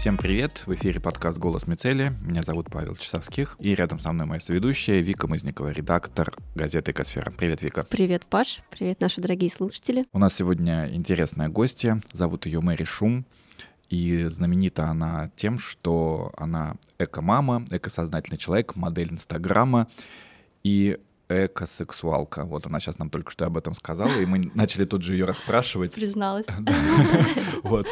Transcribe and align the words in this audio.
Всем 0.00 0.16
привет! 0.16 0.62
В 0.64 0.72
эфире 0.72 0.98
подкаст 0.98 1.36
«Голос 1.36 1.66
Мицели». 1.66 2.14
Меня 2.22 2.42
зовут 2.42 2.70
Павел 2.70 2.96
Часовских. 2.96 3.54
И 3.58 3.74
рядом 3.74 3.98
со 3.98 4.12
мной 4.12 4.26
моя 4.26 4.40
соведущая 4.40 5.00
Вика 5.00 5.26
Мызникова, 5.26 5.68
редактор 5.72 6.34
газеты 6.54 6.92
«Экосфера». 6.92 7.30
Привет, 7.30 7.60
Вика. 7.60 7.84
Привет, 7.84 8.24
Паш. 8.24 8.62
Привет, 8.70 8.98
наши 9.02 9.20
дорогие 9.20 9.50
слушатели. 9.50 10.06
У 10.14 10.18
нас 10.18 10.34
сегодня 10.34 10.88
интересная 10.90 11.50
гостья. 11.50 12.00
Зовут 12.14 12.46
ее 12.46 12.62
Мэри 12.62 12.84
Шум. 12.84 13.26
И 13.90 14.24
знаменита 14.24 14.86
она 14.86 15.30
тем, 15.36 15.58
что 15.58 16.32
она 16.34 16.76
эко-мама, 16.98 17.66
экосознательный 17.70 18.38
человек, 18.38 18.76
модель 18.76 19.12
Инстаграма 19.12 19.86
и 20.62 20.98
экосексуалка. 21.28 22.46
Вот 22.46 22.66
она 22.66 22.80
сейчас 22.80 22.98
нам 22.98 23.10
только 23.10 23.30
что 23.30 23.44
об 23.44 23.58
этом 23.58 23.74
сказала, 23.74 24.18
и 24.18 24.24
мы 24.24 24.50
начали 24.54 24.86
тут 24.86 25.02
же 25.02 25.12
ее 25.12 25.26
расспрашивать. 25.26 25.92
Призналась. 25.92 26.46
Вот. 27.62 27.86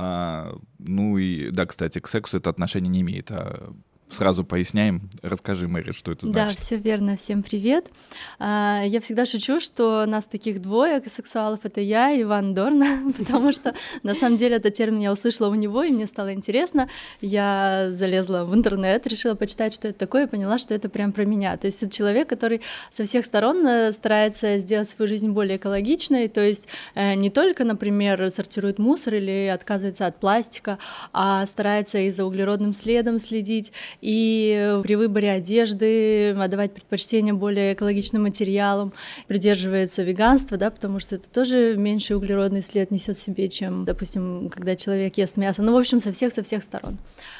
А, 0.00 0.54
ну 0.78 1.18
и 1.18 1.50
да, 1.50 1.66
кстати, 1.66 1.98
к 1.98 2.06
сексу 2.06 2.36
это 2.36 2.50
отношение 2.50 2.88
не 2.88 3.00
имеет, 3.00 3.32
а 3.32 3.74
Сразу 4.10 4.42
поясняем. 4.42 5.10
Расскажи, 5.22 5.68
Мэри, 5.68 5.92
что 5.92 6.12
это 6.12 6.26
значит. 6.26 6.56
Да, 6.56 6.60
все 6.60 6.76
верно. 6.76 7.16
Всем 7.16 7.42
привет. 7.42 7.90
А, 8.38 8.82
я 8.84 9.00
всегда 9.00 9.26
шучу, 9.26 9.60
что 9.60 10.06
нас 10.06 10.26
таких 10.26 10.62
двое 10.62 11.02
сексуалов 11.06 11.60
это 11.64 11.80
я 11.80 12.10
и 12.10 12.22
Иван 12.22 12.54
Дорна, 12.54 13.12
потому 13.18 13.52
что 13.52 13.74
на 14.02 14.14
самом 14.14 14.38
деле 14.38 14.56
этот 14.56 14.74
термин 14.74 15.00
я 15.00 15.12
услышала 15.12 15.48
у 15.48 15.54
него, 15.54 15.82
и 15.82 15.90
мне 15.90 16.06
стало 16.06 16.32
интересно. 16.32 16.88
Я 17.20 17.90
залезла 17.92 18.44
в 18.44 18.54
интернет, 18.54 19.06
решила 19.06 19.34
почитать, 19.34 19.74
что 19.74 19.88
это 19.88 19.98
такое, 19.98 20.24
и 20.24 20.28
поняла, 20.28 20.56
что 20.58 20.74
это 20.74 20.88
прям 20.88 21.12
про 21.12 21.26
меня. 21.26 21.56
То 21.58 21.66
есть 21.66 21.82
это 21.82 21.94
человек, 21.94 22.28
который 22.28 22.62
со 22.90 23.04
всех 23.04 23.26
сторон 23.26 23.66
э, 23.66 23.92
старается 23.92 24.58
сделать 24.58 24.88
свою 24.88 25.08
жизнь 25.08 25.28
более 25.30 25.58
экологичной, 25.58 26.28
то 26.28 26.40
есть 26.40 26.66
э, 26.94 27.14
не 27.14 27.28
только, 27.28 27.64
например, 27.64 28.30
сортирует 28.30 28.78
мусор 28.78 29.14
или 29.14 29.48
отказывается 29.48 30.06
от 30.06 30.18
пластика, 30.18 30.78
а 31.12 31.44
старается 31.44 31.98
и 31.98 32.10
за 32.10 32.24
углеродным 32.24 32.72
следом 32.72 33.18
следить, 33.18 33.72
и 34.00 34.80
при 34.82 34.94
выборе 34.94 35.30
одежды 35.30 36.30
отдавать 36.30 36.72
предпочтение 36.72 37.34
более 37.34 37.74
экологичным 37.74 38.22
материалам, 38.22 38.92
придерживается 39.26 40.02
веганства, 40.02 40.56
да, 40.56 40.70
потому 40.70 40.98
что 40.98 41.16
это 41.16 41.28
тоже 41.28 41.76
меньший 41.76 42.16
углеродный 42.16 42.62
след 42.62 42.90
несет 42.90 43.16
в 43.16 43.22
себе, 43.22 43.48
чем, 43.48 43.84
допустим, 43.84 44.50
когда 44.50 44.76
человек 44.76 45.16
ест 45.18 45.36
мясо. 45.36 45.62
Ну, 45.62 45.72
в 45.72 45.76
общем, 45.76 46.00
со 46.00 46.12
всех, 46.12 46.32
со 46.32 46.42
всех 46.42 46.62
сторон. 46.62 46.98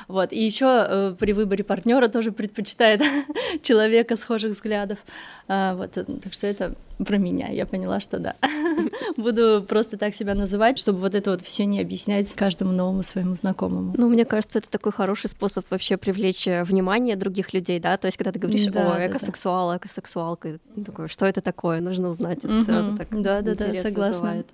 Вот. 0.08 0.32
И 0.32 0.42
еще 0.42 0.66
э, 0.66 1.14
при 1.18 1.32
выборе 1.32 1.64
партнера 1.64 2.08
тоже 2.08 2.32
предпочитает 2.32 3.02
человека 3.62 4.16
схожих 4.16 4.52
взглядов. 4.52 4.98
А, 5.46 5.74
вот, 5.74 5.96
э, 5.96 6.04
так 6.04 6.32
что 6.32 6.46
это 6.46 6.74
про 7.04 7.16
меня. 7.18 7.48
Я 7.48 7.66
поняла, 7.66 8.00
что 8.00 8.18
да. 8.18 8.34
Буду 9.16 9.64
просто 9.66 9.96
так 9.96 10.14
себя 10.14 10.34
называть, 10.34 10.78
чтобы 10.78 10.98
вот 10.98 11.14
это 11.14 11.30
вот 11.30 11.42
все 11.42 11.64
не 11.64 11.80
объяснять 11.80 12.32
каждому 12.34 12.72
новому 12.72 13.02
своему 13.02 13.34
знакомому. 13.34 13.94
Ну, 13.96 14.08
мне 14.08 14.24
кажется, 14.24 14.58
это 14.58 14.70
такой 14.70 14.92
хороший 14.92 15.30
способ 15.30 15.64
вообще 15.70 15.96
привлечь 15.96 16.46
э, 16.46 16.64
внимание 16.64 17.16
других 17.16 17.52
людей, 17.52 17.80
да. 17.80 17.96
То 17.96 18.06
есть, 18.06 18.16
когда 18.16 18.32
ты 18.32 18.38
говоришь, 18.38 18.66
да, 18.66 18.94
о, 18.94 19.06
экосексуал, 19.06 19.70
да. 19.70 19.76
экосексуалка, 19.76 20.58
такой, 20.84 21.08
что 21.08 21.26
это 21.26 21.40
такое, 21.40 21.80
нужно 21.80 22.08
узнать, 22.08 22.38
это 22.38 22.62
сразу 22.64 22.96
так 22.96 23.08
да, 23.10 23.40
да, 23.42 23.54
да, 23.54 23.82
согласна. 23.82 24.08
вызывает. 24.08 24.46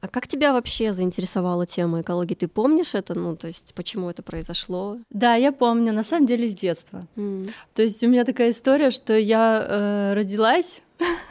А 0.00 0.06
как 0.06 0.28
тебя 0.28 0.52
вообще 0.52 0.92
заинтересовала 0.92 1.66
тема 1.66 2.02
экологии? 2.02 2.34
Ты 2.34 2.46
помнишь 2.46 2.94
это? 2.94 3.14
Ну, 3.14 3.34
то 3.34 3.48
есть, 3.48 3.74
почему 3.74 4.08
это 4.08 4.22
произошло? 4.22 4.98
Да, 5.10 5.34
я 5.34 5.50
помню, 5.50 5.92
на 5.92 6.04
самом 6.04 6.26
деле 6.26 6.48
с 6.48 6.54
детства. 6.54 7.04
Mm. 7.16 7.50
То 7.74 7.82
есть 7.82 8.04
у 8.04 8.08
меня 8.08 8.24
такая 8.24 8.50
история, 8.50 8.90
что 8.90 9.18
я 9.18 9.66
э, 9.68 10.14
родилась 10.14 10.82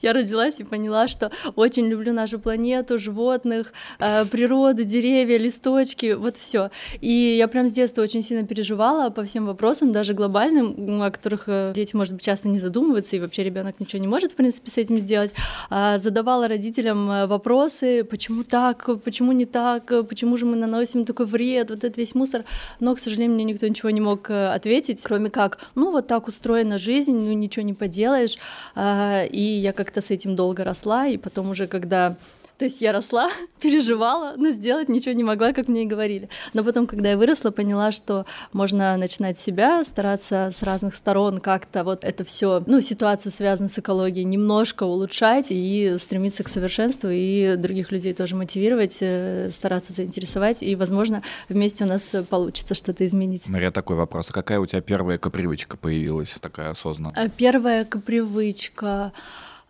я 0.00 0.12
родилась 0.12 0.60
и 0.60 0.64
поняла, 0.64 1.08
что 1.08 1.30
очень 1.56 1.86
люблю 1.86 2.12
нашу 2.12 2.38
планету, 2.38 2.98
животных, 2.98 3.72
э, 3.98 4.24
природу, 4.26 4.84
деревья, 4.84 5.38
листочки, 5.38 6.12
вот 6.12 6.36
все. 6.36 6.70
И 7.00 7.36
я 7.38 7.48
прям 7.48 7.68
с 7.68 7.72
детства 7.72 8.02
очень 8.02 8.22
сильно 8.22 8.46
переживала 8.46 9.10
по 9.10 9.24
всем 9.24 9.46
вопросам, 9.46 9.92
даже 9.92 10.14
глобальным, 10.14 11.02
о 11.02 11.10
которых 11.10 11.44
э, 11.46 11.72
дети, 11.74 11.96
может 11.96 12.14
быть, 12.14 12.22
часто 12.22 12.48
не 12.48 12.58
задумываются, 12.58 13.16
и 13.16 13.20
вообще 13.20 13.44
ребенок 13.44 13.80
ничего 13.80 14.00
не 14.00 14.08
может, 14.08 14.32
в 14.32 14.36
принципе, 14.36 14.70
с 14.70 14.78
этим 14.78 14.98
сделать. 14.98 15.32
А, 15.70 15.98
задавала 15.98 16.48
родителям 16.48 17.10
э, 17.10 17.26
вопросы, 17.26 18.04
почему 18.04 18.44
так, 18.44 18.88
почему 19.04 19.32
не 19.32 19.46
так, 19.46 19.92
почему 20.08 20.36
же 20.36 20.46
мы 20.46 20.56
наносим 20.56 21.04
такой 21.04 21.26
вред, 21.26 21.70
вот 21.70 21.84
этот 21.84 21.96
весь 21.96 22.14
мусор. 22.14 22.44
Но, 22.80 22.94
к 22.94 23.00
сожалению, 23.00 23.34
мне 23.34 23.44
никто 23.44 23.66
ничего 23.66 23.90
не 23.90 24.00
мог 24.00 24.30
ответить, 24.30 25.02
кроме 25.02 25.30
как, 25.30 25.58
ну 25.74 25.90
вот 25.90 26.06
так 26.06 26.28
устроена 26.28 26.78
жизнь, 26.78 27.12
ну 27.12 27.32
ничего 27.32 27.64
не 27.64 27.74
поделаешь. 27.74 28.36
А, 28.74 29.24
и 29.24 29.40
я 29.62 29.72
как-то 29.72 30.00
с 30.00 30.10
этим 30.10 30.36
долго 30.36 30.64
росла, 30.64 31.06
и 31.06 31.16
потом 31.16 31.50
уже, 31.50 31.66
когда 31.66 32.16
то 32.62 32.66
есть 32.66 32.80
я 32.80 32.92
росла, 32.92 33.28
переживала, 33.60 34.34
но 34.36 34.50
сделать 34.50 34.88
ничего 34.88 35.12
не 35.14 35.24
могла, 35.24 35.52
как 35.52 35.66
мне 35.66 35.82
и 35.82 35.86
говорили. 35.86 36.28
Но 36.54 36.62
потом, 36.62 36.86
когда 36.86 37.10
я 37.10 37.16
выросла, 37.16 37.50
поняла, 37.50 37.90
что 37.90 38.24
можно 38.52 38.96
начинать 38.96 39.36
себя, 39.36 39.82
стараться 39.82 40.50
с 40.52 40.62
разных 40.62 40.94
сторон 40.94 41.40
как-то 41.40 41.82
вот 41.82 42.04
это 42.04 42.24
все, 42.24 42.62
ну, 42.66 42.80
ситуацию, 42.80 43.32
связанную 43.32 43.68
с 43.68 43.78
экологией, 43.80 44.24
немножко 44.24 44.84
улучшать 44.84 45.46
и 45.50 45.96
стремиться 45.98 46.44
к 46.44 46.48
совершенству, 46.48 47.08
и 47.10 47.56
других 47.56 47.90
людей 47.90 48.14
тоже 48.14 48.36
мотивировать, 48.36 48.98
э, 49.00 49.50
стараться 49.50 49.92
заинтересовать, 49.92 50.58
и, 50.62 50.76
возможно, 50.76 51.24
вместе 51.48 51.82
у 51.82 51.88
нас 51.88 52.14
получится 52.30 52.76
что-то 52.76 53.04
изменить. 53.04 53.48
Мария, 53.48 53.72
такой 53.72 53.96
вопрос. 53.96 54.30
А 54.30 54.32
какая 54.32 54.60
у 54.60 54.66
тебя 54.66 54.82
первая 54.82 55.18
капривычка 55.18 55.76
появилась, 55.76 56.36
такая 56.40 56.70
осознанная? 56.70 57.28
Первая 57.36 57.84
капривычка... 57.84 59.12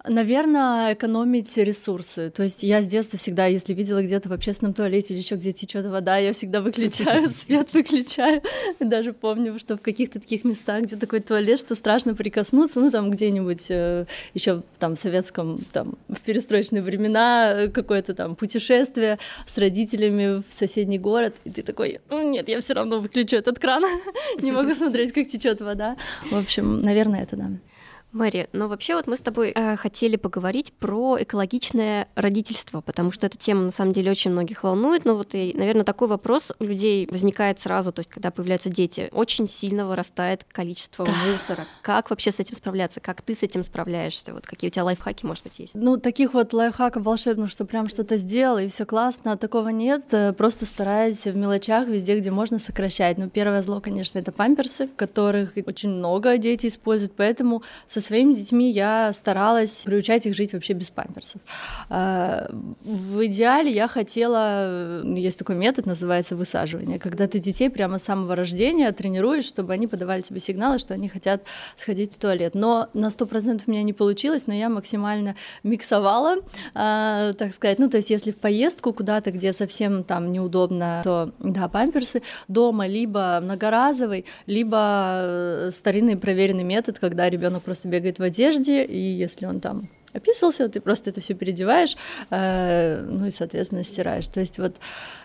Наверное, 0.04 0.94
экономить 0.94 1.56
ресурсы. 1.56 2.30
То 2.30 2.42
есть 2.42 2.64
я 2.64 2.82
с 2.82 2.88
детства 2.88 3.18
всегда, 3.18 3.46
если 3.46 3.72
видела 3.72 4.02
где-то 4.02 4.28
в 4.28 4.32
общественном 4.32 4.74
туалете 4.74 5.14
или 5.14 5.20
еще 5.20 5.36
где 5.36 5.52
течет 5.52 5.86
вода, 5.86 6.16
я 6.18 6.32
всегда 6.32 6.60
выключаю 6.60 7.30
свет, 7.30 7.72
выключаю. 7.72 8.42
Даже 8.80 9.12
помню, 9.12 9.56
что 9.60 9.76
в 9.76 9.80
каких-то 9.80 10.18
таких 10.18 10.42
местах, 10.42 10.82
где 10.82 10.96
такой 10.96 11.20
туалет, 11.20 11.60
что 11.60 11.76
страшно 11.76 12.16
прикоснуться, 12.16 12.80
ну 12.80 12.90
там 12.90 13.12
где-нибудь 13.12 13.66
э, 13.70 14.06
еще 14.34 14.64
там 14.80 14.96
в 14.96 14.98
советском, 14.98 15.58
там 15.72 15.96
в 16.08 16.20
перестроечные 16.20 16.82
времена 16.82 17.52
э, 17.54 17.68
какое-то 17.68 18.14
там 18.14 18.34
путешествие 18.34 19.20
с 19.46 19.56
родителями 19.56 20.42
в 20.48 20.52
соседний 20.52 20.98
город, 20.98 21.36
и 21.44 21.50
ты 21.50 21.62
такой, 21.62 22.00
ну 22.10 22.28
нет, 22.28 22.48
я 22.48 22.60
все 22.60 22.74
равно 22.74 22.98
выключу 22.98 23.36
этот 23.36 23.60
кран, 23.60 23.84
не 24.42 24.50
могу 24.50 24.74
смотреть, 24.74 25.12
как 25.12 25.28
течет 25.28 25.60
вода. 25.60 25.96
В 26.28 26.36
общем, 26.36 26.80
наверное, 26.80 27.22
это 27.22 27.36
да. 27.36 27.50
Мэри, 28.12 28.48
но 28.52 28.68
вообще 28.68 28.94
вот 28.94 29.06
мы 29.06 29.16
с 29.16 29.20
тобой 29.20 29.52
э, 29.54 29.76
хотели 29.76 30.16
поговорить 30.16 30.72
про 30.74 31.16
экологичное 31.20 32.08
родительство, 32.14 32.82
потому 32.82 33.10
что 33.10 33.26
эта 33.26 33.38
тема 33.38 33.62
на 33.62 33.70
самом 33.70 33.92
деле 33.92 34.10
очень 34.10 34.30
многих 34.30 34.64
волнует. 34.64 35.06
Но 35.06 35.16
вот 35.16 35.34
и, 35.34 35.54
наверное, 35.56 35.84
такой 35.84 36.08
вопрос 36.08 36.52
у 36.58 36.64
людей 36.64 37.08
возникает 37.10 37.58
сразу, 37.58 37.90
то 37.90 38.00
есть 38.00 38.10
когда 38.10 38.30
появляются 38.30 38.68
дети, 38.68 39.08
очень 39.12 39.48
сильно 39.48 39.86
вырастает 39.86 40.44
количество 40.44 41.06
да. 41.06 41.12
мусора. 41.30 41.66
Как 41.80 42.10
вообще 42.10 42.30
с 42.30 42.38
этим 42.38 42.54
справляться? 42.54 43.00
Как 43.00 43.22
ты 43.22 43.34
с 43.34 43.42
этим 43.42 43.62
справляешься? 43.62 44.34
Вот 44.34 44.46
какие 44.46 44.68
у 44.68 44.72
тебя 44.72 44.84
лайфхаки, 44.84 45.24
может 45.24 45.44
быть, 45.44 45.58
есть? 45.58 45.74
Ну, 45.74 45.96
таких 45.96 46.34
вот 46.34 46.52
лайфхаков 46.52 47.02
волшебных, 47.02 47.50
что 47.50 47.64
прям 47.64 47.88
что-то 47.88 48.18
сделал 48.18 48.58
и 48.58 48.68
все 48.68 48.84
классно, 48.84 49.38
такого 49.38 49.70
нет. 49.70 50.04
Э, 50.12 50.34
просто 50.34 50.66
стараюсь 50.66 51.26
в 51.26 51.34
мелочах 51.34 51.88
везде, 51.88 52.18
где 52.18 52.30
можно 52.30 52.58
сокращать. 52.58 53.16
Ну, 53.16 53.30
первое 53.30 53.62
зло, 53.62 53.80
конечно, 53.80 54.18
это 54.18 54.32
памперсы, 54.32 54.86
которых 54.86 55.54
очень 55.66 55.88
много 55.88 56.36
дети 56.36 56.66
используют, 56.66 57.14
поэтому 57.16 57.62
со 57.86 58.01
своими 58.02 58.34
детьми 58.34 58.70
я 58.70 59.12
старалась 59.12 59.82
приучать 59.84 60.26
их 60.26 60.34
жить 60.34 60.52
вообще 60.52 60.72
без 60.72 60.90
памперсов. 60.90 61.40
А, 61.88 62.50
в 62.84 63.26
идеале 63.26 63.70
я 63.70 63.88
хотела, 63.88 65.00
ну, 65.02 65.16
есть 65.16 65.38
такой 65.38 65.56
метод, 65.56 65.86
называется 65.86 66.36
высаживание, 66.36 66.98
когда 66.98 67.26
ты 67.26 67.38
детей 67.38 67.70
прямо 67.70 67.98
с 67.98 68.04
самого 68.04 68.36
рождения 68.36 68.90
тренируешь, 68.92 69.44
чтобы 69.44 69.72
они 69.72 69.86
подавали 69.86 70.22
тебе 70.22 70.40
сигналы, 70.40 70.78
что 70.78 70.94
они 70.94 71.08
хотят 71.08 71.42
сходить 71.76 72.14
в 72.14 72.18
туалет. 72.18 72.54
Но 72.54 72.88
на 72.94 73.10
сто 73.10 73.26
процентов 73.26 73.68
у 73.68 73.70
меня 73.70 73.82
не 73.82 73.92
получилось, 73.92 74.46
но 74.46 74.54
я 74.54 74.68
максимально 74.68 75.36
миксовала, 75.62 76.36
а, 76.74 77.32
так 77.34 77.54
сказать. 77.54 77.78
Ну, 77.78 77.88
то 77.88 77.98
есть 77.98 78.10
если 78.10 78.32
в 78.32 78.36
поездку 78.36 78.92
куда-то, 78.92 79.30
где 79.30 79.52
совсем 79.52 80.04
там 80.04 80.32
неудобно, 80.32 81.00
то 81.04 81.32
да, 81.38 81.68
памперсы 81.68 82.22
дома 82.48 82.86
либо 82.86 83.40
многоразовый, 83.42 84.24
либо 84.46 85.68
старинный 85.70 86.16
проверенный 86.16 86.64
метод, 86.64 86.98
когда 86.98 87.28
ребенок 87.28 87.62
просто 87.62 87.88
бегает 87.92 88.18
в 88.18 88.22
одежде, 88.22 88.84
и 88.84 88.98
если 88.98 89.44
он 89.46 89.60
там 89.60 89.88
описывался, 90.14 90.68
ты 90.68 90.80
просто 90.80 91.10
это 91.10 91.20
все 91.20 91.34
переодеваешь, 91.34 91.96
э, 92.30 93.00
ну 93.00 93.26
и, 93.26 93.30
соответственно, 93.30 93.82
стираешь. 93.82 94.26
То 94.28 94.40
есть 94.40 94.58
вот 94.58 94.76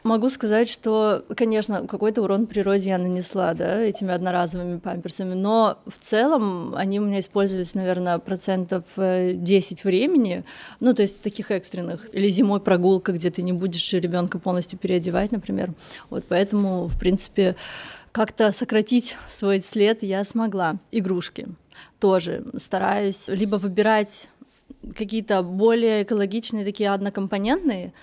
могу 0.03 0.29
сказать, 0.29 0.69
что, 0.69 1.23
конечно, 1.35 1.87
какой-то 1.87 2.21
урон 2.21 2.47
природе 2.47 2.89
я 2.89 2.97
нанесла, 2.97 3.53
да, 3.53 3.81
этими 3.81 4.13
одноразовыми 4.13 4.79
памперсами, 4.79 5.33
но 5.33 5.79
в 5.85 5.97
целом 6.03 6.75
они 6.75 6.99
у 6.99 7.05
меня 7.05 7.19
использовались, 7.19 7.75
наверное, 7.75 8.17
процентов 8.19 8.83
10 8.95 8.97
э, 8.97 9.87
времени, 9.87 10.43
ну, 10.79 10.93
то 10.93 11.01
есть 11.01 11.21
таких 11.21 11.51
экстренных, 11.51 12.09
или 12.13 12.29
зимой 12.29 12.59
прогулка, 12.59 13.11
где 13.11 13.29
ты 13.29 13.41
не 13.41 13.53
будешь 13.53 13.93
ребенка 13.93 14.39
полностью 14.39 14.79
переодевать, 14.79 15.31
например. 15.31 15.73
Вот 16.09 16.23
поэтому, 16.29 16.87
в 16.87 16.97
принципе, 16.97 17.55
как-то 18.11 18.51
сократить 18.51 19.17
свой 19.29 19.61
след 19.61 20.01
я 20.01 20.23
смогла. 20.23 20.77
Игрушки 20.91 21.47
тоже 21.99 22.45
стараюсь 22.57 23.27
либо 23.27 23.55
выбирать 23.55 24.29
какие-то 24.95 25.43
более 25.43 26.03
экологичные, 26.03 26.65
такие 26.65 26.91
однокомпонентные, 26.91 27.93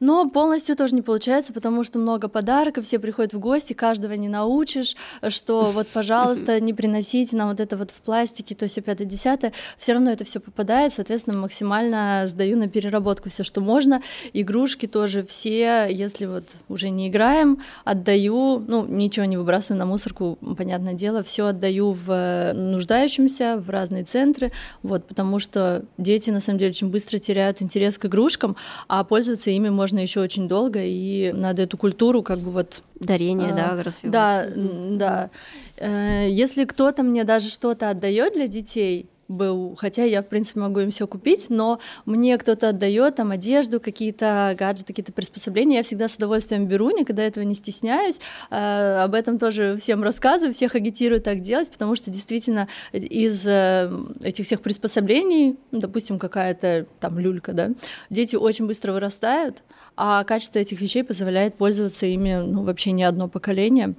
Но 0.00 0.28
полностью 0.28 0.76
тоже 0.76 0.94
не 0.96 1.02
получается, 1.02 1.52
потому 1.52 1.84
что 1.84 1.98
много 1.98 2.28
подарков, 2.28 2.84
все 2.84 2.98
приходят 2.98 3.32
в 3.32 3.38
гости, 3.38 3.74
каждого 3.74 4.12
не 4.14 4.28
научишь, 4.28 4.96
что 5.28 5.70
вот, 5.70 5.86
пожалуйста, 5.88 6.60
не 6.60 6.74
приносите 6.74 7.36
нам 7.36 7.50
вот 7.50 7.60
это 7.60 7.76
вот 7.76 7.90
в 7.90 8.00
пластике, 8.00 8.54
то 8.54 8.64
есть 8.64 8.82
5 8.82 9.06
десятое. 9.06 9.52
Все 9.78 9.92
равно 9.92 10.10
это 10.10 10.24
все 10.24 10.40
попадает, 10.40 10.94
соответственно, 10.94 11.38
максимально 11.38 12.24
сдаю 12.26 12.58
на 12.58 12.68
переработку 12.68 13.30
все, 13.30 13.44
что 13.44 13.60
можно. 13.60 14.02
Игрушки 14.32 14.86
тоже 14.86 15.22
все, 15.22 15.86
если 15.88 16.26
вот 16.26 16.44
уже 16.68 16.90
не 16.90 17.08
играем, 17.08 17.60
отдаю, 17.84 18.58
ну, 18.58 18.84
ничего 18.84 19.26
не 19.26 19.36
выбрасываю 19.36 19.78
на 19.78 19.86
мусорку, 19.86 20.38
понятное 20.56 20.94
дело, 20.94 21.22
все 21.22 21.46
отдаю 21.46 21.92
в 21.92 22.52
нуждающимся, 22.52 23.56
в 23.56 23.70
разные 23.70 24.02
центры, 24.02 24.50
вот, 24.82 25.06
потому 25.06 25.38
что 25.38 25.84
дети, 25.98 26.30
на 26.30 26.40
самом 26.40 26.58
деле, 26.58 26.70
очень 26.70 26.90
быстро 26.90 27.18
теряют 27.18 27.62
интерес 27.62 27.96
к 27.96 28.06
игрушкам, 28.06 28.56
а 28.88 29.04
пользоваться 29.04 29.50
ими 29.50 29.68
можно 29.68 29.83
можно 29.84 29.98
еще 29.98 30.20
очень 30.20 30.48
долго, 30.48 30.80
и 30.82 31.30
надо 31.34 31.60
эту 31.60 31.76
культуру 31.76 32.22
как 32.22 32.38
бы 32.38 32.50
вот... 32.50 32.82
Дарение, 32.94 33.50
а, 33.50 33.54
да, 33.54 33.82
развивать. 33.82 34.10
Да, 34.10 34.46
да. 34.96 35.30
Э, 35.76 36.26
если 36.26 36.64
кто-то 36.64 37.02
мне 37.02 37.24
даже 37.24 37.50
что-то 37.50 37.90
отдает 37.90 38.32
для 38.32 38.46
детей, 38.46 39.10
был, 39.28 39.76
хотя 39.76 40.04
я, 40.04 40.22
в 40.22 40.28
принципе, 40.28 40.60
могу 40.60 40.80
им 40.80 40.90
все 40.90 41.06
купить, 41.06 41.46
но 41.48 41.80
мне 42.04 42.36
кто-то 42.38 42.70
отдает 42.70 43.16
там 43.16 43.30
одежду, 43.30 43.80
какие-то 43.80 44.54
гаджеты, 44.58 44.92
какие-то 44.92 45.12
приспособления, 45.12 45.78
я 45.78 45.82
всегда 45.82 46.08
с 46.08 46.16
удовольствием 46.16 46.66
беру, 46.66 46.90
никогда 46.90 47.22
этого 47.22 47.44
не 47.44 47.54
стесняюсь, 47.54 48.20
э, 48.50 49.02
об 49.02 49.14
этом 49.14 49.38
тоже 49.38 49.76
всем 49.78 50.02
рассказываю, 50.02 50.52
всех 50.52 50.74
агитирую 50.74 51.20
так 51.20 51.40
делать, 51.40 51.70
потому 51.70 51.94
что 51.94 52.10
действительно 52.10 52.68
из 52.92 53.46
э, 53.46 53.90
этих 54.20 54.46
всех 54.46 54.60
приспособлений, 54.60 55.56
допустим, 55.72 56.18
какая-то 56.18 56.86
там 57.00 57.18
люлька, 57.18 57.52
да, 57.52 57.70
дети 58.10 58.36
очень 58.36 58.66
быстро 58.66 58.92
вырастают, 58.92 59.62
а 59.96 60.24
качество 60.24 60.58
этих 60.58 60.80
вещей 60.80 61.04
позволяет 61.04 61.54
пользоваться 61.56 62.06
ими 62.06 62.34
ну, 62.34 62.64
вообще 62.64 62.92
не 62.92 63.04
одно 63.04 63.28
поколение. 63.28 63.94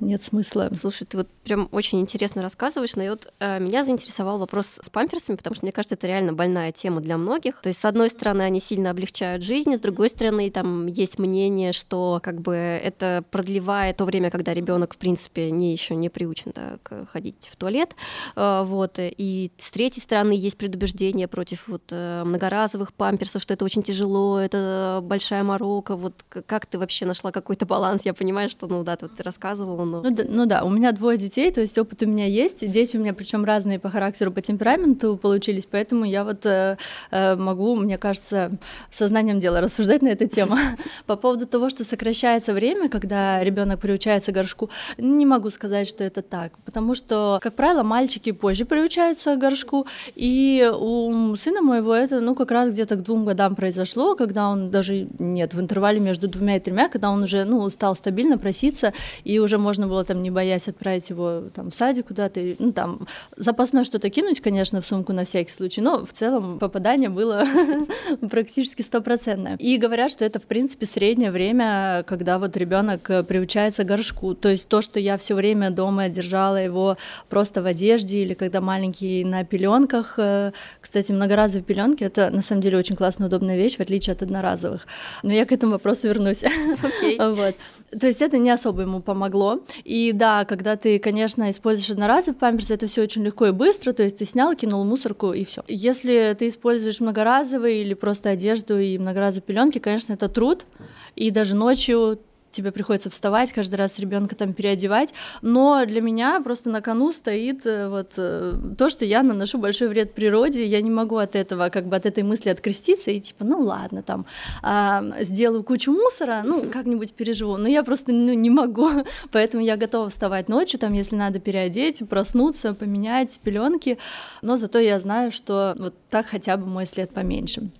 Нет 0.00 0.22
смысла. 0.22 0.70
Слушай, 0.80 1.04
ты 1.04 1.18
вот 1.18 1.28
прям 1.44 1.68
очень 1.72 2.00
интересно 2.00 2.42
рассказываешь, 2.42 2.96
но 2.96 3.04
и 3.04 3.08
вот 3.08 3.32
э, 3.38 3.60
меня 3.60 3.84
заинтересовал 3.84 4.38
вопрос 4.38 4.65
с 4.66 4.90
памперсами, 4.90 5.36
потому 5.36 5.54
что 5.54 5.64
мне 5.64 5.72
кажется, 5.72 5.94
это 5.94 6.06
реально 6.06 6.32
больная 6.32 6.72
тема 6.72 7.00
для 7.00 7.16
многих. 7.16 7.60
То 7.60 7.68
есть, 7.68 7.80
с 7.80 7.84
одной 7.84 8.10
стороны, 8.10 8.42
они 8.42 8.60
сильно 8.60 8.90
облегчают 8.90 9.42
жизнь, 9.42 9.76
с 9.76 9.80
другой 9.80 10.08
стороны, 10.08 10.50
там 10.50 10.86
есть 10.86 11.18
мнение, 11.18 11.72
что 11.72 12.20
как 12.22 12.40
бы 12.40 12.54
это 12.54 13.24
продлевает 13.30 13.96
то 13.96 14.04
время, 14.04 14.30
когда 14.30 14.52
ребенок, 14.54 14.94
в 14.94 14.98
принципе, 14.98 15.50
не 15.50 15.72
еще 15.72 15.94
не 15.94 16.08
приучен 16.08 16.52
да, 16.54 16.78
ходить 17.12 17.48
в 17.50 17.56
туалет. 17.56 17.94
Э, 18.36 18.62
вот. 18.64 18.98
И 18.98 19.50
с 19.56 19.70
третьей 19.70 20.02
стороны, 20.02 20.32
есть 20.32 20.56
предубеждение 20.56 21.28
против 21.28 21.68
вот, 21.68 21.82
э, 21.90 22.22
многоразовых 22.24 22.92
памперсов, 22.92 23.42
что 23.42 23.54
это 23.54 23.64
очень 23.64 23.82
тяжело, 23.82 24.38
это 24.38 25.00
большая 25.02 25.42
морока, 25.42 25.96
вот 25.96 26.14
как 26.46 26.66
ты 26.66 26.78
вообще 26.78 27.06
нашла 27.06 27.32
какой-то 27.32 27.66
баланс? 27.66 28.04
Я 28.04 28.14
понимаю, 28.14 28.48
что, 28.48 28.66
ну 28.66 28.84
да, 28.84 28.96
ты, 28.96 29.08
ты 29.08 29.22
рассказывала, 29.22 29.84
но... 29.84 30.02
Ну 30.02 30.14
да, 30.14 30.24
ну 30.28 30.46
да, 30.46 30.64
у 30.64 30.68
меня 30.68 30.92
двое 30.92 31.18
детей, 31.18 31.50
то 31.50 31.60
есть 31.60 31.78
опыт 31.78 32.02
у 32.02 32.06
меня 32.06 32.26
есть, 32.26 32.70
дети 32.70 32.96
у 32.96 33.00
меня 33.00 33.14
причем 33.14 33.44
разные 33.44 33.78
по 33.78 33.90
характеру, 33.90 34.32
по 34.32 34.40
темпераменту 34.56 35.16
получились, 35.16 35.66
поэтому 35.70 36.04
я 36.04 36.24
вот 36.24 36.46
э, 36.46 36.76
э, 37.10 37.36
могу, 37.36 37.76
мне 37.76 37.98
кажется, 37.98 38.52
сознанием 38.90 39.38
дела 39.38 39.60
рассуждать 39.60 40.02
на 40.02 40.08
эту 40.08 40.26
тему. 40.28 40.56
По 41.06 41.16
поводу 41.16 41.46
того, 41.46 41.68
что 41.68 41.84
сокращается 41.84 42.54
время, 42.54 42.88
когда 42.88 43.44
ребенок 43.44 43.80
приучается 43.80 44.32
горшку, 44.32 44.70
не 44.98 45.26
могу 45.26 45.50
сказать, 45.50 45.86
что 45.88 46.04
это 46.04 46.22
так, 46.22 46.52
потому 46.64 46.94
что, 46.94 47.38
как 47.42 47.54
правило, 47.54 47.82
мальчики 47.82 48.32
позже 48.32 48.64
приучаются 48.64 49.36
к 49.36 49.38
горшку, 49.38 49.86
и 50.14 50.70
у 50.74 51.36
сына 51.36 51.60
моего 51.60 51.94
это, 51.94 52.20
ну, 52.20 52.34
как 52.34 52.50
раз 52.50 52.72
где-то 52.72 52.96
к 52.96 53.02
двум 53.02 53.24
годам 53.24 53.54
произошло, 53.54 54.16
когда 54.16 54.48
он 54.48 54.70
даже 54.70 55.06
нет, 55.18 55.52
в 55.54 55.60
интервале 55.60 56.00
между 56.00 56.28
двумя 56.28 56.56
и 56.56 56.60
тремя, 56.60 56.88
когда 56.88 57.10
он 57.10 57.22
уже, 57.22 57.44
ну, 57.44 57.68
стал 57.68 57.94
стабильно 57.94 58.38
проситься, 58.38 58.92
и 59.24 59.38
уже 59.38 59.58
можно 59.58 59.86
было 59.86 60.04
там, 60.04 60.22
не 60.22 60.30
боясь, 60.30 60.68
отправить 60.68 61.10
его 61.10 61.42
там 61.54 61.70
в 61.70 61.74
садик 61.74 62.06
куда-то, 62.06 62.40
ну, 62.58 62.72
там, 62.72 63.06
запасное 63.36 63.84
что-то 63.84 64.08
кинуть, 64.10 64.40
конечно, 64.46 64.80
в 64.80 64.86
сумку 64.86 65.12
на 65.12 65.24
всякий 65.24 65.50
случай, 65.50 65.80
но 65.80 66.06
в 66.06 66.12
целом 66.12 66.60
попадание 66.60 67.08
было 67.08 67.44
практически 68.30 68.82
стопроцентное. 68.82 69.56
И 69.58 69.76
говорят, 69.76 70.10
что 70.12 70.24
это, 70.24 70.38
в 70.38 70.44
принципе, 70.44 70.86
среднее 70.86 71.32
время, 71.32 72.04
когда 72.06 72.38
вот 72.38 72.56
ребенок 72.56 73.10
приучается 73.26 73.82
к 73.82 73.88
горшку, 73.88 74.34
то 74.34 74.48
есть 74.48 74.68
то, 74.68 74.82
что 74.82 75.00
я 75.00 75.18
все 75.18 75.34
время 75.34 75.70
дома 75.70 76.08
держала 76.08 76.56
его 76.56 76.96
просто 77.28 77.60
в 77.60 77.66
одежде, 77.66 78.22
или 78.22 78.34
когда 78.34 78.60
маленький 78.60 79.24
на 79.24 79.44
пеленках, 79.44 80.14
э, 80.18 80.52
кстати, 80.80 81.10
многоразовые 81.10 81.64
пеленки, 81.64 82.04
это 82.04 82.30
на 82.30 82.42
самом 82.42 82.62
деле 82.62 82.78
очень 82.78 82.94
классная, 82.94 83.26
удобная 83.26 83.56
вещь, 83.56 83.76
в 83.76 83.80
отличие 83.80 84.12
от 84.12 84.22
одноразовых 84.22 84.86
но 85.22 85.32
я 85.32 85.44
к 85.44 85.52
этому 85.52 85.72
вопросу 85.72 86.06
вернусь. 86.08 86.42
Okay. 86.42 87.34
вот. 87.34 87.56
То 87.98 88.06
есть 88.06 88.22
это 88.22 88.38
не 88.38 88.50
особо 88.50 88.82
ему 88.82 89.00
помогло. 89.00 89.60
И 89.84 90.12
да, 90.12 90.44
когда 90.44 90.76
ты, 90.76 90.98
конечно, 90.98 91.50
используешь 91.50 91.90
одноразовый 91.90 92.38
памперс, 92.38 92.70
это 92.70 92.86
все 92.86 93.02
очень 93.02 93.24
легко 93.24 93.46
и 93.46 93.52
быстро, 93.52 93.92
то 93.92 94.02
есть 94.02 94.18
ты 94.18 94.24
снял, 94.36 94.54
кинул 94.54 94.84
мусорку 94.84 95.32
и 95.32 95.46
все. 95.46 95.62
Если 95.66 96.36
ты 96.38 96.48
используешь 96.48 97.00
многоразовый 97.00 97.80
или 97.80 97.94
просто 97.94 98.28
одежду 98.28 98.78
и 98.78 98.98
многоразовые 98.98 99.46
пеленки, 99.46 99.78
конечно, 99.78 100.12
это 100.12 100.28
труд, 100.28 100.66
и 101.14 101.30
даже 101.30 101.54
ночью 101.54 102.18
тебе 102.56 102.72
приходится 102.72 103.10
вставать, 103.10 103.52
каждый 103.52 103.76
раз 103.76 103.98
ребенка 103.98 104.34
там 104.34 104.52
переодевать, 104.52 105.12
но 105.42 105.84
для 105.84 106.00
меня 106.00 106.40
просто 106.40 106.70
на 106.70 106.80
кону 106.80 107.12
стоит 107.12 107.66
э, 107.66 107.88
вот 107.88 108.12
э, 108.16 108.54
то, 108.78 108.88
что 108.88 109.04
я 109.04 109.22
наношу 109.22 109.58
большой 109.58 109.88
вред 109.88 110.14
природе, 110.14 110.64
я 110.64 110.80
не 110.80 110.90
могу 110.90 111.16
от 111.16 111.36
этого, 111.36 111.68
как 111.68 111.86
бы 111.86 111.96
от 111.96 112.06
этой 112.06 112.22
мысли 112.22 112.48
откреститься 112.48 113.10
и 113.10 113.20
типа, 113.20 113.44
ну 113.44 113.60
ладно, 113.60 114.02
там, 114.02 114.26
а, 114.62 115.04
сделаю 115.20 115.62
кучу 115.62 115.92
мусора, 115.92 116.42
ну, 116.44 116.70
как-нибудь 116.70 117.12
переживу, 117.12 117.56
но 117.58 117.68
я 117.68 117.82
просто 117.82 118.12
ну, 118.12 118.32
не 118.32 118.50
могу, 118.50 118.90
поэтому 119.30 119.62
я 119.62 119.76
готова 119.76 120.08
вставать 120.08 120.48
ночью, 120.48 120.80
там, 120.80 120.94
если 120.94 121.16
надо 121.16 121.38
переодеть, 121.38 122.08
проснуться, 122.08 122.74
поменять 122.74 123.38
пеленки, 123.40 123.98
но 124.42 124.56
зато 124.56 124.78
я 124.78 124.98
знаю, 124.98 125.30
что 125.30 125.74
вот 125.78 125.94
так 126.08 126.26
хотя 126.26 126.56
бы 126.56 126.66
мой 126.66 126.86
след 126.86 127.10
поменьше. 127.10 127.70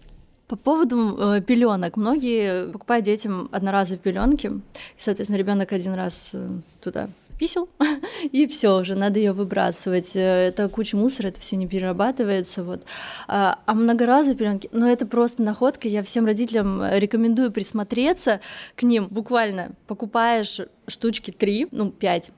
По 0.48 0.54
поводу 0.54 1.16
э, 1.18 1.40
пеленок. 1.40 1.96
Многие 1.96 2.70
покупают 2.70 3.04
детям 3.04 3.48
одноразовые 3.50 3.98
пеленки. 3.98 4.52
Соответственно, 4.96 5.38
ребенок 5.38 5.72
один 5.72 5.94
раз 5.94 6.30
э, 6.34 6.48
туда 6.80 7.08
писел, 7.36 7.68
и 8.32 8.46
все 8.46 8.78
уже, 8.78 8.94
надо 8.94 9.18
ее 9.18 9.32
выбрасывать. 9.32 10.14
Э, 10.14 10.46
это 10.48 10.68
куча 10.68 10.96
мусора, 10.96 11.28
это 11.28 11.40
все 11.40 11.56
не 11.56 11.66
перерабатывается. 11.66 12.62
Вот. 12.62 12.82
А, 13.26 13.58
а 13.66 13.74
многоразовые 13.74 14.36
пеленки, 14.36 14.68
ну 14.72 14.86
это 14.86 15.04
просто 15.04 15.42
находка. 15.42 15.88
Я 15.88 16.04
всем 16.04 16.26
родителям 16.26 16.80
рекомендую 16.92 17.50
присмотреться 17.50 18.40
к 18.76 18.84
ним. 18.84 19.08
Буквально 19.08 19.72
покупаешь 19.88 20.60
штучки 20.86 21.32
три, 21.32 21.66
ну 21.72 21.90
пять 21.90 22.30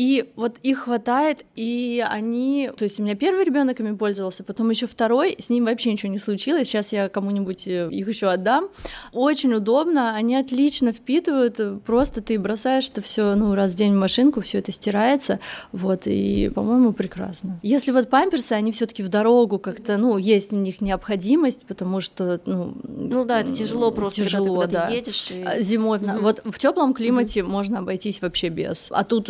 и 0.00 0.32
вот 0.34 0.56
их 0.62 0.84
хватает, 0.84 1.44
и 1.56 2.02
они... 2.08 2.70
То 2.74 2.84
есть 2.84 2.98
у 2.98 3.02
меня 3.02 3.14
первый 3.14 3.44
ребенок 3.44 3.80
ими 3.80 3.94
пользовался, 3.94 4.42
потом 4.42 4.70
еще 4.70 4.86
второй, 4.86 5.36
с 5.38 5.50
ним 5.50 5.66
вообще 5.66 5.92
ничего 5.92 6.10
не 6.10 6.16
случилось. 6.16 6.68
Сейчас 6.68 6.94
я 6.94 7.10
кому-нибудь 7.10 7.68
э, 7.68 7.90
их 7.90 8.08
еще 8.08 8.28
отдам. 8.28 8.70
Очень 9.12 9.52
удобно, 9.52 10.14
они 10.14 10.36
отлично 10.36 10.92
впитывают. 10.92 11.60
Просто 11.84 12.22
ты 12.22 12.38
бросаешь 12.38 12.88
это 12.88 13.02
все 13.02 13.34
ну, 13.34 13.54
раз 13.54 13.72
в 13.72 13.76
день 13.76 13.92
в 13.92 13.98
машинку, 13.98 14.40
все 14.40 14.60
это 14.60 14.72
стирается. 14.72 15.38
Вот, 15.70 16.06
и, 16.06 16.50
по-моему, 16.54 16.94
прекрасно. 16.94 17.60
Если 17.62 17.92
вот 17.92 18.08
памперсы, 18.08 18.52
они 18.52 18.72
все-таки 18.72 19.02
в 19.02 19.10
дорогу 19.10 19.58
как-то, 19.58 19.98
ну, 19.98 20.16
есть 20.16 20.52
в 20.52 20.54
них 20.54 20.80
необходимость, 20.80 21.66
потому 21.66 22.00
что, 22.00 22.40
ну... 22.46 22.74
Ну 22.84 23.26
да, 23.26 23.42
это 23.42 23.52
тяжело 23.52 23.90
просто, 23.90 24.24
тяжело, 24.24 24.60
когда 24.60 24.80
ты 24.80 24.88
да. 24.88 24.94
едешь. 24.94 25.30
И... 25.30 25.60
Зимой, 25.60 25.98
mm-hmm. 25.98 26.20
вот 26.20 26.40
в 26.46 26.58
теплом 26.58 26.94
климате 26.94 27.40
mm-hmm. 27.40 27.44
можно 27.44 27.80
обойтись 27.80 28.22
вообще 28.22 28.48
без. 28.48 28.88
А 28.90 29.04
тут 29.04 29.28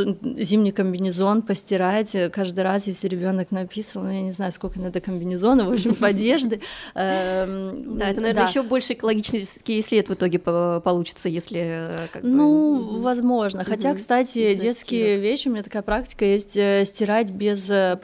зимний 0.61 0.73
комбинезон 0.73 1.41
постирать 1.43 2.15
каждый 2.33 2.65
раз, 2.65 2.87
если 2.87 3.09
ребенок 3.09 3.51
написал, 3.51 4.03
ну, 4.03 4.11
я 4.11 4.21
не 4.21 4.31
знаю, 4.31 4.53
сколько 4.53 4.79
надо 4.79 5.01
комбинезонов, 5.01 5.67
в 5.69 5.73
общем, 5.73 5.97
одежды. 6.01 6.61
Эм, 6.95 7.99
да, 7.99 8.09
это, 8.11 8.21
наверное, 8.21 8.47
еще 8.47 8.63
больше 8.63 8.93
экологический 8.93 9.81
след 9.81 10.09
в 10.09 10.15
итоге 10.15 10.39
получится, 10.39 11.29
если... 11.29 11.89
Э, 11.91 12.21
ну, 12.23 13.01
возможно. 13.01 13.65
Хотя, 13.65 13.95
кстати, 13.95 14.55
детские 14.55 15.19
вещи, 15.19 15.49
у 15.49 15.53
меня 15.53 15.63
такая 15.63 15.83
практика 15.83 16.25
есть, 16.27 16.57
э, 16.57 16.85
стирать 16.85 17.31
без 17.31 17.71
э, 17.71 17.97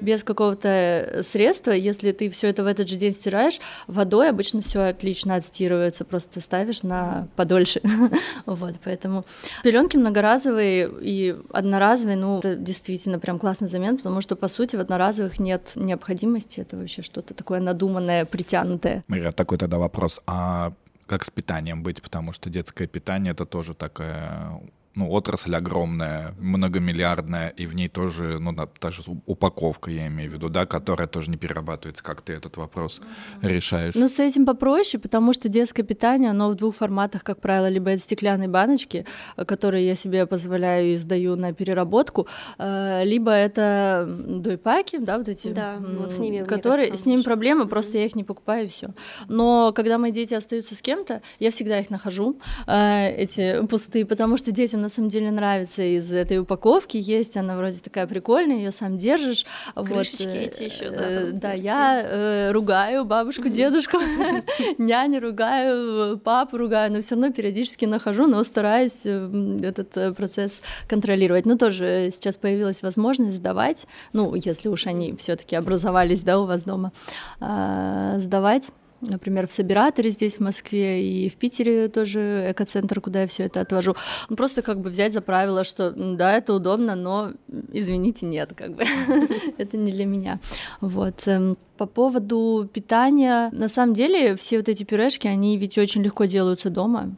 без 0.00 0.24
какого-то 0.24 0.68
э, 0.68 1.22
средства, 1.22 1.70
если 1.70 2.12
ты 2.12 2.30
все 2.30 2.48
это 2.48 2.64
в 2.64 2.66
этот 2.66 2.88
же 2.88 2.96
день 2.96 3.12
стираешь, 3.12 3.60
водой 3.86 4.30
обычно 4.30 4.62
все 4.62 4.80
отлично 4.80 5.36
отстирывается, 5.36 6.04
просто 6.04 6.40
ставишь 6.40 6.82
на 6.82 7.28
подольше. 7.36 7.80
вот, 8.46 8.74
поэтому 8.84 9.24
пеленки 9.62 9.96
многоразовые 9.96 10.90
и 11.00 11.36
одноразовые, 11.52 12.16
ну, 12.16 12.38
это 12.38 12.56
действительно 12.56 13.18
прям 13.18 13.38
классный 13.38 13.68
замен, 13.68 13.96
потому 13.96 14.20
что, 14.20 14.36
по 14.36 14.48
сути, 14.48 14.76
в 14.76 14.80
одноразовых 14.80 15.38
нет 15.38 15.72
необходимости, 15.74 16.60
это 16.60 16.76
вообще 16.76 17.02
что-то 17.02 17.34
такое 17.34 17.60
надуманное, 17.60 18.24
притянутое. 18.24 19.04
Мира, 19.08 19.32
такой 19.32 19.58
тогда 19.58 19.78
вопрос, 19.78 20.20
а 20.26 20.72
как 21.06 21.24
с 21.24 21.30
питанием 21.30 21.82
быть, 21.82 22.00
потому 22.00 22.32
что 22.32 22.48
детское 22.48 22.86
питание 22.86 23.32
это 23.32 23.44
тоже 23.44 23.74
такая 23.74 24.60
ну, 24.94 25.10
отрасль 25.10 25.54
огромная, 25.56 26.34
многомиллиардная, 26.38 27.48
и 27.48 27.66
в 27.66 27.74
ней 27.74 27.88
тоже, 27.88 28.38
ну, 28.38 28.52
да, 28.52 28.66
та 28.66 28.90
же 28.90 29.02
упаковка, 29.26 29.90
я 29.90 30.08
имею 30.08 30.30
в 30.30 30.34
виду, 30.34 30.48
да, 30.50 30.66
которая 30.66 31.08
тоже 31.08 31.30
не 31.30 31.36
перерабатывается. 31.36 32.04
Как 32.04 32.20
ты 32.20 32.34
этот 32.34 32.56
вопрос 32.58 33.00
решаешь? 33.40 33.94
Ну, 33.94 34.08
с 34.08 34.18
этим 34.18 34.44
попроще, 34.44 35.00
потому 35.00 35.32
что 35.32 35.48
детское 35.48 35.82
питание, 35.82 36.30
оно 36.30 36.50
в 36.50 36.56
двух 36.56 36.76
форматах, 36.76 37.24
как 37.24 37.40
правило, 37.40 37.68
либо 37.68 37.90
это 37.90 38.02
стеклянные 38.02 38.48
баночки, 38.48 39.06
которые 39.46 39.86
я 39.86 39.94
себе 39.94 40.26
позволяю 40.26 40.92
и 40.92 40.96
сдаю 40.96 41.36
на 41.36 41.54
переработку, 41.54 42.26
э, 42.58 43.02
либо 43.04 43.30
это 43.30 44.06
дойпаки, 44.06 44.98
да, 44.98 45.16
вот 45.18 45.28
эти, 45.28 45.48
да, 45.48 45.76
вот 45.80 46.12
с 46.12 46.18
ними, 46.18 46.44
которые, 46.44 46.88
кажется, 46.88 47.04
с 47.04 47.06
ними 47.06 47.22
проблемы, 47.22 47.66
просто 47.66 47.96
я 47.96 48.04
их 48.04 48.14
не 48.14 48.24
покупаю 48.24 48.66
и 48.66 48.68
все. 48.68 48.90
Но 49.28 49.72
когда 49.74 49.96
мои 49.96 50.12
дети 50.12 50.34
остаются 50.34 50.74
с 50.74 50.82
кем-то, 50.82 51.22
я 51.38 51.50
всегда 51.50 51.80
их 51.80 51.88
нахожу, 51.88 52.38
э, 52.66 53.10
эти 53.16 53.64
пустые, 53.66 54.04
потому 54.04 54.36
что 54.36 54.52
детям 54.52 54.81
на 54.82 54.88
самом 54.88 55.08
деле 55.08 55.30
нравится 55.30 55.82
из 55.82 56.12
этой 56.12 56.38
упаковки 56.38 56.96
есть, 56.96 57.36
она 57.36 57.56
вроде 57.56 57.80
такая 57.80 58.06
прикольная, 58.06 58.56
ее 58.56 58.72
сам 58.72 58.98
держишь. 58.98 59.46
Крышечки 59.74 60.26
вот, 60.26 60.36
эти 60.36 60.64
еще, 60.64 60.90
да. 60.90 61.00
Э, 61.00 61.30
да, 61.32 61.52
я 61.52 62.02
э, 62.04 62.52
ругаю 62.52 63.04
бабушку, 63.04 63.48
дедушку, 63.48 63.98
няню 64.78 65.20
ругаю, 65.20 66.18
папу 66.18 66.56
ругаю, 66.58 66.92
но 66.92 67.00
все 67.00 67.14
равно 67.14 67.32
периодически 67.32 67.84
нахожу, 67.84 68.26
но 68.26 68.42
стараюсь 68.44 69.02
э, 69.04 69.58
этот 69.62 69.96
э, 69.96 70.12
процесс 70.12 70.60
контролировать. 70.88 71.46
Ну, 71.46 71.56
тоже 71.56 72.10
сейчас 72.12 72.36
появилась 72.36 72.82
возможность 72.82 73.36
сдавать, 73.36 73.86
ну, 74.12 74.34
если 74.34 74.68
уж 74.68 74.86
они 74.86 75.14
все-таки 75.16 75.56
образовались, 75.56 76.20
да, 76.20 76.40
у 76.40 76.46
вас 76.46 76.62
дома, 76.62 76.92
э, 77.40 78.16
сдавать 78.18 78.70
например, 79.02 79.46
в 79.46 79.52
Собираторе 79.52 80.10
здесь, 80.10 80.36
в 80.36 80.40
Москве, 80.40 81.04
и 81.04 81.28
в 81.28 81.36
Питере 81.36 81.88
тоже 81.88 82.46
экоцентр, 82.50 83.00
куда 83.00 83.22
я 83.22 83.26
все 83.26 83.44
это 83.44 83.60
отвожу. 83.60 83.94
Ну, 84.28 84.36
просто 84.36 84.62
как 84.62 84.80
бы 84.80 84.90
взять 84.90 85.12
за 85.12 85.20
правило, 85.20 85.64
что 85.64 85.92
да, 85.92 86.32
это 86.32 86.54
удобно, 86.54 86.94
но, 86.94 87.32
извините, 87.72 88.26
нет, 88.26 88.52
как 88.56 88.74
бы 88.74 88.84
это 89.58 89.76
не 89.76 89.92
для 89.92 90.06
меня. 90.06 90.40
Вот. 90.80 91.26
Эм, 91.26 91.58
по 91.76 91.86
поводу 91.86 92.68
питания, 92.72 93.50
на 93.52 93.68
самом 93.68 93.94
деле, 93.94 94.36
все 94.36 94.58
вот 94.58 94.68
эти 94.68 94.84
пюрешки, 94.84 95.26
они 95.26 95.58
ведь 95.58 95.78
очень 95.78 96.02
легко 96.02 96.24
делаются 96.24 96.70
дома. 96.70 97.14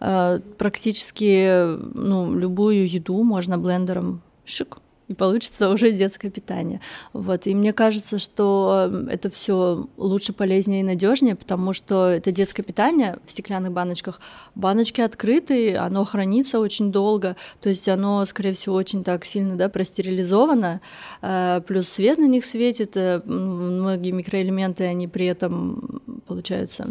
Э, 0.00 0.40
практически 0.58 1.76
ну, 1.94 2.36
любую 2.38 2.88
еду 2.88 3.22
можно 3.22 3.58
блендером 3.58 4.22
шик 4.44 4.78
и 5.12 5.14
получится 5.14 5.70
уже 5.70 5.92
детское 5.92 6.30
питание. 6.30 6.80
Вот. 7.12 7.46
И 7.46 7.54
мне 7.54 7.72
кажется, 7.72 8.18
что 8.18 8.88
эм, 8.90 9.08
это 9.08 9.30
все 9.30 9.86
лучше, 9.96 10.32
полезнее 10.32 10.80
и 10.80 10.84
надежнее, 10.84 11.36
потому 11.36 11.72
что 11.72 12.08
это 12.08 12.32
детское 12.32 12.62
питание 12.62 13.18
в 13.24 13.30
стеклянных 13.30 13.72
баночках. 13.72 14.20
Баночки 14.54 15.00
открытые, 15.00 15.78
оно 15.78 16.04
хранится 16.04 16.58
очень 16.58 16.90
долго, 16.90 17.36
то 17.60 17.68
есть 17.68 17.88
оно, 17.88 18.24
скорее 18.24 18.54
всего, 18.54 18.74
очень 18.74 19.04
так 19.04 19.24
сильно 19.24 19.56
да, 19.56 19.68
простерилизовано, 19.68 20.80
э, 21.20 21.60
плюс 21.66 21.88
свет 21.88 22.18
на 22.18 22.26
них 22.26 22.44
светит, 22.44 22.96
э, 22.96 23.22
многие 23.24 24.12
микроэлементы, 24.12 24.84
они 24.84 25.08
при 25.08 25.26
этом, 25.26 26.02
получается... 26.26 26.88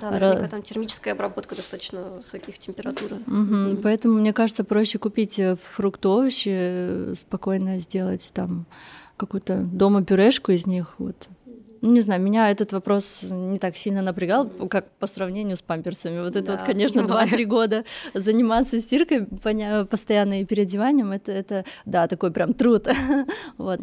Да, 0.00 0.10
наверняка 0.10 0.48
там 0.48 0.62
термическая 0.62 1.14
обработка 1.14 1.54
достаточно 1.54 2.02
высоких 2.16 2.58
температур. 2.58 3.12
Угу. 3.26 3.80
Поэтому, 3.82 4.18
мне 4.18 4.32
кажется, 4.32 4.64
проще 4.64 4.98
купить 4.98 5.38
э, 5.38 5.56
фрукты, 5.56 6.08
овощи 6.08 7.14
с 7.14 7.24
спокойно 7.34 7.80
сделать 7.80 8.30
там 8.32 8.64
какую-то 9.16 9.56
дома 9.56 10.04
пюрешку 10.04 10.52
из 10.52 10.66
них. 10.66 10.94
Вот. 10.98 11.16
Ну, 11.80 11.90
не 11.90 12.00
знаю, 12.00 12.22
меня 12.22 12.48
этот 12.48 12.72
вопрос 12.72 13.18
не 13.22 13.58
так 13.58 13.76
сильно 13.76 14.02
напрягал, 14.02 14.48
как 14.70 14.88
по 15.00 15.08
сравнению 15.08 15.56
с 15.56 15.62
памперсами. 15.62 16.20
Вот 16.20 16.36
это 16.36 16.46
да, 16.46 16.52
вот, 16.52 16.62
конечно, 16.62 17.02
два-три 17.02 17.44
года 17.44 17.84
заниматься 18.14 18.78
стиркой 18.78 19.26
постоянно 19.90 20.40
и 20.40 20.44
переодеванием, 20.44 21.10
это, 21.10 21.32
это 21.32 21.64
да, 21.84 22.06
такой 22.06 22.30
прям 22.30 22.54
труд. 22.54 22.86
вот. 23.58 23.80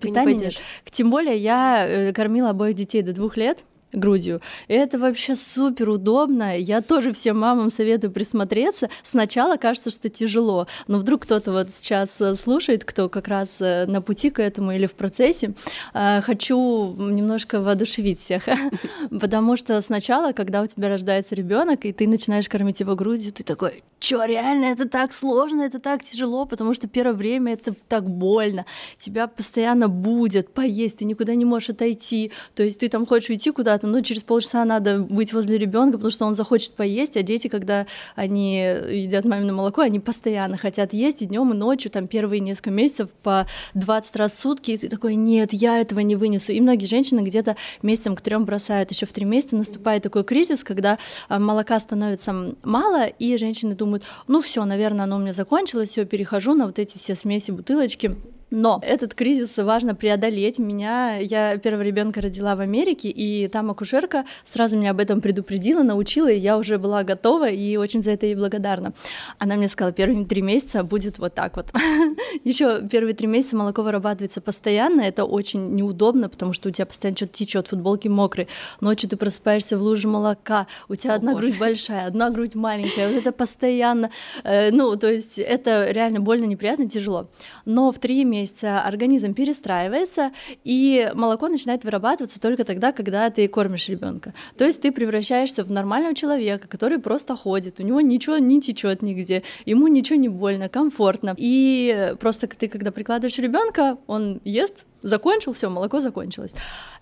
Питание 0.00 0.34
нет. 0.34 0.54
Тем 0.90 1.10
более 1.10 1.36
я 1.36 1.86
э, 1.86 2.12
кормила 2.12 2.50
обоих 2.50 2.74
детей 2.74 3.02
до 3.02 3.12
двух 3.12 3.36
лет, 3.36 3.64
грудью. 3.92 4.40
Это 4.68 4.98
вообще 4.98 5.34
супер 5.34 5.88
удобно. 5.88 6.56
Я 6.56 6.80
тоже 6.80 7.12
всем 7.12 7.38
мамам 7.38 7.70
советую 7.70 8.10
присмотреться. 8.12 8.88
Сначала 9.02 9.56
кажется, 9.56 9.90
что 9.90 10.08
тяжело, 10.08 10.66
но 10.86 10.98
вдруг 10.98 11.22
кто-то 11.22 11.52
вот 11.52 11.70
сейчас 11.70 12.20
э, 12.20 12.36
слушает, 12.36 12.84
кто 12.84 13.08
как 13.08 13.28
раз 13.28 13.56
э, 13.60 13.86
на 13.86 14.02
пути 14.02 14.30
к 14.30 14.40
этому 14.40 14.72
или 14.72 14.86
в 14.86 14.92
процессе. 14.92 15.54
Э, 15.94 16.20
хочу 16.20 16.94
немножко 16.98 17.60
воодушевить 17.60 18.20
всех, 18.20 18.44
потому 19.20 19.56
что 19.56 19.80
сначала, 19.82 20.32
когда 20.32 20.62
у 20.62 20.66
тебя 20.66 20.88
рождается 20.88 21.34
ребенок 21.34 21.84
и 21.84 21.92
ты 21.92 22.08
начинаешь 22.08 22.48
кормить 22.48 22.80
его 22.80 22.94
грудью, 22.94 23.32
ты 23.32 23.42
такой, 23.42 23.82
чё, 24.00 24.24
реально, 24.24 24.66
это 24.66 24.88
так 24.88 25.12
сложно, 25.12 25.62
это 25.62 25.78
так 25.78 26.04
тяжело, 26.04 26.46
потому 26.46 26.74
что 26.74 26.88
первое 26.88 27.14
время 27.14 27.52
это 27.52 27.74
так 27.88 28.08
больно, 28.08 28.66
тебя 28.98 29.26
постоянно 29.26 29.88
будет 29.88 30.52
поесть, 30.52 30.98
ты 30.98 31.04
никуда 31.04 31.34
не 31.34 31.44
можешь 31.44 31.70
отойти, 31.70 32.32
то 32.54 32.62
есть 32.62 32.80
ты 32.80 32.88
там 32.88 33.06
хочешь 33.06 33.30
уйти 33.30 33.50
куда-то, 33.50 33.79
но 33.86 34.00
через 34.00 34.22
полчаса 34.22 34.64
надо 34.64 34.98
быть 35.00 35.32
возле 35.32 35.58
ребенка, 35.58 35.98
потому 35.98 36.10
что 36.10 36.26
он 36.26 36.34
захочет 36.34 36.72
поесть, 36.72 37.16
а 37.16 37.22
дети, 37.22 37.48
когда 37.48 37.86
они 38.14 38.58
едят 38.58 39.24
мамино 39.24 39.52
молоко, 39.52 39.82
они 39.82 40.00
постоянно 40.00 40.56
хотят 40.56 40.92
есть 40.92 41.22
и 41.22 41.26
днем, 41.26 41.52
и 41.52 41.56
ночью, 41.56 41.90
там 41.90 42.06
первые 42.06 42.40
несколько 42.40 42.70
месяцев 42.70 43.10
по 43.22 43.46
20 43.74 44.16
раз 44.16 44.32
в 44.32 44.36
сутки, 44.36 44.72
и 44.72 44.78
ты 44.78 44.88
такой, 44.88 45.14
нет, 45.14 45.52
я 45.52 45.78
этого 45.78 46.00
не 46.00 46.16
вынесу. 46.16 46.52
И 46.52 46.60
многие 46.60 46.86
женщины 46.86 47.20
где-то 47.20 47.56
месяцем 47.82 48.16
к 48.16 48.20
трем 48.20 48.44
бросают, 48.44 48.90
еще 48.90 49.06
в 49.06 49.12
три 49.12 49.24
месяца 49.24 49.56
наступает 49.56 50.02
такой 50.02 50.24
кризис, 50.24 50.64
когда 50.64 50.98
а, 51.28 51.38
молока 51.38 51.78
становится 51.78 52.54
мало, 52.62 53.06
и 53.06 53.36
женщины 53.36 53.74
думают, 53.74 54.04
ну 54.26 54.40
все, 54.40 54.64
наверное, 54.64 55.04
оно 55.04 55.16
у 55.16 55.20
меня 55.20 55.34
закончилось, 55.34 55.90
все, 55.90 56.04
перехожу 56.04 56.54
на 56.54 56.66
вот 56.66 56.78
эти 56.78 56.98
все 56.98 57.14
смеси, 57.14 57.50
бутылочки. 57.50 58.16
Но 58.50 58.80
этот 58.82 59.14
кризис 59.14 59.56
важно 59.58 59.94
преодолеть. 59.94 60.58
Меня, 60.58 61.16
я 61.16 61.56
первого 61.56 61.82
ребенка 61.82 62.20
родила 62.20 62.56
в 62.56 62.60
Америке, 62.60 63.08
и 63.08 63.46
там 63.48 63.70
акушерка 63.70 64.24
сразу 64.44 64.76
меня 64.76 64.90
об 64.90 65.00
этом 65.00 65.20
предупредила, 65.20 65.82
научила, 65.82 66.28
и 66.28 66.38
я 66.38 66.58
уже 66.58 66.78
была 66.78 67.04
готова 67.04 67.48
и 67.48 67.76
очень 67.76 68.02
за 68.02 68.10
это 68.10 68.26
ей 68.26 68.34
благодарна. 68.34 68.92
Она 69.38 69.54
мне 69.54 69.68
сказала, 69.68 69.92
первые 69.92 70.24
три 70.24 70.42
месяца 70.42 70.82
будет 70.82 71.18
вот 71.18 71.34
так 71.34 71.56
вот. 71.56 71.66
Еще 72.44 72.86
первые 72.88 73.14
три 73.14 73.28
месяца 73.28 73.56
молоко 73.56 73.82
вырабатывается 73.82 74.40
постоянно, 74.40 75.02
это 75.02 75.24
очень 75.24 75.74
неудобно, 75.76 76.28
потому 76.28 76.52
что 76.52 76.70
у 76.70 76.72
тебя 76.72 76.86
постоянно 76.86 77.16
что-то 77.16 77.34
течет, 77.34 77.68
футболки 77.68 78.08
мокрые, 78.08 78.48
ночью 78.80 79.08
ты 79.08 79.16
просыпаешься 79.16 79.78
в 79.78 79.82
луже 79.82 80.08
молока, 80.08 80.66
у 80.88 80.96
тебя 80.96 81.12
О, 81.12 81.16
одна 81.16 81.32
боже. 81.32 81.46
грудь 81.46 81.58
большая, 81.58 82.06
одна 82.06 82.30
грудь 82.30 82.56
маленькая, 82.56 83.08
вот 83.08 83.16
это 83.16 83.30
постоянно, 83.30 84.10
э, 84.42 84.70
ну, 84.72 84.96
то 84.96 85.10
есть 85.10 85.38
это 85.38 85.90
реально 85.90 86.20
больно, 86.20 86.46
неприятно, 86.46 86.88
тяжело. 86.88 87.28
Но 87.64 87.92
в 87.92 87.98
три 87.98 88.24
месяца 88.24 88.39
месяца 88.40 88.82
организм 88.82 89.34
перестраивается, 89.34 90.32
и 90.64 91.10
молоко 91.14 91.48
начинает 91.48 91.84
вырабатываться 91.84 92.40
только 92.40 92.64
тогда, 92.64 92.92
когда 92.92 93.30
ты 93.30 93.46
кормишь 93.48 93.88
ребенка. 93.88 94.34
То 94.56 94.64
есть 94.64 94.80
ты 94.80 94.92
превращаешься 94.92 95.64
в 95.64 95.70
нормального 95.70 96.14
человека, 96.14 96.68
который 96.68 96.98
просто 96.98 97.36
ходит, 97.36 97.80
у 97.80 97.82
него 97.82 98.00
ничего 98.00 98.38
не 98.38 98.60
течет 98.60 99.02
нигде, 99.02 99.42
ему 99.64 99.88
ничего 99.88 100.18
не 100.18 100.28
больно, 100.28 100.68
комфортно. 100.68 101.34
И 101.36 102.14
просто 102.20 102.46
ты, 102.46 102.68
когда 102.68 102.90
прикладываешь 102.90 103.38
ребенка, 103.38 103.98
он 104.06 104.40
ест, 104.44 104.86
закончил, 105.02 105.52
все, 105.52 105.68
молоко 105.68 106.00
закончилось. 106.00 106.54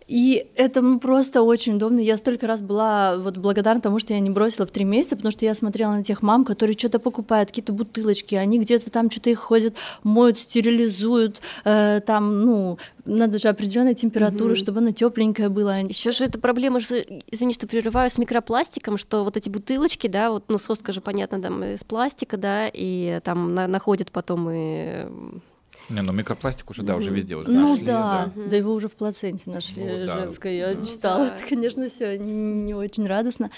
И 0.09 0.47
это 0.55 0.81
ну, 0.81 0.99
просто 0.99 1.43
очень 1.43 1.75
удобно. 1.75 2.01
Я 2.01 2.17
столько 2.17 2.47
раз 2.47 2.63
была 2.63 3.19
вот 3.19 3.37
благодарна 3.37 3.83
тому, 3.83 3.99
что 3.99 4.15
я 4.15 4.21
не 4.21 4.31
бросила 4.31 4.67
в 4.67 4.71
три 4.71 4.85
месяца, 4.85 5.17
потому 5.17 5.33
что 5.33 5.45
я 5.45 5.55
смотрела 5.55 5.93
на 5.93 6.03
тех 6.03 6.23
мам, 6.23 6.47
которые 6.47 6.77
что-то 6.79 6.99
покупают, 6.99 7.51
какие-то 7.51 7.75
бутылочки, 7.75 8.35
они 8.35 8.59
где-то 8.59 8.91
там 8.91 9.11
что-то 9.11 9.29
их 9.29 9.39
ходят, 9.39 9.75
моют, 10.03 10.39
стерилизуют, 10.39 11.43
э, 11.65 12.01
там, 12.07 12.41
ну, 12.41 12.79
надо 13.05 13.37
же 13.37 13.49
определенная 13.49 13.93
температура, 13.93 14.53
угу. 14.53 14.57
чтобы 14.57 14.79
она 14.79 14.93
тепленькая 14.93 15.51
была. 15.51 15.79
Еще 15.79 16.11
же 16.13 16.25
эта 16.25 16.39
проблема, 16.39 16.79
извини, 16.79 17.53
что 17.53 17.67
прерываю, 17.67 18.11
с 18.11 18.17
микропластиком, 18.17 18.97
что 18.97 19.25
вот 19.25 19.37
эти 19.37 19.51
бутылочки, 19.51 20.07
да, 20.07 20.31
вот, 20.31 20.45
ну, 20.49 20.59
соска 20.59 20.93
же, 20.93 21.03
понятно, 21.03 21.43
там 21.43 21.63
из 21.63 21.85
пластика, 21.85 22.39
да, 22.39 22.71
и 22.73 23.21
там 23.25 23.55
на, 23.55 23.67
находят 23.67 24.11
потом 24.11 24.49
и 24.51 25.07
не, 25.89 26.03
ну 26.03 26.13
микропластик 26.13 26.71
уже, 26.71 26.83
да, 26.83 26.97
уже 26.97 27.11
везде 27.11 27.37
уже 27.37 27.51
Ну 27.51 27.71
нашли, 27.71 27.85
да. 27.85 28.31
да, 28.35 28.43
да 28.49 28.57
его 28.57 28.73
уже 28.73 28.89
в 28.89 28.95
плаценте 28.95 29.51
нашли 29.51 29.83
ну, 29.83 30.07
женской, 30.07 30.57
я 30.57 30.75
ну, 30.75 30.85
читала, 30.85 31.27
да. 31.27 31.37
это, 31.37 31.47
конечно, 31.47 31.89
все 31.89 32.19
не 32.19 32.75
очень 32.75 33.07
радостно. 33.07 33.51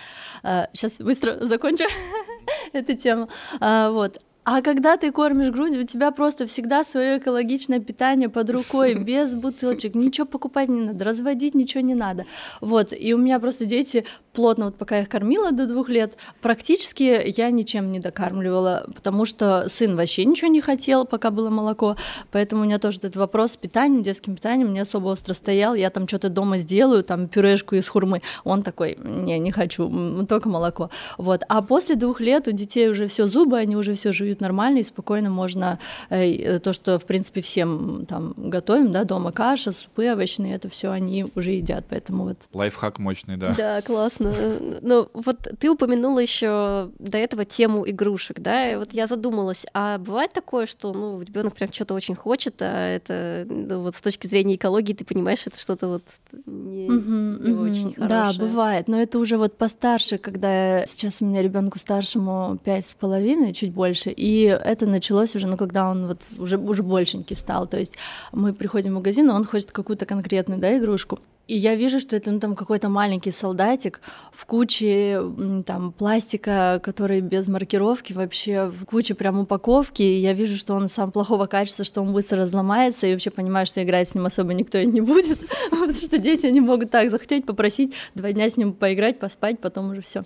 сейчас 0.42 1.00
а, 1.00 1.04
быстро 1.04 1.44
закончу 1.44 1.84
эту 2.72 2.96
тему. 2.96 3.28
А, 3.60 3.90
вот. 3.90 4.20
А 4.42 4.62
когда 4.62 4.96
ты 4.96 5.12
кормишь 5.12 5.50
грудью, 5.50 5.82
у 5.82 5.86
тебя 5.86 6.10
просто 6.12 6.46
всегда 6.46 6.82
свое 6.82 7.18
экологичное 7.18 7.78
питание 7.78 8.28
под 8.28 8.50
рукой, 8.50 8.94
без 9.04 9.34
бутылочек, 9.34 9.94
ничего 9.94 10.26
покупать 10.26 10.68
не 10.68 10.80
надо, 10.80 11.04
разводить 11.04 11.54
ничего 11.54 11.82
не 11.82 11.94
надо. 11.94 12.24
Вот, 12.60 12.92
и 12.92 13.12
у 13.12 13.18
меня 13.18 13.38
просто 13.38 13.66
дети 13.66 14.06
плотно, 14.32 14.66
вот 14.66 14.76
пока 14.76 14.96
я 14.96 15.02
их 15.02 15.08
кормила 15.08 15.52
до 15.52 15.66
двух 15.66 15.88
лет, 15.88 16.14
практически 16.40 17.22
я 17.36 17.50
ничем 17.50 17.90
не 17.92 17.98
докармливала, 17.98 18.86
потому 18.94 19.24
что 19.24 19.68
сын 19.68 19.96
вообще 19.96 20.24
ничего 20.24 20.48
не 20.48 20.60
хотел, 20.60 21.04
пока 21.04 21.30
было 21.30 21.50
молоко, 21.50 21.96
поэтому 22.30 22.62
у 22.62 22.64
меня 22.64 22.78
тоже 22.78 22.98
этот 22.98 23.16
вопрос 23.16 23.52
с 23.52 23.56
питанием, 23.56 24.02
детским 24.02 24.36
питанием 24.36 24.72
не 24.72 24.80
особо 24.80 25.08
остро 25.08 25.34
стоял, 25.34 25.74
я 25.74 25.90
там 25.90 26.06
что-то 26.06 26.28
дома 26.28 26.58
сделаю, 26.58 27.02
там 27.02 27.28
пюрешку 27.28 27.74
из 27.74 27.88
хурмы, 27.88 28.22
он 28.44 28.62
такой, 28.62 28.98
не, 29.02 29.38
не 29.38 29.50
хочу, 29.50 30.24
только 30.26 30.48
молоко, 30.48 30.90
вот, 31.18 31.42
а 31.48 31.62
после 31.62 31.96
двух 31.96 32.20
лет 32.20 32.48
у 32.48 32.52
детей 32.52 32.88
уже 32.88 33.06
все 33.06 33.26
зубы, 33.26 33.58
они 33.58 33.76
уже 33.76 33.94
все 33.94 34.12
жуют 34.12 34.40
нормально, 34.40 34.78
и 34.78 34.82
спокойно 34.82 35.30
можно 35.30 35.78
э, 36.08 36.58
то, 36.60 36.72
что, 36.72 36.98
в 36.98 37.04
принципе, 37.04 37.40
всем 37.40 38.06
там 38.06 38.34
готовим, 38.36 38.92
да, 38.92 39.04
дома 39.04 39.32
каша, 39.32 39.72
супы 39.72 40.10
овощные, 40.10 40.54
это 40.54 40.68
все 40.68 40.90
они 40.90 41.26
уже 41.34 41.52
едят, 41.52 41.84
поэтому 41.88 42.24
вот. 42.24 42.36
Лайфхак 42.52 42.98
мощный, 42.98 43.36
да. 43.36 43.54
Да, 43.56 43.82
классно. 43.82 44.29
Ну, 44.82 45.08
вот 45.12 45.48
ты 45.58 45.70
упомянула 45.70 46.18
еще 46.18 46.90
до 46.98 47.18
этого 47.18 47.44
тему 47.44 47.88
игрушек, 47.88 48.40
да, 48.40 48.72
и 48.72 48.76
вот 48.76 48.92
я 48.92 49.06
задумалась, 49.06 49.66
а 49.74 49.98
бывает 49.98 50.32
такое, 50.32 50.66
что, 50.66 50.92
ну, 50.92 51.20
ребенок 51.20 51.54
прям 51.54 51.72
что-то 51.72 51.94
очень 51.94 52.14
хочет, 52.14 52.56
а 52.60 52.88
это, 52.88 53.46
ну, 53.48 53.82
вот 53.82 53.94
с 53.94 54.00
точки 54.00 54.26
зрения 54.26 54.56
экологии, 54.56 54.94
ты 54.94 55.04
понимаешь, 55.04 55.46
это 55.46 55.58
что-то 55.58 55.88
вот 55.88 56.02
не, 56.46 56.88
uh-huh, 56.88 57.48
не 57.48 57.52
очень 57.52 57.94
хорошее. 57.94 58.08
Да, 58.08 58.32
бывает, 58.38 58.88
но 58.88 59.00
это 59.00 59.18
уже 59.18 59.36
вот 59.36 59.56
постарше, 59.56 60.18
когда 60.18 60.86
сейчас 60.86 61.18
у 61.20 61.24
меня 61.24 61.42
ребенку 61.42 61.78
старшему 61.78 62.58
пять 62.64 62.86
с 62.86 62.94
половиной, 62.94 63.52
чуть 63.52 63.72
больше, 63.72 64.10
и 64.10 64.42
это 64.44 64.86
началось 64.86 65.36
уже, 65.36 65.46
ну, 65.46 65.56
когда 65.56 65.90
он 65.90 66.06
вот 66.06 66.20
уже, 66.38 66.58
уже 66.58 66.82
большенький 66.82 67.36
стал, 67.36 67.66
то 67.66 67.78
есть 67.78 67.96
мы 68.32 68.52
приходим 68.52 68.92
в 68.92 68.94
магазин, 68.96 69.28
и 69.28 69.32
он 69.32 69.44
хочет 69.44 69.72
какую-то 69.72 70.06
конкретную, 70.06 70.60
да, 70.60 70.76
игрушку, 70.76 71.20
и 71.50 71.56
я 71.56 71.74
вижу, 71.74 71.98
что 71.98 72.14
это 72.14 72.30
ну, 72.30 72.38
там 72.38 72.54
какой-то 72.54 72.88
маленький 72.88 73.32
солдатик 73.32 74.00
в 74.30 74.46
куче 74.46 75.20
там 75.66 75.90
пластика, 75.90 76.80
который 76.80 77.20
без 77.20 77.48
маркировки, 77.48 78.12
вообще 78.12 78.66
в 78.66 78.84
куче 78.84 79.14
прям 79.14 79.40
упаковки. 79.40 80.00
И 80.00 80.20
я 80.20 80.32
вижу, 80.32 80.56
что 80.56 80.74
он 80.74 80.86
сам 80.86 81.10
плохого 81.10 81.46
качества, 81.46 81.84
что 81.84 82.02
он 82.02 82.12
быстро 82.12 82.42
разломается, 82.42 83.08
и 83.08 83.12
вообще 83.12 83.30
понимаю, 83.30 83.66
что 83.66 83.82
играть 83.82 84.08
с 84.08 84.14
ним 84.14 84.26
особо 84.26 84.54
никто 84.54 84.78
и 84.78 84.86
не 84.86 85.00
будет, 85.00 85.40
потому 85.70 85.92
что 85.92 86.18
дети, 86.18 86.46
они 86.46 86.60
могут 86.60 86.92
так 86.92 87.10
захотеть 87.10 87.46
попросить 87.46 87.94
два 88.14 88.30
дня 88.30 88.48
с 88.48 88.56
ним 88.56 88.72
поиграть, 88.72 89.18
поспать, 89.18 89.58
потом 89.58 89.90
уже 89.90 90.02
все. 90.02 90.22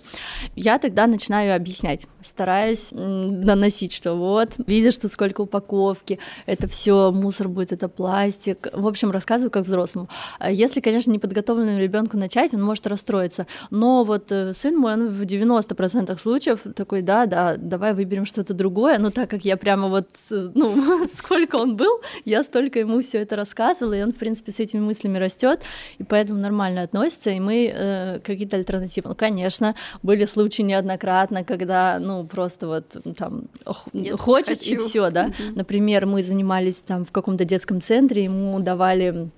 Я 0.55 0.77
тогда 0.77 1.07
начинаю 1.07 1.55
объяснять, 1.55 2.05
стараюсь 2.21 2.89
доносить, 2.91 3.93
что 3.93 4.13
вот, 4.13 4.49
видишь, 4.67 4.99
тут 4.99 5.11
сколько 5.11 5.41
упаковки, 5.41 6.19
это 6.45 6.67
все 6.67 7.11
мусор 7.11 7.49
будет, 7.49 7.71
это 7.71 7.89
пластик. 7.89 8.67
В 8.73 8.85
общем, 8.85 9.09
рассказываю 9.09 9.49
как 9.49 9.65
взрослому. 9.65 10.07
А 10.37 10.51
если, 10.51 10.81
конечно, 10.81 11.14
неподготовленному 11.15 11.79
ребенку 11.79 12.17
начать, 12.17 12.53
он 12.53 12.61
может 12.61 12.87
расстроиться. 12.87 13.47
Но 13.69 14.03
вот 14.03 14.31
э, 14.31 14.53
сын 14.53 14.77
мой, 14.77 14.93
он 14.93 15.07
в 15.09 15.21
90% 15.23 16.17
случаев 16.17 16.59
такой, 16.75 17.01
да, 17.01 17.25
да, 17.25 17.55
давай 17.57 17.93
выберем 17.93 18.25
что-то 18.25 18.53
другое. 18.53 18.99
Но 18.99 19.09
так 19.09 19.29
как 19.29 19.45
я 19.45 19.57
прямо 19.57 19.87
вот, 19.87 20.07
э, 20.31 20.49
ну, 20.53 21.07
сколько 21.13 21.55
он 21.55 21.75
был, 21.75 22.01
я 22.25 22.43
столько 22.43 22.79
ему 22.79 23.01
все 23.01 23.19
это 23.19 23.35
рассказывала, 23.35 23.93
и 23.93 24.03
он, 24.03 24.11
в 24.11 24.17
принципе, 24.17 24.51
с 24.51 24.59
этими 24.59 24.81
мыслями 24.81 25.17
растет, 25.17 25.61
и 25.97 26.03
поэтому 26.03 26.39
нормально 26.39 26.83
относится, 26.83 27.29
и 27.29 27.39
мы 27.39 27.71
э, 27.73 28.19
какие-то 28.19 28.57
альтернативы. 28.57 29.09
Ну, 29.09 29.15
конечно, 29.15 29.75
были 30.03 30.25
случаи 30.25 30.61
неоднократно, 30.63 31.43
когда, 31.43 31.97
ну, 31.99 32.25
просто 32.25 32.67
вот 32.67 32.85
там 33.17 33.45
Нет, 33.93 34.19
хочет, 34.19 34.59
хочу. 34.59 34.71
и 34.71 34.77
все, 34.77 35.09
да. 35.09 35.31
Например, 35.55 36.05
мы 36.05 36.23
занимались 36.23 36.77
там 36.77 37.05
в 37.05 37.11
каком-то 37.11 37.45
детском 37.45 37.81
центре, 37.81 38.23
ему 38.23 38.59
давали 38.59 39.29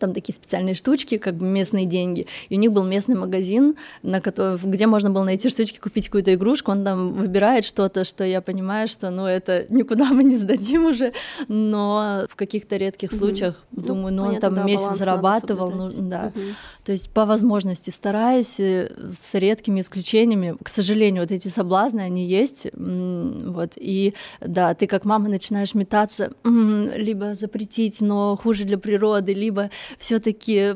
там 0.00 0.12
такие 0.12 0.34
специальные 0.34 0.74
штучки, 0.74 1.18
как 1.18 1.36
бы 1.36 1.46
местные 1.46 1.86
деньги. 1.86 2.26
И 2.48 2.56
у 2.56 2.58
них 2.58 2.72
был 2.72 2.84
местный 2.84 3.14
магазин, 3.14 3.76
на 4.02 4.20
который, 4.20 4.58
где 4.62 4.86
можно 4.86 5.10
было 5.10 5.22
найти 5.22 5.48
штучки, 5.48 5.78
купить 5.78 6.06
какую-то 6.06 6.34
игрушку. 6.34 6.72
Он 6.72 6.84
там 6.84 7.12
выбирает 7.12 7.64
что-то, 7.64 8.04
что 8.04 8.24
я 8.24 8.40
понимаю, 8.40 8.88
что 8.88 9.10
ну 9.10 9.26
это 9.26 9.66
никуда 9.68 10.06
мы 10.06 10.24
не 10.24 10.36
сдадим 10.36 10.86
уже, 10.86 11.12
но 11.48 12.24
в 12.28 12.36
каких-то 12.36 12.76
редких 12.76 13.12
случаях, 13.12 13.64
mm-hmm. 13.72 13.86
думаю, 13.86 14.14
ну, 14.14 14.22
ну 14.22 14.28
понятно, 14.28 14.48
он 14.48 14.54
там 14.54 14.66
да, 14.66 14.70
месяц 14.72 14.98
зарабатывал, 14.98 15.70
ну 15.70 15.88
да. 15.92 16.32
Mm-hmm. 16.34 16.54
То 16.84 16.92
есть 16.92 17.10
по 17.10 17.26
возможности 17.26 17.90
стараюсь 17.90 18.58
э, 18.58 18.90
с 19.12 19.34
редкими 19.34 19.80
исключениями. 19.80 20.56
К 20.62 20.68
сожалению, 20.68 21.22
вот 21.22 21.30
эти 21.30 21.48
соблазны, 21.48 22.00
они 22.00 22.26
есть. 22.26 22.66
Вот. 22.74 23.72
И 23.76 24.14
да, 24.40 24.74
ты 24.74 24.86
как 24.86 25.04
мама 25.04 25.28
начинаешь 25.28 25.74
метаться, 25.74 26.32
либо 26.44 27.34
запретить, 27.34 28.00
но 28.00 28.36
хуже 28.36 28.64
для 28.64 28.78
природы, 28.78 29.34
либо 29.34 29.70
все-таки 29.98 30.74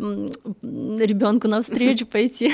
ребенку 0.62 1.49
навстречу 1.49 2.06
пойти. 2.12 2.52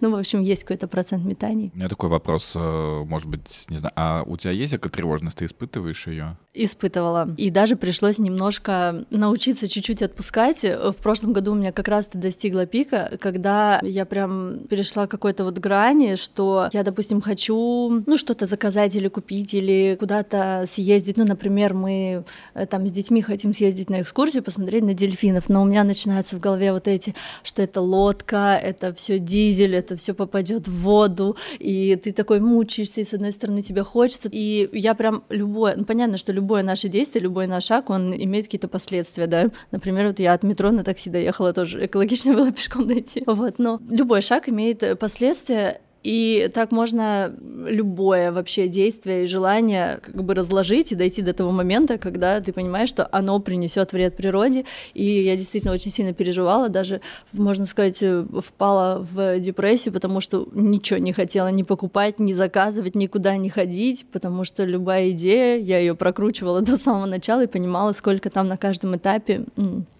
Ну, 0.00 0.10
в 0.10 0.16
общем, 0.16 0.40
есть 0.40 0.64
какой-то 0.64 0.88
процент 0.88 1.24
метаний. 1.24 1.70
У 1.74 1.78
меня 1.78 1.88
такой 1.88 2.08
вопрос, 2.08 2.52
э, 2.54 3.04
может 3.04 3.28
быть, 3.28 3.66
не 3.68 3.78
знаю, 3.78 3.92
а 3.96 4.22
у 4.26 4.36
тебя 4.36 4.52
есть 4.52 4.74
экотревожность, 4.74 5.38
ты 5.38 5.44
испытываешь 5.44 6.06
ее? 6.06 6.36
Испытывала. 6.54 7.34
И 7.36 7.50
даже 7.50 7.76
пришлось 7.76 8.18
немножко 8.18 9.04
научиться 9.10 9.68
чуть-чуть 9.68 10.02
отпускать. 10.02 10.64
В 10.64 10.94
прошлом 11.02 11.32
году 11.32 11.52
у 11.52 11.54
меня 11.54 11.72
как 11.72 11.88
раз-то 11.88 12.18
достигла 12.18 12.66
пика, 12.66 13.16
когда 13.20 13.80
я 13.82 14.04
прям 14.04 14.58
перешла 14.68 15.06
какой-то 15.06 15.44
вот 15.44 15.58
грани, 15.58 16.16
что 16.16 16.68
я, 16.72 16.82
допустим, 16.82 17.20
хочу, 17.20 18.02
ну, 18.06 18.16
что-то 18.16 18.46
заказать 18.46 18.96
или 18.96 19.08
купить, 19.08 19.54
или 19.54 19.96
куда-то 19.98 20.64
съездить. 20.66 21.16
Ну, 21.16 21.24
например, 21.24 21.74
мы 21.74 22.24
э, 22.54 22.66
там 22.66 22.86
с 22.86 22.92
детьми 22.92 23.22
хотим 23.22 23.54
съездить 23.54 23.90
на 23.90 24.02
экскурсию, 24.02 24.42
посмотреть 24.42 24.84
на 24.84 24.94
дельфинов, 24.94 25.48
но 25.48 25.62
у 25.62 25.64
меня 25.64 25.84
начинаются 25.92 26.36
в 26.36 26.40
голове 26.40 26.72
вот 26.72 26.88
эти, 26.88 27.14
что 27.42 27.62
это 27.62 27.80
лодка, 27.80 28.58
это 28.60 28.94
все 28.94 29.18
дизель, 29.18 29.74
это 29.74 29.96
все 29.96 30.14
попадет 30.14 30.66
в 30.66 30.82
воду, 30.82 31.36
и 31.58 31.96
ты 31.96 32.12
такой 32.12 32.40
мучаешься, 32.40 33.00
и 33.00 33.04
с 33.04 33.12
одной 33.12 33.32
стороны 33.32 33.62
тебе 33.62 33.84
хочется, 33.84 34.28
и 34.32 34.68
я 34.72 34.94
прям 34.94 35.24
любое, 35.28 35.76
ну, 35.76 35.84
понятно, 35.84 36.18
что 36.18 36.32
любое 36.32 36.62
наше 36.62 36.88
действие, 36.88 37.22
любой 37.22 37.46
наш 37.46 37.64
шаг, 37.64 37.90
он 37.90 38.14
имеет 38.14 38.46
какие-то 38.46 38.68
последствия, 38.68 39.26
да. 39.26 39.50
Например, 39.70 40.08
вот 40.08 40.18
я 40.18 40.32
от 40.32 40.42
метро 40.42 40.70
на 40.70 40.84
такси 40.84 41.10
доехала, 41.10 41.52
тоже 41.52 41.86
экологично 41.86 42.32
было 42.36 42.50
пешком 42.50 42.88
дойти. 42.88 43.22
Вот, 43.26 43.58
но 43.58 43.80
любой 43.88 44.22
шаг 44.22 44.48
имеет 44.48 44.98
последствия, 44.98 45.80
и 46.02 46.50
так 46.52 46.72
можно 46.72 47.32
любое 47.66 48.32
вообще 48.32 48.66
действие 48.66 49.24
и 49.24 49.26
желание 49.26 50.00
как 50.02 50.24
бы 50.24 50.34
разложить 50.34 50.92
и 50.92 50.96
дойти 50.96 51.22
до 51.22 51.32
того 51.32 51.52
момента, 51.52 51.98
когда 51.98 52.40
ты 52.40 52.52
понимаешь, 52.52 52.88
что 52.88 53.08
оно 53.12 53.38
принесет 53.38 53.92
вред 53.92 54.16
природе. 54.16 54.64
И 54.94 55.04
я 55.04 55.36
действительно 55.36 55.72
очень 55.72 55.90
сильно 55.90 56.12
переживала, 56.12 56.68
даже, 56.68 57.00
можно 57.32 57.66
сказать, 57.66 58.02
впала 58.44 59.06
в 59.12 59.38
депрессию, 59.38 59.94
потому 59.94 60.20
что 60.20 60.48
ничего 60.52 60.98
не 60.98 61.12
хотела 61.12 61.48
ни 61.48 61.62
покупать, 61.62 62.18
ни 62.18 62.32
заказывать, 62.32 62.94
никуда 62.94 63.36
не 63.36 63.50
ходить, 63.50 64.06
потому 64.10 64.44
что 64.44 64.64
любая 64.64 65.10
идея, 65.10 65.58
я 65.58 65.78
ее 65.78 65.94
прокручивала 65.94 66.60
до 66.62 66.76
самого 66.76 67.06
начала 67.06 67.44
и 67.44 67.46
понимала, 67.46 67.92
сколько 67.92 68.28
там 68.30 68.48
на 68.48 68.56
каждом 68.56 68.96
этапе 68.96 69.44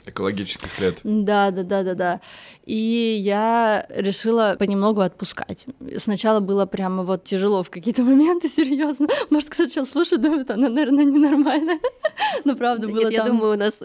Экологический 0.04 0.68
след. 0.68 1.00
Да, 1.04 1.50
да, 1.50 1.62
да, 1.62 1.82
да, 1.84 1.94
да. 1.94 2.20
И 2.64 3.18
я 3.20 3.86
решила 3.88 4.56
понемногу 4.58 5.00
отпускать. 5.00 5.66
Сначала 5.96 6.40
было 6.40 6.66
прямо 6.66 7.04
вот 7.04 7.22
тяжело 7.24 7.62
в 7.62 7.70
какие-то 7.70 8.02
моменты, 8.02 8.48
серьезно. 8.48 9.06
Может, 9.30 9.50
кто 9.50 9.68
сейчас 9.68 9.90
слушает, 9.90 10.22
думает, 10.22 10.50
она, 10.50 10.68
наверное, 10.68 11.04
ненормальная. 11.04 11.78
Но 12.44 12.56
правда 12.56 12.88
было 12.88 13.00
Нет, 13.00 13.14
там... 13.14 13.26
я 13.26 13.32
думаю, 13.32 13.54
у 13.54 13.56
нас 13.56 13.80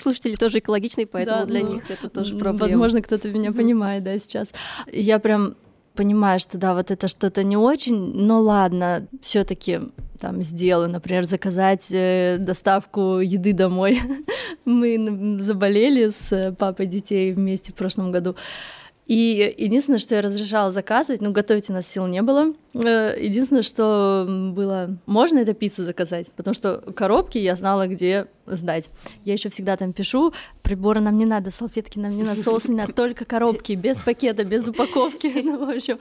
слушатели 0.00 0.36
тоже 0.36 0.58
экологичные, 0.58 1.06
поэтому 1.06 1.40
да, 1.40 1.46
для 1.46 1.60
ну, 1.60 1.74
них 1.74 1.90
это 1.90 2.08
тоже 2.08 2.36
проблема. 2.36 2.60
Возможно, 2.60 3.02
кто-то 3.02 3.28
меня 3.28 3.52
понимает, 3.52 4.04
да, 4.04 4.18
сейчас. 4.18 4.52
Я 4.90 5.18
прям 5.18 5.56
понимаю, 5.94 6.40
что 6.40 6.58
да, 6.58 6.74
вот 6.74 6.90
это 6.90 7.08
что-то 7.08 7.44
не 7.44 7.56
очень, 7.56 8.14
но 8.14 8.40
ладно, 8.40 9.06
все-таки 9.20 9.80
там 10.22 10.40
сделаю, 10.42 10.88
например, 10.88 11.24
заказать 11.24 11.88
э, 11.90 12.36
доставку 12.38 13.18
еды 13.18 13.52
домой. 13.52 14.00
Мы 14.64 15.40
заболели 15.40 16.10
с 16.10 16.54
папой 16.56 16.86
детей 16.86 17.32
вместе 17.32 17.72
в 17.72 17.74
прошлом 17.74 18.12
году. 18.12 18.36
И 19.06 19.52
единственное, 19.58 19.98
что 19.98 20.14
я 20.14 20.22
разрешала 20.22 20.70
заказывать, 20.70 21.20
ну, 21.20 21.32
готовить 21.32 21.68
у 21.70 21.72
нас 21.72 21.88
сил 21.88 22.06
не 22.06 22.22
было. 22.22 22.52
Э, 22.72 23.16
единственное, 23.20 23.64
что 23.64 24.24
было, 24.54 24.96
можно 25.06 25.40
это 25.40 25.54
пиццу 25.54 25.82
заказать, 25.82 26.30
потому 26.36 26.54
что 26.54 26.78
коробки 26.94 27.38
я 27.38 27.56
знала, 27.56 27.88
где 27.88 28.28
сдать. 28.46 28.90
Я 29.24 29.32
еще 29.32 29.48
всегда 29.48 29.76
там 29.76 29.92
пишу, 29.92 30.32
приборы 30.62 31.00
нам 31.00 31.18
не 31.18 31.26
надо, 31.26 31.50
салфетки 31.50 31.98
нам 31.98 32.16
не 32.16 32.22
надо, 32.22 32.40
соус 32.42 32.68
не 32.68 32.76
надо, 32.76 32.92
только 32.92 33.24
коробки, 33.24 33.72
без 33.72 33.98
пакета, 33.98 34.44
без 34.44 34.68
упаковки, 34.68 35.26
ну, 35.42 35.66
в 35.66 35.68
общем. 35.68 35.98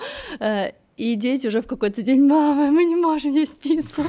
И 0.98 1.16
дети 1.16 1.48
уже 1.48 1.62
в 1.62 1.68
какой-то 1.68 2.02
день, 2.02 2.26
мама, 2.26 2.72
мы 2.72 2.84
не 2.84 2.96
можем 2.96 3.34
есть 3.34 3.58
пиццу. 3.58 4.04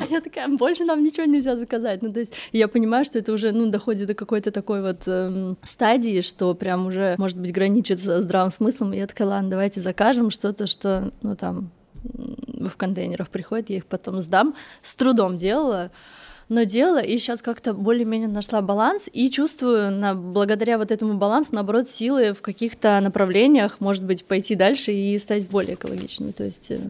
А 0.00 0.06
я 0.08 0.20
такая, 0.20 0.48
больше 0.48 0.84
нам 0.84 1.02
ничего 1.02 1.26
нельзя 1.26 1.56
заказать. 1.56 2.02
Ну, 2.02 2.12
то 2.12 2.20
есть 2.20 2.32
я 2.52 2.68
понимаю, 2.68 3.04
что 3.04 3.18
это 3.18 3.32
уже, 3.32 3.52
ну, 3.52 3.70
доходит 3.70 4.06
до 4.06 4.14
какой-то 4.14 4.50
такой 4.50 4.80
вот 4.80 5.02
эм, 5.06 5.58
стадии, 5.62 6.20
что 6.20 6.54
прям 6.54 6.86
уже, 6.86 7.16
может 7.18 7.38
быть, 7.38 7.52
граничит 7.52 8.00
со 8.00 8.22
здравым 8.22 8.50
смыслом. 8.50 8.92
И 8.92 8.98
я 8.98 9.06
такая, 9.06 9.28
ладно, 9.28 9.50
давайте 9.50 9.80
закажем 9.80 10.30
что-то, 10.30 10.66
что, 10.66 11.12
ну, 11.22 11.36
там, 11.36 11.70
в 12.02 12.76
контейнерах 12.76 13.28
приходит, 13.28 13.70
я 13.70 13.76
их 13.78 13.86
потом 13.86 14.20
сдам. 14.20 14.54
С 14.82 14.94
трудом 14.94 15.36
делала, 15.36 15.90
но 16.50 16.64
делала, 16.64 16.98
и 16.98 17.16
сейчас 17.16 17.42
как-то 17.42 17.72
более-менее 17.72 18.28
нашла 18.28 18.60
баланс, 18.60 19.08
и 19.12 19.30
чувствую, 19.30 19.92
на, 19.92 20.14
благодаря 20.14 20.78
вот 20.78 20.90
этому 20.90 21.14
балансу, 21.14 21.54
наоборот, 21.54 21.88
силы 21.88 22.32
в 22.34 22.42
каких-то 22.42 23.00
направлениях, 23.00 23.76
может 23.78 24.04
быть, 24.04 24.24
пойти 24.24 24.56
дальше 24.56 24.92
и 24.92 25.16
стать 25.20 25.48
более 25.48 25.74
экологичной. 25.74 26.32
То 26.32 26.44
есть 26.44 26.72
э, 26.72 26.80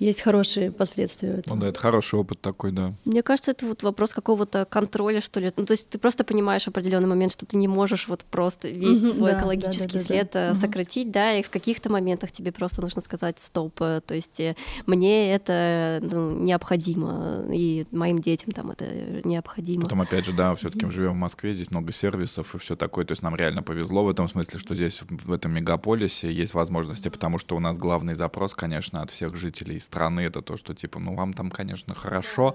есть 0.00 0.22
хорошие 0.22 0.72
последствия. 0.72 1.28
Этого. 1.28 1.54
Ну 1.54 1.60
да, 1.60 1.68
это 1.68 1.78
хороший 1.78 2.18
опыт 2.18 2.40
такой, 2.40 2.72
да. 2.72 2.94
Мне 3.04 3.22
кажется, 3.22 3.50
это 3.50 3.66
вот 3.66 3.82
вопрос 3.82 4.14
какого-то 4.14 4.64
контроля, 4.64 5.20
что 5.20 5.40
ли. 5.40 5.52
Ну, 5.56 5.66
то 5.66 5.72
есть 5.72 5.90
ты 5.90 5.98
просто 5.98 6.24
понимаешь 6.24 6.64
в 6.64 6.68
определенный 6.68 7.06
момент, 7.06 7.32
что 7.32 7.44
ты 7.44 7.58
не 7.58 7.68
можешь 7.68 8.08
вот 8.08 8.24
просто 8.24 8.68
весь 8.68 9.02
mm-hmm, 9.04 9.16
свой 9.16 9.32
да, 9.32 9.38
экологический 9.38 9.92
да, 9.92 9.98
да, 9.98 10.04
след 10.04 10.30
да, 10.32 10.48
да. 10.48 10.54
сократить, 10.54 11.08
mm-hmm. 11.08 11.12
да, 11.12 11.36
и 11.36 11.42
в 11.42 11.50
каких-то 11.50 11.90
моментах 11.90 12.32
тебе 12.32 12.50
просто 12.50 12.80
нужно 12.80 13.02
сказать 13.02 13.38
стоп. 13.38 13.78
Э, 13.82 14.00
то 14.04 14.14
есть 14.14 14.40
э, 14.40 14.56
мне 14.86 15.34
это 15.34 16.00
ну, 16.02 16.30
необходимо, 16.30 17.44
и 17.52 17.86
моим 17.90 18.20
детям 18.20 18.52
там 18.52 18.70
это 18.70 18.86
необходимо. 19.24 19.82
Потом, 19.82 20.00
опять 20.00 20.24
же, 20.24 20.32
да, 20.32 20.54
все-таки 20.54 20.86
мы 20.86 20.92
живем 20.92 21.12
в 21.12 21.16
Москве, 21.16 21.52
здесь 21.52 21.70
много 21.70 21.92
сервисов 21.92 22.54
и 22.54 22.58
все 22.58 22.74
такое. 22.74 23.04
То 23.04 23.12
есть 23.12 23.22
нам 23.22 23.36
реально 23.36 23.62
повезло 23.62 24.02
в 24.04 24.08
этом 24.08 24.28
смысле, 24.28 24.58
что 24.58 24.74
здесь, 24.74 25.02
в 25.10 25.30
этом 25.30 25.52
мегаполисе, 25.52 26.32
есть 26.32 26.54
возможности, 26.54 27.10
потому 27.10 27.36
что 27.36 27.54
у 27.54 27.60
нас 27.60 27.76
главный 27.76 28.14
запрос, 28.14 28.54
конечно, 28.54 29.02
от 29.02 29.10
всех 29.10 29.36
жителей 29.36 29.78
страны 29.90 30.20
это 30.20 30.40
то, 30.40 30.56
что 30.56 30.74
типа, 30.74 31.00
ну 31.00 31.14
вам 31.14 31.32
там, 31.32 31.50
конечно, 31.50 31.94
хорошо, 31.94 32.54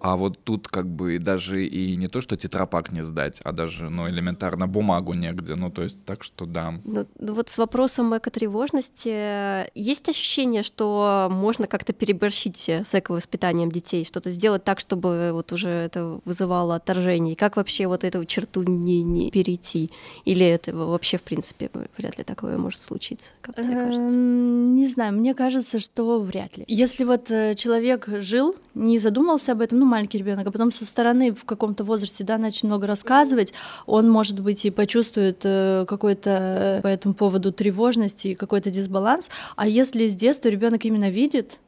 а 0.00 0.16
вот 0.16 0.42
тут 0.42 0.68
как 0.68 0.86
бы 0.86 1.18
даже 1.18 1.66
и 1.66 1.96
не 1.96 2.08
то, 2.08 2.20
что 2.20 2.36
тетрапак 2.36 2.90
не 2.90 3.02
сдать, 3.02 3.40
а 3.44 3.52
даже, 3.52 3.90
ну, 3.90 4.08
элементарно 4.08 4.66
бумагу 4.66 5.12
негде. 5.14 5.54
Ну, 5.54 5.70
то 5.70 5.82
есть 5.82 6.02
так 6.04 6.24
что 6.24 6.46
да. 6.46 6.74
Ну, 6.84 7.06
ну 7.18 7.34
вот 7.34 7.48
с 7.50 7.58
вопросом 7.58 8.16
экотревожности 8.16 9.70
есть 9.78 10.08
ощущение, 10.08 10.62
что 10.62 11.28
можно 11.30 11.66
как-то 11.66 11.92
переборщить 11.92 12.68
с 12.68 12.94
эковоспитанием 12.94 13.70
детей, 13.70 14.04
что-то 14.04 14.30
сделать 14.30 14.64
так, 14.64 14.80
чтобы 14.80 15.30
вот 15.32 15.52
уже 15.52 15.68
это 15.68 16.20
вызывало 16.24 16.76
отторжение. 16.76 17.34
И 17.34 17.36
как 17.36 17.56
вообще 17.56 17.86
вот 17.86 18.04
эту 18.04 18.24
черту 18.24 18.62
не, 18.62 19.02
не 19.02 19.30
перейти? 19.30 19.90
Или 20.24 20.46
это 20.46 20.74
вообще, 20.74 21.18
в 21.18 21.22
принципе, 21.22 21.70
вряд 21.98 22.16
ли 22.16 22.24
такое 22.24 22.56
может 22.56 22.80
случиться, 22.80 23.32
как 23.42 23.56
тебе 23.56 23.74
кажется? 23.74 24.14
Эм, 24.14 24.74
не 24.74 24.86
знаю, 24.86 25.12
мне 25.14 25.34
кажется, 25.34 25.78
что 25.78 26.20
вряд 26.20 26.56
ли. 26.56 26.64
Если 26.66 27.04
вот 27.04 27.30
э, 27.30 27.54
человек 27.54 28.08
жил, 28.20 28.56
не 28.74 28.98
задумался 28.98 29.52
об 29.52 29.60
этом, 29.60 29.78
ну, 29.78 29.89
маленький 29.90 30.18
ребенок, 30.18 30.46
а 30.46 30.50
потом 30.50 30.72
со 30.72 30.84
стороны 30.84 31.32
в 31.32 31.44
каком-то 31.44 31.84
возрасте, 31.84 32.24
да, 32.24 32.38
начнет 32.38 32.64
много 32.64 32.86
рассказывать, 32.86 33.52
он, 33.86 34.08
может 34.08 34.40
быть, 34.40 34.64
и 34.64 34.70
почувствует 34.70 35.40
э, 35.44 35.84
какой-то 35.86 36.30
э, 36.30 36.80
по 36.82 36.88
этому 36.88 37.14
поводу 37.14 37.52
тревожности 37.52 38.28
и 38.28 38.34
какой-то 38.34 38.70
дисбаланс. 38.70 39.28
А 39.56 39.66
если 39.66 40.06
с 40.06 40.14
детства 40.16 40.48
ребенок 40.48 40.84
именно 40.84 41.10
видит, 41.10 41.58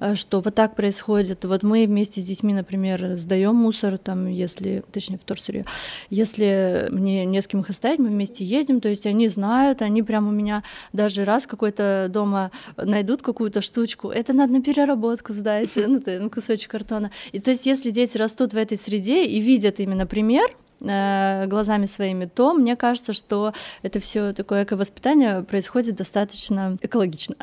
Э, 0.00 0.14
что 0.14 0.40
вот 0.40 0.54
так 0.54 0.74
происходит. 0.76 1.44
Вот 1.44 1.62
мы 1.62 1.86
вместе 1.86 2.20
с 2.20 2.24
детьми, 2.24 2.54
например, 2.54 3.16
сдаем 3.16 3.54
мусор, 3.54 3.98
там, 3.98 4.26
если, 4.26 4.82
точнее, 4.92 5.18
в 5.18 5.24
торсырье, 5.24 5.64
если 6.08 6.88
мне 6.90 7.24
не 7.24 7.40
с 7.40 7.46
кем 7.46 7.60
их 7.60 7.70
оставить, 7.70 7.98
мы 7.98 8.08
вместе 8.08 8.44
едем, 8.44 8.80
то 8.80 8.88
есть 8.88 9.06
они 9.06 9.28
знают, 9.28 9.82
они 9.82 10.02
прям 10.02 10.28
у 10.28 10.32
меня 10.32 10.62
даже 10.92 11.24
раз 11.24 11.46
какой-то 11.46 12.08
дома 12.10 12.50
найдут 12.76 13.22
какую-то 13.22 13.60
штучку, 13.60 14.08
это 14.08 14.32
надо 14.32 14.54
на 14.54 14.62
переработку 14.62 15.32
сдать, 15.32 15.70
ну, 15.76 16.02
ну, 16.04 16.30
кусочек 16.30 16.70
картона. 16.70 17.10
И 17.32 17.40
то 17.40 17.50
есть 17.50 17.66
если 17.66 17.90
дети 17.90 18.16
растут 18.16 18.52
в 18.52 18.56
этой 18.56 18.78
среде 18.78 19.24
и 19.24 19.40
видят 19.40 19.80
именно 19.80 20.06
пример, 20.06 20.50
глазами 20.80 21.86
своими, 21.86 22.24
то 22.24 22.54
мне 22.54 22.76
кажется, 22.76 23.12
что 23.12 23.52
это 23.82 24.00
все 24.00 24.32
такое 24.32 24.64
эко-воспитание 24.64 25.42
происходит 25.42 25.96
достаточно 25.96 26.76
экологично. 26.80 27.36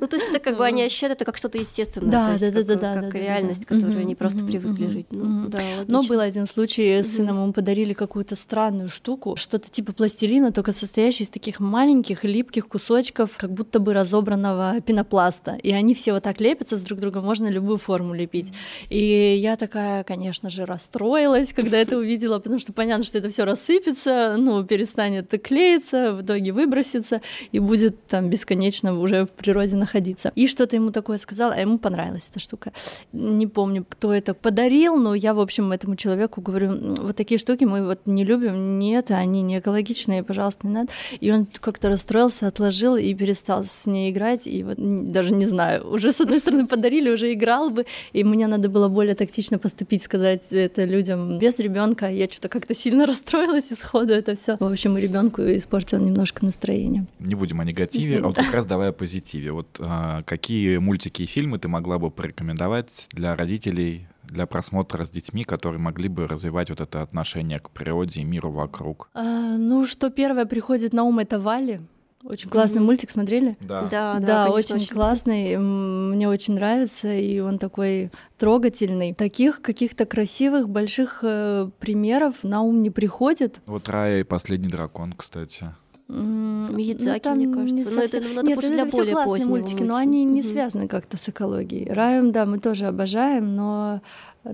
Ну, 0.00 0.06
то 0.06 0.16
есть 0.16 0.28
это 0.28 0.38
как 0.38 0.56
бы 0.56 0.64
они 0.64 0.82
ощущают 0.82 1.14
это 1.14 1.24
как 1.24 1.36
что-то 1.36 1.58
естественное, 1.58 2.10
да, 2.10 2.36
да, 2.38 2.62
да, 2.62 2.74
да, 2.74 3.02
как 3.02 3.14
реальность, 3.14 3.66
которую 3.66 4.00
они 4.00 4.14
просто 4.14 4.44
привыкли 4.44 4.86
жить. 4.86 5.06
Ну, 5.10 5.50
Но 5.86 6.02
был 6.02 6.20
один 6.20 6.46
случай, 6.46 7.02
с 7.02 7.16
сыном 7.16 7.42
ему 7.42 7.52
подарили 7.52 7.92
какую-то 7.92 8.36
странную 8.36 8.88
штуку, 8.88 9.36
что-то 9.36 9.70
типа 9.70 9.92
пластилина, 9.92 10.52
только 10.52 10.72
состоящий 10.72 11.24
из 11.24 11.30
таких 11.30 11.60
маленьких 11.60 12.24
липких 12.24 12.68
кусочков, 12.68 13.36
как 13.36 13.52
будто 13.52 13.78
бы 13.80 13.92
разобранного 13.92 14.80
пенопласта. 14.80 15.56
И 15.62 15.72
они 15.72 15.94
все 15.94 16.12
вот 16.12 16.22
так 16.22 16.40
лепятся 16.40 16.76
с 16.76 16.82
друг 16.82 17.00
другом, 17.00 17.24
можно 17.24 17.48
любую 17.48 17.78
форму 17.78 18.14
лепить. 18.14 18.52
И 18.88 19.36
я 19.40 19.56
такая, 19.56 20.04
конечно 20.04 20.50
же, 20.50 20.64
расстроилась, 20.64 21.52
когда 21.52 21.78
это 21.78 21.96
увидела, 21.98 22.38
потому 22.38 22.58
что 22.58 22.72
понятно, 22.78 23.04
что 23.04 23.18
это 23.18 23.28
все 23.28 23.44
рассыпется, 23.44 24.36
ну, 24.38 24.62
перестанет 24.62 25.34
клеиться, 25.42 26.12
в 26.12 26.22
итоге 26.22 26.52
выбросится 26.52 27.20
и 27.50 27.58
будет 27.58 28.06
там 28.06 28.30
бесконечно 28.30 28.96
уже 29.00 29.24
в 29.24 29.30
природе 29.30 29.74
находиться. 29.74 30.30
И 30.36 30.46
что-то 30.46 30.76
ему 30.76 30.92
такое 30.92 31.18
сказал, 31.18 31.50
а 31.50 31.56
ему 31.56 31.78
понравилась 31.78 32.28
эта 32.30 32.38
штука. 32.38 32.72
Не 33.12 33.48
помню, 33.48 33.84
кто 33.88 34.14
это 34.14 34.32
подарил, 34.32 34.96
но 34.96 35.16
я, 35.16 35.34
в 35.34 35.40
общем, 35.40 35.72
этому 35.72 35.96
человеку 35.96 36.40
говорю, 36.40 37.02
вот 37.02 37.16
такие 37.16 37.38
штуки 37.38 37.64
мы 37.64 37.84
вот 37.84 38.02
не 38.06 38.24
любим, 38.24 38.78
нет, 38.78 39.10
они 39.10 39.42
не 39.42 39.58
экологичные, 39.58 40.22
пожалуйста, 40.22 40.68
не 40.68 40.72
надо. 40.72 40.92
И 41.18 41.32
он 41.32 41.48
как-то 41.60 41.88
расстроился, 41.88 42.46
отложил 42.46 42.94
и 42.94 43.12
перестал 43.12 43.64
с 43.64 43.86
ней 43.86 44.12
играть, 44.12 44.46
и 44.46 44.62
вот 44.62 44.76
даже 44.78 45.34
не 45.34 45.46
знаю, 45.46 45.90
уже 45.90 46.12
с 46.12 46.20
одной 46.20 46.38
стороны 46.38 46.68
подарили, 46.68 47.10
уже 47.10 47.32
играл 47.32 47.70
бы, 47.70 47.86
и 48.12 48.22
мне 48.22 48.46
надо 48.46 48.68
было 48.68 48.86
более 48.86 49.16
тактично 49.16 49.58
поступить, 49.58 50.04
сказать 50.04 50.52
это 50.52 50.84
людям 50.84 51.40
без 51.40 51.58
ребенка, 51.58 52.06
я 52.06 52.26
что-то 52.26 52.48
как 52.48 52.67
как-то 52.68 52.74
сильно 52.74 53.06
расстроилась 53.06 53.72
и 53.72 53.74
сходу 53.74 54.12
это 54.12 54.36
все. 54.36 54.56
В 54.58 54.64
общем, 54.64 54.96
ребенку 54.96 55.42
испортил 55.42 55.98
немножко 55.98 56.44
настроение. 56.44 57.06
Не 57.18 57.34
будем 57.34 57.60
о 57.60 57.64
негативе, 57.64 58.18
а 58.18 58.26
вот 58.26 58.36
как 58.36 58.52
раз 58.52 58.66
давай 58.66 58.90
о 58.90 58.92
позитиве. 58.92 59.52
Вот 59.52 59.78
а, 59.80 60.20
какие 60.22 60.78
мультики 60.78 61.22
и 61.22 61.26
фильмы 61.26 61.58
ты 61.58 61.68
могла 61.68 61.98
бы 61.98 62.10
порекомендовать 62.10 63.08
для 63.12 63.34
родителей 63.36 64.06
для 64.24 64.46
просмотра 64.46 65.06
с 65.06 65.10
детьми, 65.10 65.42
которые 65.42 65.80
могли 65.80 66.08
бы 66.10 66.26
развивать 66.26 66.68
вот 66.68 66.82
это 66.82 67.00
отношение 67.00 67.58
к 67.58 67.70
природе 67.70 68.20
и 68.20 68.24
миру 68.24 68.50
вокруг? 68.50 69.08
А, 69.14 69.56
ну, 69.56 69.86
что 69.86 70.10
первое 70.10 70.44
приходит 70.44 70.92
на 70.92 71.04
ум, 71.04 71.18
это 71.18 71.40
Вали. 71.40 71.80
Очень 72.28 72.50
классный 72.50 72.80
mm-hmm. 72.80 72.84
мультик, 72.84 73.10
смотрели? 73.10 73.56
Да. 73.60 73.82
Да, 73.90 74.18
да, 74.20 74.20
да 74.20 74.50
очень, 74.50 74.76
очень 74.76 74.92
классный. 74.92 75.56
Мне 75.56 76.28
очень 76.28 76.54
нравится, 76.54 77.12
и 77.12 77.38
он 77.40 77.58
такой 77.58 78.10
трогательный. 78.36 79.14
Таких 79.14 79.62
каких-то 79.62 80.04
красивых 80.04 80.68
больших 80.68 81.20
э, 81.22 81.70
примеров 81.78 82.44
на 82.44 82.60
ум 82.60 82.82
не 82.82 82.90
приходит. 82.90 83.60
Вот 83.64 83.88
Рая 83.88 84.20
и 84.20 84.24
последний 84.24 84.68
дракон, 84.68 85.14
кстати. 85.14 85.74
Миядзаки, 86.08 87.28
ну, 87.28 87.34
мне 87.34 87.54
кажется. 87.54 87.90
Но 87.94 88.02
это, 88.02 88.20
ну, 88.20 88.26
это 88.26 88.42
Нет, 88.42 88.58
это, 88.58 88.68
для 88.68 88.82
это 88.82 88.96
более 88.96 89.14
классные 89.14 89.46
мультики, 89.46 89.82
но 89.82 89.96
они 89.96 90.24
не 90.24 90.42
связаны 90.42 90.86
как-то 90.88 91.16
с 91.16 91.28
экологией. 91.28 91.90
Раем, 91.90 92.32
да, 92.32 92.44
мы 92.44 92.58
тоже 92.58 92.86
обожаем, 92.86 93.54
но 93.54 94.02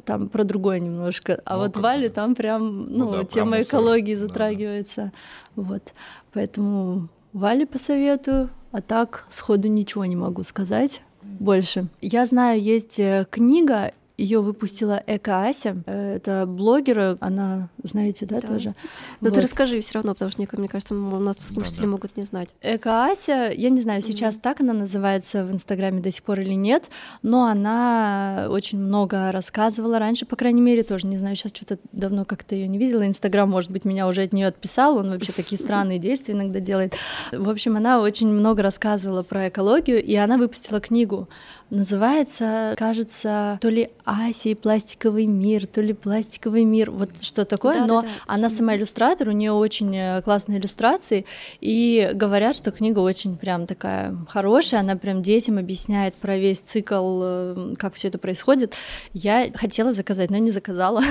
там 0.05 0.29
про 0.29 0.45
другое 0.45 0.79
немножко. 0.81 1.41
А 1.45 1.57
ну, 1.57 1.63
вот 1.63 1.77
Вали 1.77 2.09
там 2.09 2.35
прям, 2.35 2.85
ну, 2.85 3.07
ну 3.07 3.13
да, 3.13 3.25
тема 3.25 3.63
экологии 3.63 4.15
затрагивается. 4.15 5.13
Да. 5.55 5.63
Вот. 5.63 5.93
Поэтому 6.33 7.09
Вале 7.35 7.67
посоветую, 7.67 8.49
а 8.71 8.81
так 8.81 9.27
сходу 9.29 9.67
ничего 9.67 10.05
не 10.05 10.15
могу 10.15 10.45
сказать 10.45 11.03
больше. 11.21 11.89
Я 12.01 12.27
знаю, 12.27 12.63
есть 12.63 13.01
э, 13.01 13.27
книга 13.29 13.93
ее 14.17 14.41
выпустила 14.41 15.03
Эка 15.07 15.47
Ася. 15.47 15.83
Э, 15.87 16.17
это 16.17 16.47
блогер, 16.47 17.17
она, 17.21 17.69
знаете, 17.83 18.27
да, 18.27 18.41
да. 18.41 18.47
тоже? 18.47 18.75
Но 19.21 19.29
вот. 19.29 19.35
ты 19.35 19.41
расскажи 19.41 19.81
все 19.81 19.95
равно, 19.95 20.15
потому 20.15 20.31
что, 20.31 20.41
мне 20.41 20.69
кажется, 20.69 20.95
у 20.95 21.19
нас 21.19 21.37
слушатели 21.39 21.81
да, 21.81 21.87
да. 21.87 21.89
могут 21.89 22.17
не 22.17 22.23
знать. 22.23 22.49
Эка 22.63 23.07
Ася, 23.07 23.53
я 23.55 23.71
не 23.71 23.81
знаю, 23.81 24.03
сейчас 24.03 24.37
mm-hmm. 24.37 24.41
так 24.41 24.61
она 24.61 24.73
называется 24.73 25.45
в 25.45 25.53
Инстаграме 25.53 26.01
до 26.01 26.13
сих 26.13 26.23
пор 26.23 26.41
или 26.41 26.55
нет, 26.55 26.85
но 27.23 27.47
она 27.47 28.47
очень 28.51 28.79
много 28.79 29.33
рассказывала 29.33 29.99
раньше, 29.99 30.27
по 30.27 30.37
крайней 30.37 30.61
мере, 30.61 30.85
тоже 30.85 31.07
не 31.07 31.17
знаю, 31.17 31.35
сейчас 31.35 31.53
что-то 31.53 31.79
давно 31.93 32.25
как-то 32.25 32.55
ее 32.55 32.69
не 32.69 32.79
видела. 32.79 33.07
Инстаграм, 33.07 33.51
может 33.51 33.71
быть, 33.71 33.85
меня 33.85 34.07
уже 34.07 34.23
от 34.23 34.33
нее 34.33 34.47
отписал, 34.47 34.97
он 34.97 35.11
вообще 35.11 35.33
такие 35.33 35.61
странные 35.61 35.99
действия 35.99 36.35
иногда 36.35 36.61
делает. 36.61 36.95
В 37.33 37.49
общем, 37.49 37.77
она 37.77 38.01
очень 38.01 38.29
много 38.29 38.63
рассказывала 38.63 39.25
про 39.25 39.49
экологию, 39.49 40.03
и 40.03 40.15
она 40.15 40.39
выпустила 40.39 40.81
книгу 40.81 41.29
называется, 41.71 42.75
кажется, 42.77 43.59
то 43.61 43.69
ли 43.69 43.91
Асия 44.05 44.55
пластиковый 44.55 45.27
мир, 45.27 45.67
то 45.67 45.81
ли 45.81 45.93
пластиковый 45.93 46.65
мир, 46.65 46.91
вот 46.91 47.11
что 47.21 47.45
такое, 47.45 47.81
да, 47.81 47.87
но 47.87 48.01
да, 48.03 48.07
да. 48.07 48.13
она 48.27 48.51
сама 48.51 48.77
иллюстратор, 48.77 49.29
у 49.29 49.33
нее 49.33 49.53
очень 49.53 49.95
э, 49.97 50.23
классные 50.23 50.59
иллюстрации, 50.59 51.25
и 51.61 52.11
говорят, 52.15 52.57
что 52.57 52.71
книга 52.71 53.01
очень 53.01 53.37
прям 53.37 53.67
такая 53.67 54.17
хорошая, 54.29 54.81
она 54.81 54.97
прям 54.97 55.23
детям 55.23 55.59
объясняет 55.59 56.15
про 56.15 56.37
весь 56.37 56.61
цикл, 56.61 57.21
э, 57.23 57.75
как 57.79 57.95
все 57.95 58.09
это 58.09 58.19
происходит. 58.19 58.75
Я 59.13 59.49
хотела 59.55 59.93
заказать, 59.93 60.31
но 60.31 60.39
не 60.39 60.51
заказала. 60.51 61.03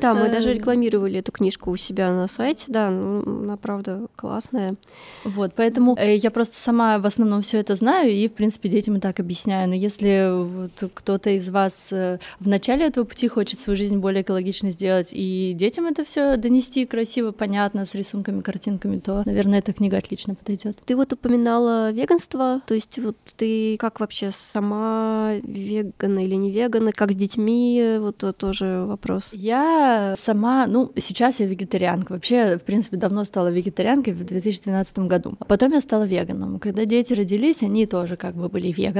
Да, 0.00 0.14
мы 0.14 0.28
даже 0.28 0.52
рекламировали 0.52 1.18
эту 1.18 1.32
книжку 1.32 1.70
у 1.70 1.76
себя 1.76 2.12
на 2.12 2.28
сайте, 2.28 2.64
да, 2.68 2.88
она 2.88 3.56
правда 3.56 4.06
классная. 4.16 4.76
Вот, 5.24 5.52
поэтому 5.54 5.96
э, 5.98 6.16
я 6.16 6.30
просто 6.30 6.58
сама 6.58 6.98
в 6.98 7.06
основном 7.06 7.42
все 7.42 7.58
это 7.58 7.74
знаю 7.74 8.10
и, 8.10 8.28
в 8.28 8.32
принципе, 8.32 8.68
детям 8.68 8.96
и 8.96 9.00
так 9.10 9.18
объясняю. 9.18 9.68
Но 9.68 9.74
если 9.74 10.30
вот 10.44 10.92
кто-то 10.94 11.30
из 11.30 11.48
вас 11.50 11.92
э, 11.92 12.18
в 12.38 12.46
начале 12.46 12.86
этого 12.86 13.04
пути 13.04 13.26
хочет 13.26 13.58
свою 13.58 13.76
жизнь 13.76 13.96
более 13.96 14.22
экологично 14.22 14.70
сделать 14.70 15.10
и 15.12 15.52
детям 15.52 15.86
это 15.86 16.04
все 16.04 16.36
донести 16.36 16.86
красиво, 16.86 17.32
понятно, 17.32 17.84
с 17.84 17.96
рисунками, 17.96 18.40
картинками, 18.40 18.98
то, 18.98 19.22
наверное, 19.26 19.58
эта 19.58 19.72
книга 19.72 19.98
отлично 19.98 20.36
подойдет. 20.36 20.78
Ты 20.86 20.94
вот 20.94 21.12
упоминала 21.12 21.90
веганство, 21.90 22.60
то 22.66 22.74
есть 22.74 23.00
вот 23.00 23.16
ты 23.36 23.76
как 23.78 23.98
вообще 23.98 24.30
сама 24.30 25.32
вегана 25.42 26.20
или 26.20 26.36
не 26.36 26.52
вегана, 26.52 26.92
как 26.92 27.10
с 27.10 27.16
детьми, 27.16 27.96
вот 27.98 28.22
тоже 28.36 28.84
вопрос. 28.86 29.30
Я 29.32 30.14
сама, 30.16 30.68
ну, 30.68 30.92
сейчас 30.96 31.40
я 31.40 31.46
вегетарианка. 31.46 32.12
Вообще, 32.12 32.58
в 32.58 32.62
принципе, 32.62 32.96
давно 32.96 33.24
стала 33.24 33.48
вегетарианкой 33.48 34.12
в 34.12 34.24
2012 34.24 35.00
году. 35.00 35.34
А 35.40 35.44
потом 35.44 35.72
я 35.72 35.80
стала 35.80 36.04
веганом. 36.04 36.60
Когда 36.60 36.84
дети 36.84 37.12
родились, 37.12 37.62
они 37.62 37.86
тоже 37.86 38.16
как 38.16 38.36
бы 38.36 38.48
были 38.48 38.70
веганами. 38.70 38.99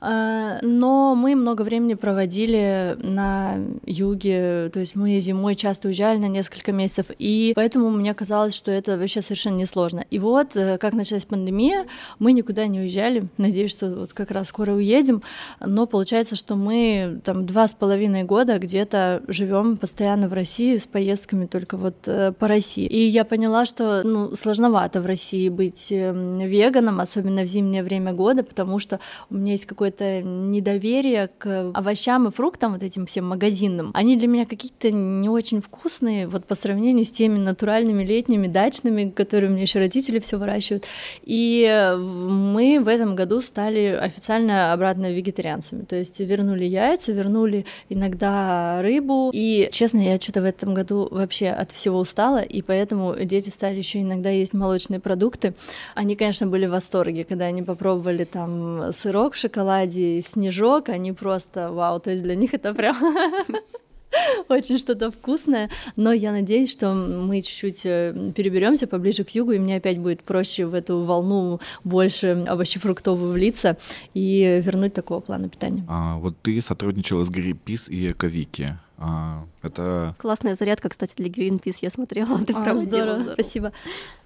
А, 0.00 0.58
но 0.62 1.14
мы 1.14 1.34
много 1.34 1.62
времени 1.62 1.94
проводили 1.94 2.96
на 3.02 3.56
юге, 3.84 4.70
то 4.72 4.80
есть 4.80 4.96
мы 4.96 5.18
зимой 5.18 5.54
часто 5.54 5.88
уезжали 5.88 6.18
на 6.18 6.28
несколько 6.28 6.72
месяцев, 6.72 7.06
и 7.18 7.52
поэтому 7.54 7.90
мне 7.90 8.14
казалось, 8.14 8.54
что 8.54 8.70
это 8.70 8.96
вообще 8.96 9.22
совершенно 9.22 9.56
несложно. 9.56 10.04
И 10.10 10.18
вот, 10.18 10.56
э, 10.56 10.78
как 10.78 10.92
началась 10.94 11.24
пандемия, 11.24 11.86
мы 12.18 12.32
никуда 12.32 12.66
не 12.66 12.80
уезжали. 12.80 13.24
Надеюсь, 13.36 13.70
что 13.70 13.88
вот 13.90 14.12
как 14.12 14.30
раз 14.30 14.48
скоро 14.48 14.72
уедем. 14.72 15.22
Но 15.60 15.86
получается, 15.86 16.36
что 16.36 16.56
мы 16.56 17.20
там 17.24 17.46
два 17.46 17.68
с 17.68 17.74
половиной 17.74 18.24
года 18.24 18.58
где-то 18.58 19.22
живем 19.28 19.76
постоянно 19.76 20.28
в 20.28 20.32
России 20.32 20.76
с 20.76 20.86
поездками 20.86 21.46
только 21.46 21.76
вот 21.76 21.96
э, 22.06 22.32
по 22.32 22.48
России. 22.48 22.86
И 22.86 23.00
я 23.00 23.24
поняла, 23.24 23.66
что 23.66 24.02
ну, 24.04 24.34
сложновато 24.34 25.00
в 25.00 25.06
России 25.06 25.48
быть 25.48 25.88
эм, 25.90 26.38
веганом, 26.38 27.00
особенно 27.00 27.42
в 27.42 27.46
зимнее 27.46 27.82
время 27.82 28.12
года, 28.12 28.42
потому 28.42 28.78
что 28.78 29.00
у 29.30 29.34
меня 29.34 29.52
есть 29.52 29.66
какое-то 29.66 30.22
недоверие 30.22 31.28
к 31.38 31.70
овощам 31.74 32.28
и 32.28 32.30
фруктам, 32.30 32.72
вот 32.72 32.82
этим 32.82 33.06
всем 33.06 33.26
магазинным. 33.26 33.90
Они 33.94 34.16
для 34.16 34.28
меня 34.28 34.46
какие-то 34.46 34.90
не 34.90 35.28
очень 35.28 35.60
вкусные, 35.60 36.26
вот 36.26 36.44
по 36.44 36.54
сравнению 36.54 37.04
с 37.04 37.10
теми 37.10 37.38
натуральными 37.38 38.02
летними 38.02 38.46
дачными, 38.46 39.10
которые 39.10 39.50
у 39.50 39.52
меня 39.52 39.62
еще 39.62 39.78
родители 39.78 40.18
все 40.18 40.36
выращивают. 40.36 40.84
И 41.24 41.66
э, 41.68 41.96
мы 41.96 42.80
в 42.80 42.88
этом 42.88 43.14
году 43.14 43.42
стали 43.42 43.98
официально 44.00 44.72
обратно 44.72 45.10
вегетарианцами. 45.10 45.84
То 45.84 45.96
есть 45.96 46.20
вернули 46.20 46.64
яйца, 46.64 47.12
вернули 47.12 47.64
иногда 47.88 48.80
рыбу. 48.82 49.30
И, 49.32 49.68
честно, 49.72 49.98
я 49.98 50.18
что-то 50.20 50.42
в 50.42 50.44
этом 50.44 50.74
году 50.74 51.08
вообще 51.10 51.48
от 51.48 51.70
всего 51.72 51.98
устала, 51.98 52.42
и 52.42 52.62
поэтому 52.62 53.14
дети 53.16 53.50
стали 53.50 53.78
еще 53.78 54.00
иногда 54.00 54.30
есть 54.30 54.54
молочные 54.54 55.00
продукты. 55.00 55.54
Они, 55.94 56.16
конечно, 56.16 56.46
были 56.46 56.66
в 56.66 56.70
восторге, 56.70 57.24
когда 57.24 57.46
они 57.46 57.62
попробовали 57.62 58.24
там 58.24 58.92
сырок 58.98 59.34
в 59.34 59.36
шоколаде, 59.36 60.20
снежок, 60.22 60.88
они 60.88 61.12
просто 61.12 61.70
вау, 61.70 62.00
то 62.00 62.10
есть 62.10 62.22
для 62.22 62.34
них 62.34 62.54
это 62.54 62.74
прям 62.74 62.96
очень 64.48 64.78
что-то 64.78 65.10
вкусное, 65.10 65.70
но 65.96 66.12
я 66.12 66.32
надеюсь, 66.32 66.72
что 66.72 66.92
мы 66.92 67.42
чуть-чуть 67.42 67.86
э, 67.86 68.32
переберемся 68.34 68.86
поближе 68.86 69.24
к 69.24 69.30
югу, 69.30 69.52
и 69.52 69.58
мне 69.58 69.76
опять 69.76 69.98
будет 69.98 70.22
проще 70.22 70.66
в 70.66 70.74
эту 70.74 71.02
волну 71.02 71.60
больше 71.84 72.44
овощефруктовую 72.46 73.32
влиться 73.32 73.76
и 74.14 74.60
вернуть 74.64 74.94
такого 74.94 75.20
плана 75.20 75.48
питания. 75.48 75.84
А, 75.88 76.16
вот 76.18 76.36
ты 76.42 76.60
сотрудничала 76.60 77.24
с 77.24 77.30
Greenpeace 77.30 77.90
и 77.90 78.08
Эковики. 78.08 78.78
А, 79.00 79.46
это... 79.62 80.16
Классная 80.18 80.56
зарядка, 80.56 80.88
кстати, 80.88 81.14
для 81.16 81.28
Greenpeace 81.28 81.78
я 81.82 81.90
смотрела. 81.90 82.38
Ты 82.46 82.52
а, 82.52 82.62
правда 82.62 82.84
здорово. 82.84 83.14
здорово. 83.16 83.34
Спасибо. 83.34 83.72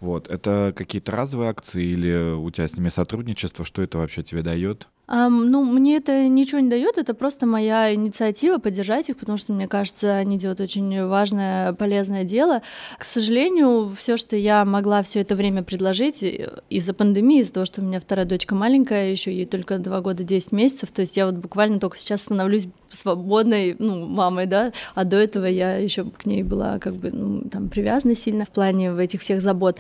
Вот, 0.00 0.28
это 0.28 0.72
какие-то 0.74 1.12
разовые 1.12 1.50
акции 1.50 1.84
или 1.84 2.34
у 2.34 2.50
тебя 2.50 2.66
с 2.66 2.74
ними 2.74 2.88
сотрудничество? 2.88 3.64
Что 3.64 3.82
это 3.82 3.98
вообще 3.98 4.22
тебе 4.22 4.42
дает? 4.42 4.88
Um, 5.08 5.46
ну, 5.46 5.64
мне 5.64 5.96
это 5.96 6.28
ничего 6.28 6.60
не 6.60 6.70
дает, 6.70 6.96
это 6.96 7.12
просто 7.12 7.44
моя 7.44 7.92
инициатива 7.92 8.58
поддержать 8.58 9.10
их, 9.10 9.18
потому 9.18 9.36
что 9.36 9.52
мне 9.52 9.66
кажется, 9.66 10.16
они 10.16 10.38
делают 10.38 10.60
очень 10.60 11.04
важное, 11.06 11.72
полезное 11.74 12.24
дело. 12.24 12.62
К 12.96 13.04
сожалению, 13.04 13.92
все, 13.94 14.16
что 14.16 14.36
я 14.36 14.64
могла 14.64 15.02
все 15.02 15.20
это 15.20 15.34
время 15.34 15.64
предложить 15.64 16.24
из-за 16.70 16.94
пандемии, 16.94 17.40
из-за 17.40 17.52
того, 17.52 17.66
что 17.66 17.82
у 17.82 17.84
меня 17.84 18.00
вторая 18.00 18.26
дочка 18.26 18.54
маленькая, 18.54 19.10
еще 19.10 19.34
ей 19.34 19.44
только 19.44 19.78
два 19.78 20.00
года 20.00 20.22
10 20.22 20.52
месяцев, 20.52 20.90
то 20.92 21.02
есть 21.02 21.16
я 21.16 21.26
вот 21.26 21.34
буквально 21.34 21.80
только 21.80 21.98
сейчас 21.98 22.22
становлюсь 22.22 22.68
свободной, 22.88 23.76
ну, 23.78 24.06
мамой, 24.06 24.46
да, 24.46 24.61
а 24.94 25.04
до 25.04 25.16
этого 25.16 25.46
я 25.46 25.76
еще 25.76 26.04
к 26.04 26.26
ней 26.26 26.42
была 26.42 26.78
как 26.78 26.94
бы, 26.94 27.10
ну, 27.10 27.48
там, 27.50 27.68
привязана 27.68 28.14
сильно 28.14 28.44
в 28.44 28.50
плане 28.50 28.90
этих 28.98 29.22
всех 29.22 29.40
забот. 29.40 29.78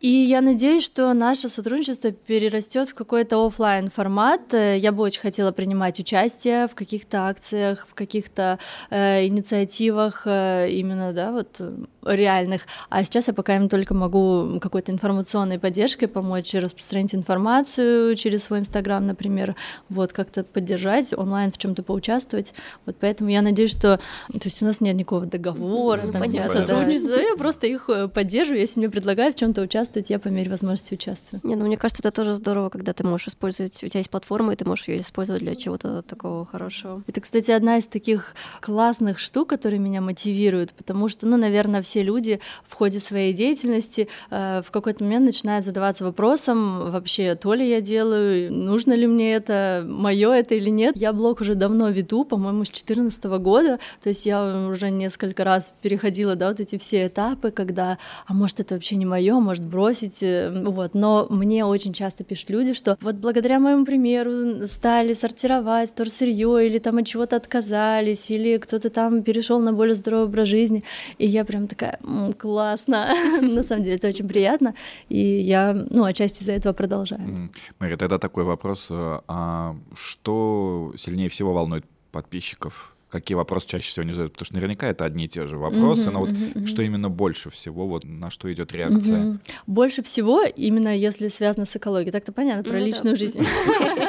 И 0.00 0.08
я 0.08 0.40
надеюсь, 0.42 0.84
что 0.84 1.12
наше 1.12 1.48
сотрудничество 1.48 2.12
перерастет 2.12 2.88
в 2.88 2.94
какой-то 2.94 3.44
офлайн 3.44 3.90
формат. 3.90 4.52
Я 4.52 4.92
бы 4.92 5.02
очень 5.02 5.20
хотела 5.20 5.50
принимать 5.50 5.98
участие 5.98 6.68
в 6.68 6.76
каких-то 6.76 7.26
акциях, 7.26 7.84
в 7.88 7.94
каких-то 7.94 8.60
э, 8.90 9.26
инициативах 9.26 10.22
э, 10.24 10.68
именно, 10.70 11.12
да, 11.12 11.32
вот 11.32 11.60
реальных. 12.04 12.62
А 12.90 13.02
сейчас 13.02 13.26
я 13.26 13.34
пока 13.34 13.56
им 13.56 13.68
только 13.68 13.92
могу 13.92 14.60
какой-то 14.60 14.92
информационной 14.92 15.58
поддержкой 15.58 16.06
помочь 16.06 16.54
распространить 16.54 17.16
информацию 17.16 18.14
через 18.14 18.44
свой 18.44 18.60
инстаграм, 18.60 19.04
например, 19.04 19.56
вот 19.88 20.12
как-то 20.12 20.44
поддержать 20.44 21.12
онлайн 21.12 21.50
в 21.50 21.58
чем-то 21.58 21.82
поучаствовать. 21.82 22.54
Вот 22.86 22.96
поэтому 23.00 23.30
я 23.30 23.42
надеюсь, 23.42 23.72
что, 23.72 23.98
то 24.32 24.44
есть 24.44 24.62
у 24.62 24.64
нас 24.64 24.80
нет 24.80 24.94
никакого 24.94 25.26
договора, 25.26 26.02
ну, 26.04 26.12
там 26.12 26.22
понятно, 26.22 26.60
сотрудничества, 26.60 27.16
да. 27.16 27.22
я 27.22 27.36
просто 27.36 27.66
их 27.66 27.88
э, 27.88 28.06
поддерживаю, 28.06 28.60
если 28.60 28.78
мне 28.78 28.90
предлагают 28.90 29.34
в 29.34 29.38
чем-то 29.38 29.60
участвовать 29.62 29.87
участвовать, 29.88 30.10
я 30.10 30.18
по 30.18 30.28
мере 30.28 30.50
возможности 30.50 30.94
участвую. 30.94 31.40
Не, 31.44 31.56
ну 31.56 31.64
мне 31.66 31.76
кажется, 31.76 32.02
это 32.02 32.10
тоже 32.10 32.34
здорово, 32.34 32.68
когда 32.68 32.92
ты 32.92 33.06
можешь 33.06 33.28
использовать, 33.28 33.82
у 33.84 33.88
тебя 33.88 34.00
есть 34.00 34.10
платформа, 34.10 34.52
и 34.52 34.56
ты 34.56 34.64
можешь 34.64 34.88
ее 34.88 35.00
использовать 35.00 35.42
для 35.42 35.54
чего-то 35.54 36.02
такого 36.02 36.44
хорошего. 36.44 37.02
Это, 37.06 37.20
кстати, 37.20 37.50
одна 37.50 37.78
из 37.78 37.86
таких 37.86 38.34
классных 38.60 39.18
штук, 39.18 39.48
которые 39.48 39.80
меня 39.80 40.00
мотивируют, 40.00 40.72
потому 40.72 41.08
что, 41.08 41.26
ну, 41.26 41.36
наверное, 41.36 41.82
все 41.82 42.02
люди 42.02 42.40
в 42.64 42.74
ходе 42.74 43.00
своей 43.00 43.32
деятельности 43.32 44.08
э, 44.30 44.62
в 44.62 44.70
какой-то 44.70 45.04
момент 45.04 45.26
начинают 45.26 45.64
задаваться 45.64 46.04
вопросом, 46.04 46.90
вообще, 46.90 47.34
то 47.34 47.54
ли 47.54 47.68
я 47.68 47.80
делаю, 47.80 48.52
нужно 48.52 48.92
ли 48.94 49.06
мне 49.06 49.34
это, 49.34 49.84
мое 49.88 50.32
это 50.32 50.54
или 50.54 50.70
нет. 50.70 50.96
Я 50.96 51.12
блог 51.12 51.40
уже 51.40 51.54
давно 51.54 51.88
веду, 51.88 52.24
по-моему, 52.24 52.64
с 52.64 52.68
2014 52.68 53.24
года, 53.24 53.78
то 54.02 54.08
есть 54.08 54.26
я 54.26 54.68
уже 54.68 54.90
несколько 54.90 55.44
раз 55.44 55.72
переходила, 55.82 56.36
да, 56.36 56.48
вот 56.48 56.60
эти 56.60 56.76
все 56.78 57.06
этапы, 57.06 57.50
когда, 57.50 57.98
а 58.26 58.34
может, 58.34 58.60
это 58.60 58.74
вообще 58.74 58.96
не 58.96 59.06
мое, 59.06 59.38
может, 59.40 59.64
бросить, 59.78 60.24
вот. 60.64 60.94
Но 60.94 61.26
мне 61.30 61.64
очень 61.64 61.92
часто 61.92 62.24
пишут 62.24 62.50
люди, 62.50 62.72
что 62.72 62.96
вот 63.00 63.14
благодаря 63.16 63.60
моему 63.60 63.84
примеру 63.84 64.66
стали 64.66 65.12
сортировать 65.12 65.92
сырье 66.08 66.66
или 66.66 66.78
там 66.78 66.96
от 66.96 67.06
чего-то 67.06 67.36
отказались, 67.36 68.30
или 68.30 68.58
кто-то 68.58 68.90
там 68.90 69.22
перешел 69.22 69.60
на 69.60 69.72
более 69.72 69.94
здоровый 69.94 70.26
образ 70.26 70.48
жизни. 70.48 70.82
И 71.18 71.26
я 71.26 71.44
прям 71.44 71.68
такая, 71.68 71.98
классно. 72.38 73.08
На 73.40 73.62
самом 73.62 73.84
деле 73.84 73.96
это 73.96 74.08
очень 74.08 74.28
приятно. 74.28 74.74
И 75.08 75.18
я, 75.18 75.86
ну, 75.90 76.04
отчасти 76.04 76.42
из-за 76.42 76.52
этого 76.52 76.72
продолжаю. 76.72 77.50
Мария, 77.78 77.96
тогда 77.96 78.18
такой 78.18 78.44
вопрос. 78.44 78.88
Э, 78.90 79.20
а 79.28 79.76
что 79.94 80.92
сильнее 80.96 81.28
всего 81.28 81.52
волнует 81.52 81.84
подписчиков 82.10 82.96
какие 83.10 83.36
вопросы 83.36 83.68
чаще 83.68 83.90
всего 83.90 84.04
не 84.04 84.12
задают, 84.12 84.32
потому 84.32 84.46
что 84.46 84.54
наверняка 84.54 84.86
это 84.86 85.04
одни 85.04 85.24
и 85.24 85.28
те 85.28 85.46
же 85.46 85.56
вопросы, 85.56 86.08
uh-huh, 86.08 86.10
но 86.10 86.20
вот 86.20 86.30
uh-huh, 86.30 86.66
что 86.66 86.82
именно 86.82 87.08
больше 87.08 87.50
всего, 87.50 87.86
вот 87.86 88.04
на 88.04 88.30
что 88.30 88.52
идет 88.52 88.72
реакция? 88.72 89.18
Uh-huh. 89.18 89.38
Больше 89.66 90.02
всего 90.02 90.42
именно 90.42 90.96
если 90.96 91.28
связано 91.28 91.66
с 91.66 91.74
экологией, 91.76 92.12
так-то 92.12 92.32
понятно, 92.32 92.64
про 92.64 92.78
ну, 92.78 92.84
личную 92.84 93.14
да. 93.14 93.18
жизнь. 93.18 93.40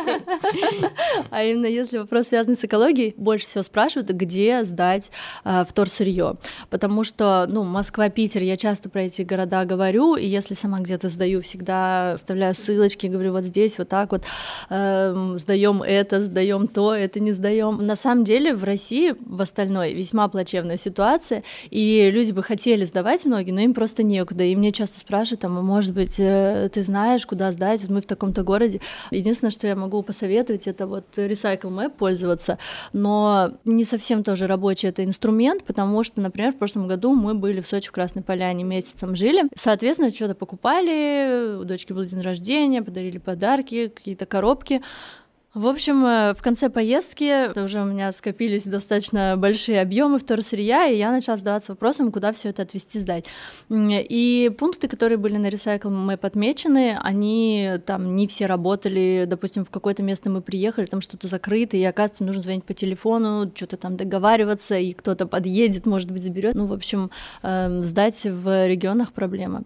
А 1.31 1.43
именно 1.43 1.65
если 1.65 1.97
вопрос 1.97 2.27
связан 2.27 2.57
с 2.57 2.63
экологией, 2.63 3.13
больше 3.17 3.45
всего 3.45 3.63
спрашивают, 3.63 4.09
где 4.09 4.63
сдать 4.63 5.11
э, 5.43 5.63
вторсырье. 5.67 6.37
Потому 6.69 7.03
что, 7.03 7.45
ну, 7.47 7.63
Москва, 7.63 8.09
Питер, 8.09 8.43
я 8.43 8.55
часто 8.55 8.89
про 8.89 9.03
эти 9.03 9.21
города 9.21 9.65
говорю, 9.65 10.15
и 10.15 10.25
если 10.25 10.53
сама 10.53 10.79
где-то 10.79 11.09
сдаю, 11.09 11.41
всегда 11.41 12.13
оставляю 12.13 12.55
ссылочки, 12.55 13.07
говорю, 13.07 13.33
вот 13.33 13.43
здесь, 13.43 13.77
вот 13.77 13.89
так 13.89 14.11
вот, 14.11 14.23
э, 14.69 15.35
сдаем 15.35 15.83
это, 15.83 16.21
сдаем 16.21 16.67
то, 16.67 16.93
это 16.95 17.19
не 17.19 17.31
сдаем. 17.31 17.85
На 17.85 17.95
самом 17.95 18.23
деле 18.23 18.53
в 18.53 18.63
России 18.63 19.15
в 19.19 19.41
остальной 19.41 19.93
весьма 19.93 20.27
плачевная 20.27 20.77
ситуация, 20.77 21.43
и 21.69 22.09
люди 22.11 22.31
бы 22.31 22.43
хотели 22.43 22.85
сдавать 22.85 23.25
многие, 23.25 23.51
но 23.51 23.61
им 23.61 23.73
просто 23.73 24.03
некуда. 24.03 24.43
И 24.43 24.55
мне 24.55 24.71
часто 24.71 24.99
спрашивают, 24.99 25.41
там, 25.41 25.53
может 25.63 25.93
быть, 25.93 26.15
э, 26.19 26.69
ты 26.73 26.83
знаешь, 26.83 27.25
куда 27.25 27.51
сдать, 27.51 27.81
вот 27.81 27.91
мы 27.91 28.01
в 28.01 28.05
таком-то 28.05 28.43
городе. 28.43 28.81
Единственное, 29.11 29.51
что 29.51 29.67
я 29.67 29.75
могу 29.75 30.01
посоветовать, 30.03 30.38
посоветовать, 30.39 30.67
это 30.67 30.87
вот 30.87 31.05
Recycle 31.17 31.69
Map 31.69 31.91
пользоваться, 31.97 32.57
но 32.93 33.51
не 33.65 33.83
совсем 33.83 34.23
тоже 34.23 34.47
рабочий 34.47 34.87
это 34.87 35.03
инструмент, 35.03 35.63
потому 35.63 36.03
что, 36.03 36.21
например, 36.21 36.53
в 36.53 36.57
прошлом 36.57 36.87
году 36.87 37.13
мы 37.13 37.33
были 37.33 37.61
в 37.61 37.67
Сочи 37.67 37.89
в 37.89 37.91
Красной 37.91 38.23
Поляне 38.23 38.63
месяцем 38.63 39.15
жили, 39.15 39.43
соответственно, 39.55 40.11
что-то 40.11 40.35
покупали, 40.35 41.57
у 41.59 41.63
дочки 41.65 41.93
был 41.93 42.03
день 42.05 42.21
рождения, 42.21 42.81
подарили 42.81 43.17
подарки, 43.17 43.89
какие-то 43.89 44.25
коробки, 44.25 44.81
В 45.55 45.65
общем, 45.65 46.05
э, 46.05 46.35
в 46.35 46.43
конце 46.43 46.69
поездки 46.69 47.57
уже 47.59 47.81
у 47.81 47.85
меня 47.85 48.11
скопились 48.11 48.65
достаточно 48.65 49.35
большие 49.35 49.81
объемы 49.81 50.19
вторсырья, 50.19 50.85
и 50.85 50.95
я 50.95 51.11
начала 51.11 51.37
задаваться 51.37 51.71
вопросом, 51.71 52.11
куда 52.11 52.31
все 52.33 52.49
это 52.49 52.61
отвезти, 52.61 52.99
сдать. 52.99 53.25
И 53.71 54.51
пункты, 54.59 54.87
которые 54.87 55.17
были 55.17 55.37
на 55.37 55.47
Recycle 55.47 55.89
Map 55.89 56.19
отмечены, 56.21 56.99
они 57.01 57.79
там 57.87 58.15
не 58.15 58.27
все 58.27 58.45
работали. 58.45 59.25
Допустим, 59.27 59.65
в 59.65 59.71
какое-то 59.71 60.03
место 60.03 60.29
мы 60.29 60.41
приехали, 60.41 60.85
там 60.85 61.01
что-то 61.01 61.27
закрыто, 61.27 61.77
и 61.77 61.83
оказывается, 61.83 62.25
нужно 62.25 62.43
звонить 62.43 62.63
по 62.63 62.75
телефону, 62.75 63.51
что-то 63.55 63.77
там 63.77 63.97
договариваться, 63.97 64.77
и 64.77 64.93
кто-то 64.93 65.25
подъедет, 65.25 65.87
может 65.87 66.11
быть, 66.11 66.21
заберет. 66.21 66.53
Ну, 66.53 66.67
в 66.67 66.73
общем, 66.73 67.09
эм, 67.41 67.83
сдать 67.83 68.23
в 68.23 68.67
регионах 68.67 69.13
проблема. 69.13 69.63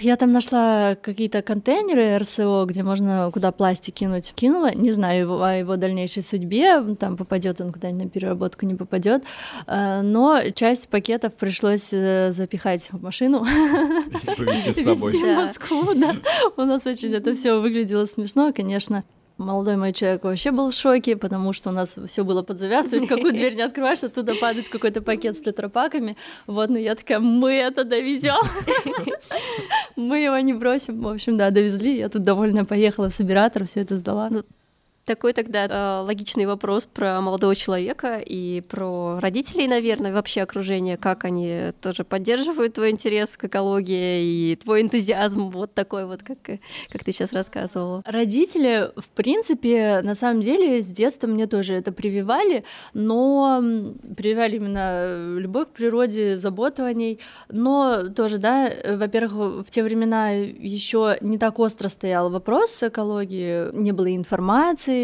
Я 0.00 0.16
там 0.16 0.32
нашла 0.32 0.94
какие-то 0.94 1.42
контейнеры 1.42 2.18
РСО, 2.18 2.64
где 2.66 2.82
можно 2.82 3.30
куда 3.32 3.50
пластик 3.50 3.94
кинуть. 3.94 4.32
Кинула, 4.34 4.72
не 4.74 4.92
знаю 4.92 5.20
его, 5.20 5.42
о 5.42 5.54
его 5.54 5.76
дальнейшей 5.76 6.22
судьбе, 6.22 6.80
там 6.94 7.16
попадет 7.16 7.60
он 7.60 7.72
куда-нибудь 7.72 8.04
на 8.04 8.10
переработку, 8.10 8.64
не 8.66 8.74
попадет. 8.74 9.24
Э, 9.66 10.02
но 10.02 10.40
часть 10.54 10.88
пакетов 10.88 11.34
пришлось 11.34 11.92
э, 11.92 12.30
запихать 12.30 12.90
в 12.92 13.02
машину. 13.02 13.40
Повезти 14.36 14.72
с 14.72 14.84
собой. 14.84 15.12
в 15.12 15.36
Москву, 15.36 15.94
да. 15.94 16.16
У 16.56 16.62
нас 16.62 16.86
очень 16.86 17.12
это 17.12 17.34
все 17.34 17.60
выглядело 17.60 18.06
смешно, 18.06 18.52
конечно 18.52 19.04
молодой 19.38 19.76
мой 19.76 19.92
человек 19.92 20.24
вообще 20.24 20.50
был 20.50 20.70
в 20.70 20.74
шоке, 20.74 21.16
потому 21.16 21.52
что 21.52 21.70
у 21.70 21.72
нас 21.72 21.98
все 22.06 22.24
было 22.24 22.42
под 22.42 22.58
завязку, 22.58 22.90
то 22.90 22.96
есть 22.96 23.08
какую 23.08 23.32
дверь 23.32 23.54
не 23.54 23.62
открываешь, 23.62 24.02
оттуда 24.02 24.34
падает 24.34 24.68
какой-то 24.68 25.00
пакет 25.00 25.36
с 25.36 25.40
тетрапаками. 25.40 26.16
Вот, 26.46 26.70
ну 26.70 26.76
я 26.76 26.94
такая, 26.94 27.20
мы 27.20 27.52
это 27.52 27.84
довезем, 27.84 28.42
мы 29.96 30.18
его 30.18 30.38
не 30.38 30.52
бросим. 30.52 31.00
В 31.02 31.08
общем, 31.08 31.36
да, 31.36 31.50
довезли, 31.50 31.96
я 31.96 32.08
тут 32.08 32.22
довольно 32.22 32.64
поехала 32.64 33.08
с 33.08 33.20
оператора, 33.20 33.64
все 33.64 33.80
это 33.80 33.96
сдала. 33.96 34.30
Такой 35.08 35.32
тогда 35.32 35.64
э, 35.64 36.04
логичный 36.04 36.44
вопрос 36.44 36.84
про 36.84 37.22
молодого 37.22 37.54
человека 37.54 38.18
и 38.18 38.60
про 38.60 39.18
родителей, 39.20 39.66
наверное, 39.66 40.12
вообще 40.12 40.42
окружение, 40.42 40.98
как 40.98 41.24
они 41.24 41.72
тоже 41.80 42.04
поддерживают 42.04 42.74
твой 42.74 42.90
интерес 42.90 43.38
к 43.38 43.44
экологии 43.44 44.52
и 44.52 44.56
твой 44.56 44.82
энтузиазм 44.82 45.48
вот 45.48 45.72
такой 45.72 46.04
вот, 46.04 46.22
как, 46.22 46.36
как 46.90 47.04
ты 47.04 47.12
сейчас 47.12 47.32
рассказывала. 47.32 48.02
Родители, 48.04 48.90
в 48.96 49.08
принципе, 49.08 50.02
на 50.02 50.14
самом 50.14 50.42
деле, 50.42 50.82
с 50.82 50.88
детства 50.88 51.26
мне 51.26 51.46
тоже 51.46 51.72
это 51.72 51.90
прививали, 51.90 52.64
но 52.92 53.64
прививали 54.14 54.56
именно 54.56 55.38
любовь 55.38 55.68
к 55.68 55.70
природе, 55.70 56.36
заботу 56.36 56.84
о 56.84 56.92
ней, 56.92 57.18
но 57.48 58.10
тоже, 58.14 58.36
да, 58.36 58.70
во-первых, 58.84 59.64
в 59.66 59.70
те 59.70 59.82
времена 59.82 60.32
еще 60.32 61.16
не 61.22 61.38
так 61.38 61.58
остро 61.60 61.88
стоял 61.88 62.28
вопрос 62.28 62.82
экологии, 62.82 63.74
не 63.74 63.92
было 63.92 64.14
информации, 64.14 64.97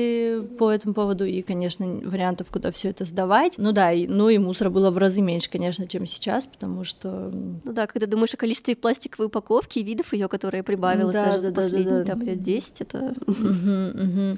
по 0.58 0.70
этому 0.70 0.94
поводу, 0.94 1.24
и, 1.24 1.42
конечно, 1.42 1.86
вариантов, 2.04 2.48
куда 2.50 2.70
все 2.70 2.90
это 2.90 3.04
сдавать. 3.04 3.54
Ну 3.58 3.72
да, 3.72 3.92
и, 3.92 4.06
ну 4.06 4.28
и 4.28 4.38
мусора 4.38 4.70
было 4.70 4.90
в 4.90 4.98
разы 4.98 5.20
меньше, 5.20 5.50
конечно, 5.50 5.86
чем 5.86 6.06
сейчас, 6.06 6.46
потому 6.46 6.84
что... 6.84 7.30
Ну 7.64 7.72
да, 7.72 7.86
когда 7.86 8.06
думаешь 8.06 8.34
о 8.34 8.36
количестве 8.36 8.76
пластиковой 8.76 9.26
упаковки 9.26 9.78
и 9.78 9.82
видов 9.82 10.12
ее, 10.12 10.28
которая 10.28 10.62
прибавилась 10.62 11.14
да, 11.14 11.26
даже 11.26 11.40
да, 11.40 11.46
за 11.48 11.52
последние 11.52 11.98
да, 11.98 12.04
да. 12.04 12.12
там 12.12 12.22
лет 12.22 12.40
10, 12.40 12.80
это... 12.80 13.14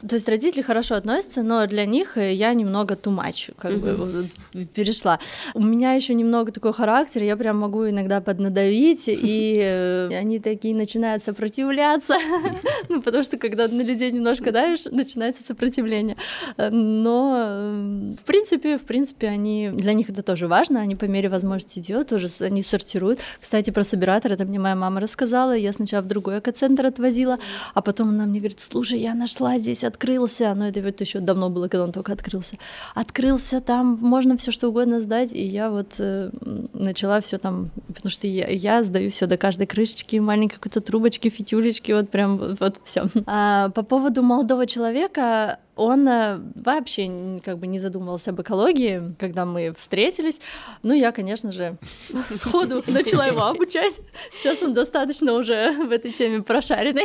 То 0.07 0.15
есть 0.15 0.29
родители 0.29 0.63
хорошо 0.63 0.95
относятся, 0.95 1.43
но 1.43 1.67
для 1.67 1.87
них 1.87 2.17
я 2.17 2.53
немного 2.55 2.95
much, 2.95 3.55
как 3.59 3.79
бы 3.81 4.29
перешла. 4.75 5.19
У 5.55 5.63
меня 5.63 5.93
еще 5.93 6.15
немного 6.15 6.53
такой 6.53 6.73
характер, 6.73 7.23
я 7.23 7.37
прям 7.37 7.59
могу 7.59 7.89
иногда 7.89 8.21
поднадавить, 8.21 9.05
и 9.09 9.63
э, 9.65 10.09
они 10.13 10.39
такие 10.41 10.75
начинают 10.75 11.23
сопротивляться, 11.25 12.17
ну 12.89 13.03
потому 13.03 13.23
что 13.23 13.39
когда 13.39 13.69
на 13.69 13.83
людей 13.83 14.11
немножко 14.11 14.53
давишь, 14.53 14.85
начинается 14.91 15.45
сопротивление. 15.47 16.17
Но, 16.59 18.15
в 18.21 18.25
принципе, 18.25 18.79
в 18.79 18.83
принципе, 18.83 19.29
они 19.29 19.71
для 19.73 19.93
них 19.93 20.11
это 20.11 20.23
тоже 20.23 20.49
важно, 20.49 20.81
они 20.81 20.97
по 20.97 21.05
мере 21.05 21.29
возможности 21.29 21.81
делают, 21.81 22.09
тоже 22.09 22.29
они 22.41 22.63
сортируют. 22.63 23.21
Кстати, 23.41 23.71
про 23.71 23.85
собиратор, 23.85 24.33
это 24.33 24.45
мне 24.45 24.59
моя 24.59 24.77
мама 24.77 25.01
рассказала, 25.01 25.57
я 25.57 25.73
сначала 25.73 26.03
в 26.03 26.07
другой 26.07 26.39
экоцентр 26.39 26.87
отвозила, 26.87 27.39
а 27.75 27.83
потом 27.83 28.11
она 28.11 28.27
мне 28.27 28.41
говорит, 28.41 28.61
слушай, 28.61 28.99
я 28.99 29.15
нашла 29.15 29.59
здесь, 29.59 29.85
открылся, 29.85 30.55
но 30.55 30.69
это 30.69 30.81
вот 30.81 31.01
еще 31.01 31.21
давно 31.21 31.51
было, 31.51 31.69
когда 31.69 31.85
он 31.85 31.93
только 31.93 32.13
открылся, 32.13 32.57
открылся 32.95 33.61
там, 33.61 33.99
можно 34.01 34.37
все 34.37 34.51
что 34.51 34.69
угодно 34.69 35.01
сдать, 35.01 35.33
и 35.33 35.45
я 35.45 35.71
вот 35.71 35.97
э, 35.99 36.31
начала 36.73 37.21
все 37.21 37.39
там, 37.39 37.71
потому 37.89 38.11
что 38.11 38.27
я, 38.27 38.49
я 38.49 38.85
сдаю 38.85 39.11
все 39.11 39.27
до 39.27 39.37
каждой 39.37 39.67
крышечки, 39.67 40.17
маленькой 40.17 40.57
какой-то 40.57 40.81
трубочки, 40.81 41.29
фитюлечки, 41.29 41.93
вот 41.93 42.11
прям 42.11 42.57
вот 42.59 42.81
все. 42.85 43.07
А, 43.27 43.71
по 43.71 43.83
поводу 43.83 44.23
молодого 44.23 44.67
человека, 44.67 45.26
Uh. 45.27 45.66
Он 45.77 46.09
э, 46.09 46.41
вообще 46.55 47.41
как 47.45 47.59
бы 47.59 47.67
не 47.67 47.79
задумывался 47.79 48.31
об 48.31 48.41
экологии, 48.41 49.15
когда 49.19 49.45
мы 49.45 49.75
встретились. 49.77 50.41
Ну, 50.83 50.95
я, 50.95 51.13
конечно 51.13 51.53
же, 51.53 51.77
сходу 52.31 52.83
начала 52.87 53.27
его 53.27 53.43
обучать. 53.43 53.93
Сейчас 54.35 54.63
он 54.63 54.73
достаточно 54.73 55.35
уже 55.35 55.73
в 55.73 55.93
этой 55.93 56.13
теме 56.13 56.43
прошаренный, 56.43 57.05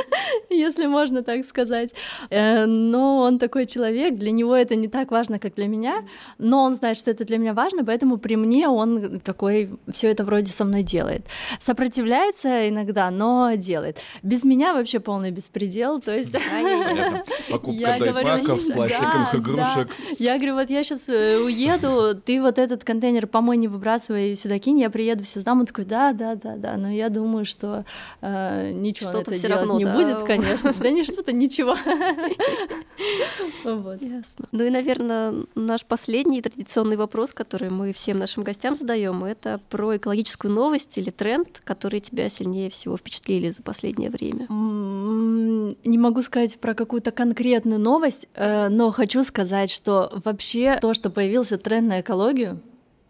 если 0.50 0.86
можно 0.86 1.24
так 1.24 1.44
сказать. 1.44 1.90
Э, 2.30 2.66
но 2.66 3.18
он 3.18 3.40
такой 3.40 3.66
человек, 3.66 4.16
для 4.16 4.30
него 4.30 4.54
это 4.54 4.76
не 4.76 4.86
так 4.86 5.10
важно, 5.10 5.40
как 5.40 5.56
для 5.56 5.66
меня, 5.66 6.04
но 6.38 6.62
он 6.62 6.76
знает, 6.76 6.96
что 6.96 7.10
это 7.10 7.24
для 7.24 7.38
меня 7.38 7.54
важно, 7.54 7.84
поэтому 7.84 8.18
при 8.18 8.36
мне 8.36 8.68
он 8.68 9.18
такой 9.20 9.70
все 9.92 10.08
это 10.08 10.22
вроде 10.24 10.52
со 10.52 10.64
мной 10.64 10.84
делает. 10.84 11.26
Сопротивляется 11.58 12.68
иногда, 12.68 13.10
но 13.10 13.54
делает. 13.56 13.98
Без 14.22 14.44
меня 14.44 14.74
вообще 14.74 15.00
полный 15.00 15.32
беспредел, 15.32 16.00
то 16.00 16.16
есть... 16.16 16.32
Я 17.66 17.98
говорю, 18.12 18.44
пластиковых 18.74 19.32
да, 19.32 19.38
игрушек. 19.38 19.88
Да. 19.88 20.16
Я 20.18 20.36
говорю, 20.36 20.54
вот 20.54 20.70
я 20.70 20.82
сейчас 20.84 21.08
э, 21.08 21.38
уеду, 21.38 22.14
ты 22.14 22.40
вот 22.40 22.58
этот 22.58 22.84
контейнер 22.84 23.26
помой 23.26 23.56
не 23.56 23.68
выбрасывай 23.68 24.34
сюда 24.36 24.58
кинь, 24.58 24.80
я 24.80 24.90
приеду, 24.90 25.24
все 25.24 25.40
сдам. 25.40 25.60
Он 25.60 25.66
такой, 25.66 25.84
да, 25.84 26.12
да, 26.12 26.34
да, 26.34 26.56
да. 26.56 26.76
Но 26.76 26.90
я 26.90 27.08
думаю, 27.08 27.44
что 27.44 27.84
э, 28.20 28.72
ничего 28.72 29.10
что-то 29.10 29.30
это 29.32 29.40
делать 29.40 29.58
равно, 29.58 29.78
не 29.78 29.84
да? 29.84 29.94
будет, 29.96 30.22
конечно. 30.22 30.74
Да 30.78 30.90
не 30.90 31.04
что-то, 31.04 31.32
ничего. 31.32 31.76
Ясно. 33.64 34.46
Ну 34.52 34.64
и, 34.64 34.70
наверное, 34.70 35.34
наш 35.54 35.84
последний 35.84 36.42
традиционный 36.42 36.96
вопрос, 36.96 37.32
который 37.32 37.70
мы 37.70 37.92
всем 37.92 38.18
нашим 38.18 38.42
гостям 38.42 38.74
задаем, 38.74 39.24
это 39.24 39.60
про 39.70 39.96
экологическую 39.96 40.52
новость 40.52 40.98
или 40.98 41.10
тренд, 41.10 41.60
который 41.64 42.00
тебя 42.00 42.28
сильнее 42.28 42.70
всего 42.70 42.96
впечатлили 42.96 43.50
за 43.50 43.62
последнее 43.62 44.10
время. 44.10 44.46
Не 44.48 45.98
могу 45.98 46.22
сказать 46.22 46.58
про 46.58 46.74
какую-то 46.74 47.10
конкретную 47.10 47.80
новость, 47.80 48.01
э, 48.34 48.68
но 48.68 48.92
хочу 48.92 49.22
сказать, 49.24 49.70
что 49.70 50.10
вообще 50.24 50.78
то, 50.80 50.94
что 50.94 51.10
появился 51.10 51.58
тренд 51.58 51.88
на 51.88 52.00
экологию, 52.00 52.60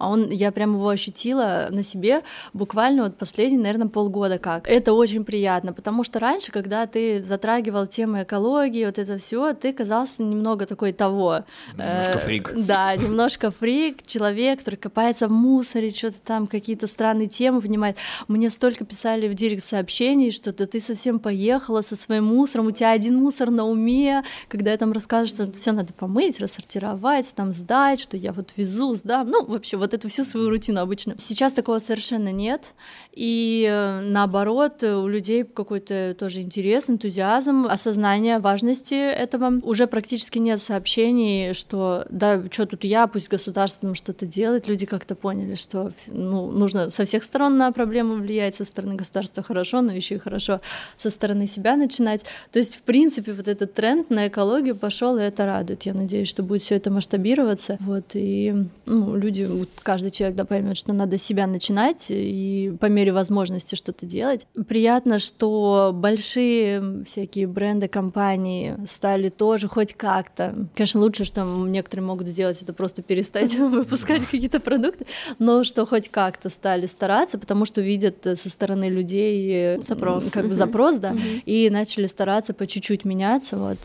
а 0.02 0.08
он, 0.08 0.30
я 0.30 0.50
прям 0.50 0.74
его 0.74 0.88
ощутила 0.88 1.68
на 1.70 1.84
себе 1.84 2.24
буквально 2.52 3.04
вот 3.04 3.16
последние, 3.16 3.60
наверное, 3.60 3.86
полгода 3.86 4.36
как. 4.36 4.66
Это 4.66 4.94
очень 4.94 5.24
приятно, 5.24 5.72
потому 5.72 6.02
что 6.02 6.18
раньше, 6.18 6.50
когда 6.50 6.88
ты 6.88 7.22
затрагивал 7.22 7.86
темы 7.86 8.24
экологии, 8.24 8.84
вот 8.84 8.98
это 8.98 9.18
все, 9.18 9.52
ты 9.52 9.72
казался 9.72 10.24
немного 10.24 10.66
такой 10.66 10.92
того. 10.92 11.44
Немножко 11.74 12.18
э, 12.18 12.18
фрик. 12.18 12.52
Да, 12.56 12.96
немножко 12.96 13.52
фрик, 13.52 14.04
человек, 14.04 14.58
который 14.58 14.74
копается 14.74 15.28
в 15.28 15.30
мусоре, 15.30 15.90
что-то 15.90 16.20
там, 16.20 16.48
какие-то 16.48 16.88
странные 16.88 17.28
темы 17.28 17.60
понимает. 17.60 17.96
Мне 18.26 18.50
столько 18.50 18.84
писали 18.84 19.28
в 19.28 19.34
директ 19.34 19.64
сообщений, 19.64 20.32
что 20.32 20.52
ты 20.52 20.80
совсем 20.80 21.20
поехала 21.20 21.82
со 21.82 21.94
своим 21.94 22.24
мусором, 22.24 22.66
у 22.66 22.70
тебя 22.72 22.90
один 22.90 23.18
мусор 23.18 23.50
на 23.50 23.68
уме, 23.68 24.24
когда 24.48 24.72
я 24.72 24.76
там 24.78 24.90
рассказываю, 24.90 25.28
что 25.28 25.52
все 25.52 25.70
надо 25.70 25.92
помыть, 25.92 26.40
рассортировать, 26.40 27.32
там 27.36 27.52
сдать, 27.52 28.00
что 28.00 28.16
я 28.16 28.32
вот 28.32 28.50
везу, 28.56 28.96
сдам, 28.96 29.28
ну, 29.28 29.44
вообще, 29.44 29.76
вот 29.76 29.91
эту 29.94 30.08
всю 30.08 30.24
свою 30.24 30.48
рутину 30.48 30.80
обычно. 30.80 31.14
Сейчас 31.18 31.52
такого 31.52 31.78
совершенно 31.78 32.32
нет, 32.32 32.74
и 33.12 33.66
э, 33.70 34.00
наоборот, 34.00 34.82
у 34.82 35.06
людей 35.06 35.44
какой-то 35.44 36.16
тоже 36.18 36.40
интерес, 36.40 36.88
энтузиазм, 36.88 37.66
осознание 37.66 38.38
важности 38.38 38.94
этого. 38.94 39.60
Уже 39.62 39.86
практически 39.86 40.38
нет 40.38 40.62
сообщений, 40.62 41.52
что 41.52 42.06
да, 42.10 42.42
что 42.50 42.66
тут 42.66 42.84
я, 42.84 43.06
пусть 43.06 43.28
государство 43.28 43.86
нам 43.86 43.94
что-то 43.94 44.26
делает. 44.26 44.68
Люди 44.68 44.86
как-то 44.86 45.14
поняли, 45.14 45.54
что 45.54 45.92
ну, 46.06 46.50
нужно 46.50 46.90
со 46.90 47.04
всех 47.04 47.22
сторон 47.22 47.56
на 47.56 47.72
проблему 47.72 48.14
влиять, 48.14 48.56
со 48.56 48.64
стороны 48.64 48.94
государства 48.94 49.42
хорошо, 49.42 49.82
но 49.82 49.92
еще 49.92 50.16
и 50.16 50.18
хорошо 50.18 50.60
со 50.96 51.10
стороны 51.10 51.46
себя 51.46 51.76
начинать. 51.76 52.24
То 52.50 52.58
есть, 52.58 52.76
в 52.76 52.82
принципе, 52.82 53.32
вот 53.32 53.48
этот 53.48 53.74
тренд 53.74 54.10
на 54.10 54.28
экологию 54.28 54.74
пошел, 54.74 55.18
и 55.18 55.22
это 55.22 55.46
радует. 55.46 55.82
Я 55.82 55.94
надеюсь, 55.94 56.28
что 56.28 56.42
будет 56.42 56.62
все 56.62 56.76
это 56.76 56.90
масштабироваться. 56.90 57.76
Вот, 57.80 58.04
и 58.14 58.54
ну, 58.86 59.16
люди 59.16 59.44
каждый 59.82 60.10
человек 60.10 60.36
да, 60.36 60.44
поймет, 60.44 60.76
что 60.76 60.92
надо 60.92 61.18
себя 61.18 61.46
начинать 61.46 62.06
и 62.08 62.74
по 62.80 62.86
мере 62.86 63.12
возможности 63.12 63.74
что-то 63.74 64.06
делать. 64.06 64.46
Приятно, 64.66 65.18
что 65.18 65.92
большие 65.94 67.04
всякие 67.04 67.46
бренды, 67.46 67.88
компании 67.88 68.76
стали 68.88 69.28
тоже 69.28 69.68
хоть 69.68 69.94
как-то. 69.94 70.68
Конечно, 70.74 71.00
лучше, 71.00 71.24
что 71.24 71.44
некоторые 71.44 72.06
могут 72.06 72.26
сделать, 72.28 72.60
это 72.62 72.72
просто 72.72 73.02
перестать 73.02 73.54
выпускать 73.58 74.26
какие-то 74.26 74.60
продукты, 74.60 75.06
но 75.38 75.64
что 75.64 75.86
хоть 75.86 76.08
как-то 76.08 76.50
стали 76.50 76.86
стараться, 76.86 77.38
потому 77.38 77.64
что 77.64 77.80
видят 77.80 78.16
со 78.22 78.50
стороны 78.50 78.88
людей 78.88 79.78
запрос, 79.80 80.30
как 80.30 80.48
бы 80.48 80.54
запрос, 80.54 80.96
да, 80.96 81.16
и 81.44 81.70
начали 81.70 82.06
стараться 82.06 82.54
по 82.54 82.66
чуть-чуть 82.66 83.04
меняться, 83.04 83.56
вот. 83.56 83.78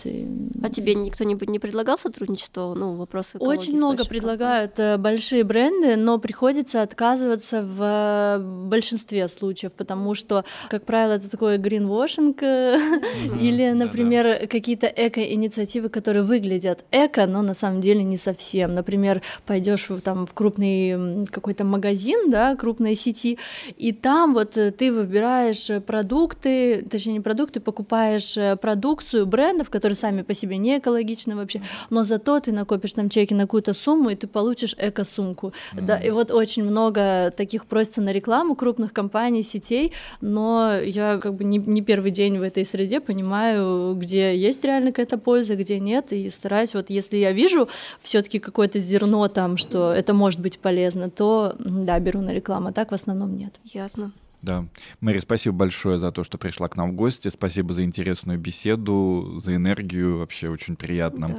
А 0.64 0.70
тебе 0.70 0.96
никто-нибудь 0.96 1.50
не 1.50 1.60
предлагал 1.60 1.98
сотрудничество, 1.98 2.74
ну, 2.74 2.94
вопросы 2.94 3.38
Очень 3.38 3.78
много 3.78 4.06
предлагают 4.06 4.80
э, 4.80 4.98
большие 4.98 5.44
бренды, 5.44 5.77
но 5.98 6.18
приходится 6.20 6.82
отказываться 6.82 7.62
в 7.62 7.82
э, 7.82 8.40
большинстве 8.40 9.28
случаев, 9.28 9.74
потому 9.74 10.14
что, 10.14 10.46
как 10.70 10.86
правило, 10.86 11.14
это 11.14 11.30
такой 11.30 11.58
гринвошинг 11.58 12.42
или, 12.42 13.72
например, 13.72 14.48
какие-то 14.48 14.88
эко-инициативы, 14.88 15.90
которые 15.90 16.24
выглядят 16.24 16.86
эко, 16.92 17.26
но 17.28 17.42
на 17.42 17.54
самом 17.54 17.82
деле 17.82 18.04
не 18.04 18.18
совсем. 18.18 18.74
Например, 18.74 19.22
пойдешь 19.46 19.90
там 20.04 20.26
в 20.26 20.34
крупный 20.34 21.26
какой-то 21.28 21.64
магазин, 21.64 22.30
да, 22.30 22.56
крупной 22.56 22.96
сети, 22.96 23.38
и 23.78 23.92
там 23.92 24.34
вот 24.34 24.58
э, 24.58 24.72
ты 24.72 24.92
выбираешь 24.92 25.70
продукты, 25.86 26.82
точнее 26.90 27.14
не 27.14 27.20
продукты, 27.20 27.60
покупаешь 27.60 28.38
продукцию 28.60 29.26
брендов, 29.26 29.70
которые 29.70 29.96
сами 29.96 30.22
по 30.22 30.34
себе 30.34 30.58
не 30.58 30.78
экологичны 30.80 31.36
вообще, 31.36 31.62
но 31.90 32.04
зато 32.04 32.40
ты 32.40 32.52
накопишь 32.52 32.94
там 32.94 33.10
чеки 33.10 33.34
на 33.34 33.44
какую-то 33.44 33.74
сумму, 33.74 34.10
и 34.10 34.16
ты 34.16 34.28
получишь 34.28 34.76
эко-сумку. 34.78 35.54
Mm-hmm. 35.74 35.86
Да, 35.86 35.98
и 35.98 36.10
вот 36.10 36.32
очень 36.32 36.64
много 36.64 37.32
таких 37.36 37.66
просится 37.66 38.02
на 38.02 38.12
рекламу 38.12 38.56
крупных 38.56 38.94
компаний, 38.94 39.44
сетей, 39.44 39.94
но 40.22 40.78
я 40.80 41.18
как 41.18 41.36
бы 41.36 41.44
не, 41.44 41.58
не 41.58 41.82
первый 41.82 42.12
день 42.12 42.38
в 42.38 42.42
этой 42.42 42.66
среде 42.66 43.00
понимаю, 43.00 43.96
где 43.96 44.36
есть 44.36 44.64
реально 44.64 44.92
какая-то 44.92 45.18
польза, 45.18 45.56
где 45.56 45.80
нет, 45.80 46.12
и 46.12 46.30
стараюсь, 46.30 46.74
вот 46.74 46.90
если 46.90 47.18
я 47.18 47.32
вижу 47.32 47.70
все 48.02 48.22
таки 48.22 48.40
какое-то 48.40 48.80
зерно 48.80 49.28
там, 49.28 49.58
что 49.58 49.92
это 49.92 50.14
может 50.14 50.40
быть 50.40 50.60
полезно, 50.60 51.10
то 51.10 51.56
да, 51.60 52.00
беру 52.00 52.22
на 52.22 52.34
рекламу, 52.34 52.70
а 52.70 52.72
так 52.72 52.92
в 52.92 52.94
основном 52.94 53.36
нет. 53.36 53.60
Ясно. 53.64 54.12
Да. 54.42 54.66
Мэри, 55.02 55.20
спасибо 55.20 55.56
большое 55.56 56.00
за 56.00 56.12
то, 56.12 56.24
что 56.24 56.38
пришла 56.38 56.68
к 56.68 56.76
нам 56.76 56.92
в 56.92 56.96
гости. 56.96 57.28
Спасибо 57.30 57.74
за 57.74 57.84
интересную 57.84 58.38
беседу, 58.40 59.40
за 59.40 59.56
энергию. 59.56 60.20
Вообще 60.20 60.48
очень 60.48 60.76
приятно. 60.76 61.30
Да 61.30 61.36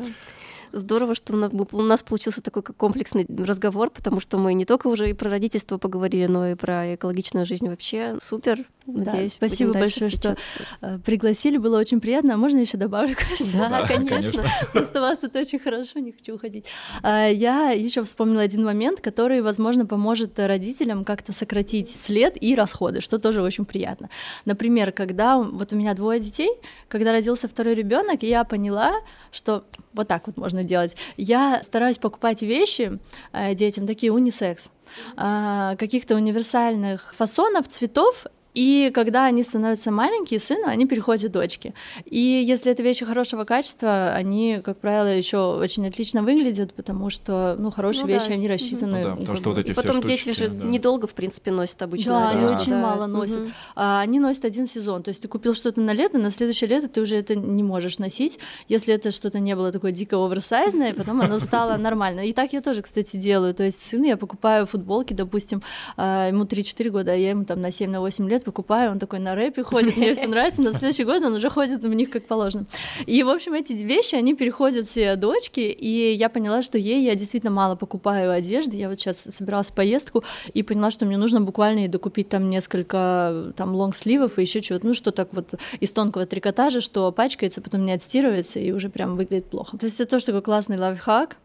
здорово, 0.73 1.15
что 1.15 1.35
у 1.35 1.83
нас 1.83 2.03
получился 2.03 2.43
такой 2.43 2.63
комплексный 2.63 3.27
разговор, 3.29 3.91
потому 3.91 4.21
что 4.21 4.39
мы 4.39 4.55
не 4.55 4.65
только 4.65 4.89
уже 4.89 5.11
и 5.11 5.13
про 5.13 5.31
родительство 5.31 5.79
поговорили, 5.79 6.27
но 6.27 6.49
и 6.49 6.55
про 6.55 6.95
экологичную 6.95 7.47
жизнь 7.47 7.69
вообще. 7.69 8.17
Супер. 8.21 8.67
Надеюсь, 8.87 9.33
да, 9.33 9.37
спасибо 9.37 9.75
большое, 9.75 10.11
что 10.11 10.37
э, 10.81 10.99
пригласили, 11.05 11.59
было 11.59 11.79
очень 11.79 12.01
приятно. 12.01 12.35
А 12.35 12.37
можно 12.39 12.59
еще 12.59 12.79
добавлю, 12.79 13.15
кажется? 13.29 13.53
Да, 13.53 13.69
да 13.69 13.87
конечно. 13.87 14.43
Просто 14.73 14.99
у 14.99 15.03
вас 15.03 15.19
тут 15.19 15.37
очень 15.37 15.59
хорошо, 15.59 15.99
не 15.99 16.13
хочу 16.13 16.37
уходить. 16.37 16.67
А, 17.03 17.29
я 17.29 17.71
еще 17.71 18.03
вспомнила 18.03 18.41
один 18.41 18.65
момент, 18.65 19.03
который, 19.03 19.43
возможно, 19.43 19.85
поможет 19.85 20.39
родителям 20.39 21.05
как-то 21.05 21.33
сократить 21.33 21.91
след 21.91 22.43
и 22.43 22.55
расходы, 22.55 23.03
что 23.03 23.19
тоже 23.19 23.43
очень 23.43 23.67
приятно. 23.67 24.09
Например, 24.47 24.91
когда 24.91 25.37
вот 25.37 25.73
у 25.73 25.77
меня 25.77 25.93
двое 25.93 26.19
детей, 26.19 26.51
когда 26.89 27.13
родился 27.13 27.47
второй 27.47 27.75
ребенок, 27.75 28.23
я 28.23 28.43
поняла, 28.45 28.95
что 29.33 29.65
вот 29.93 30.09
так 30.09 30.27
вот 30.27 30.39
можно 30.39 30.58
делать. 30.65 30.97
Я 31.17 31.61
стараюсь 31.63 31.99
покупать 31.99 32.43
вещи 32.43 32.99
э, 33.33 33.55
детям 33.55 33.87
такие 33.87 34.13
унисекс 34.13 34.71
а, 35.17 35.77
каких-то 35.77 36.15
универсальных 36.15 37.15
фасонов, 37.15 37.69
цветов 37.69 38.27
и 38.55 38.91
когда 38.95 39.27
они 39.27 39.43
становятся 39.43 39.91
маленькие, 39.91 40.41
сына, 40.41 40.71
они 40.71 40.87
переходят 40.87 41.31
дочки. 41.31 41.75
И 42.07 42.19
если 42.19 42.73
это 42.73 42.83
вещи 42.83 43.05
хорошего 43.05 43.45
качества, 43.45 44.13
они, 44.15 44.61
как 44.65 44.79
правило, 44.79 45.07
еще 45.07 45.55
очень 45.55 45.87
отлично 45.87 46.23
выглядят, 46.23 46.75
потому 46.75 47.11
что, 47.11 47.57
ну, 47.59 47.71
хорошие 47.71 48.07
ну, 48.07 48.13
вещи, 48.13 48.29
да. 48.29 48.35
они 48.35 48.49
рассчитаны. 48.49 49.01
Ну, 49.01 49.07
да, 49.07 49.17
потому 49.17 49.39
что 49.39 49.51
вот 49.51 49.59
эти 49.59 49.71
и 49.71 49.75
потом 49.75 50.03
все 50.03 50.09
дети 50.09 50.33
же 50.33 50.49
да. 50.49 50.65
недолго, 50.65 51.07
в 51.07 51.15
принципе, 51.15 51.51
носят 51.51 51.81
обычно. 51.83 52.13
Да, 52.13 52.31
они 52.31 52.45
очень 52.47 52.73
да. 52.73 52.81
мало 52.81 53.07
носят. 53.07 53.41
Угу. 53.41 53.49
А, 53.77 54.01
они 54.01 54.19
носят 54.19 54.45
один 54.45 54.69
сезон. 54.69 55.03
То 55.03 55.11
есть 55.11 55.23
ты 55.23 55.29
купил 55.29 55.55
что-то 55.55 55.81
на 55.81 55.93
лето, 55.93 56.19
на 56.19 56.31
следующее 56.31 56.69
лето 56.69 56.89
ты 56.89 57.01
уже 57.01 57.17
это 57.17 57.35
не 57.37 57.63
можешь 57.63 57.99
носить, 57.99 58.39
если 58.69 58.95
это 58.95 59.11
что-то 59.11 59.39
не 59.39 59.55
было 59.55 59.73
такое 59.73 59.93
дико 59.93 60.17
оверсайзное, 60.17 60.95
потом 60.95 61.21
оно 61.21 61.39
стало 61.39 61.77
нормально. 61.77 62.27
И 62.27 62.33
так 62.33 62.53
я 62.53 62.61
тоже, 62.61 62.83
кстати, 62.83 63.17
делаю. 63.17 63.55
То 63.55 63.65
есть 63.65 63.83
сыну 63.83 64.07
я 64.07 64.17
покупаю 64.17 64.67
футболки, 64.67 65.13
допустим, 65.13 65.63
а, 65.97 66.29
ему 66.29 66.45
3-4 66.45 66.91
года, 66.91 67.13
а 67.13 67.15
я 67.15 67.31
ему 67.31 67.45
там 67.45 67.61
на 67.61 67.69
7-8 67.69 68.29
лет 68.29 68.38
покупаю, 68.45 68.91
он 68.91 68.99
такой 68.99 69.19
на 69.19 69.35
рэпе 69.35 69.63
ходит, 69.63 69.97
мне 69.97 70.15
все 70.15 70.27
нравится, 70.27 70.63
в 70.63 70.73
следующий 70.73 71.05
год 71.05 71.23
он 71.23 71.35
уже 71.35 71.51
ходит 71.51 71.83
в 71.83 71.95
них 71.95 72.11
как 72.11 72.27
положено. 72.27 72.67
И, 73.07 73.23
в 73.23 73.29
общем, 73.29 73.55
эти 73.55 73.73
вещи, 73.73 74.15
они 74.15 74.35
переходят 74.35 74.87
все 74.87 75.17
дочки, 75.17 75.61
и 75.61 76.13
я 76.13 76.29
поняла, 76.29 76.63
что 76.63 76.79
ей 76.79 77.05
я 77.05 77.15
действительно 77.15 77.53
мало 77.53 77.77
покупаю 77.77 78.33
одежды, 78.33 78.77
я 78.77 78.89
вот 78.89 78.99
сейчас 78.99 79.21
собиралась 79.21 79.71
в 79.71 79.75
поездку 79.75 80.25
и 80.55 80.63
поняла, 80.63 80.91
что 80.91 81.07
мне 81.07 81.17
нужно 81.17 81.41
буквально 81.41 81.85
и 81.85 81.89
докупить 81.89 82.29
там 82.29 82.51
несколько 82.51 83.53
там 83.57 83.75
лонгсливов 83.75 84.39
и 84.39 84.43
еще 84.43 84.61
чего-то, 84.61 84.87
ну 84.87 84.95
что 84.95 85.11
так 85.11 85.29
вот 85.33 85.55
из 85.81 85.91
тонкого 85.91 86.27
трикотажа, 86.27 86.81
что 86.81 87.11
пачкается, 87.13 87.61
потом 87.61 87.85
не 87.85 87.93
отстирывается 87.93 88.59
и 88.59 88.73
уже 88.73 88.89
прям 88.89 89.17
выглядит 89.17 89.47
плохо. 89.47 89.77
То 89.77 89.87
есть 89.87 90.01
это 90.01 90.11
тоже 90.11 90.27
такой 90.27 90.43
классный 90.43 90.79
лайфхак, 90.79 91.37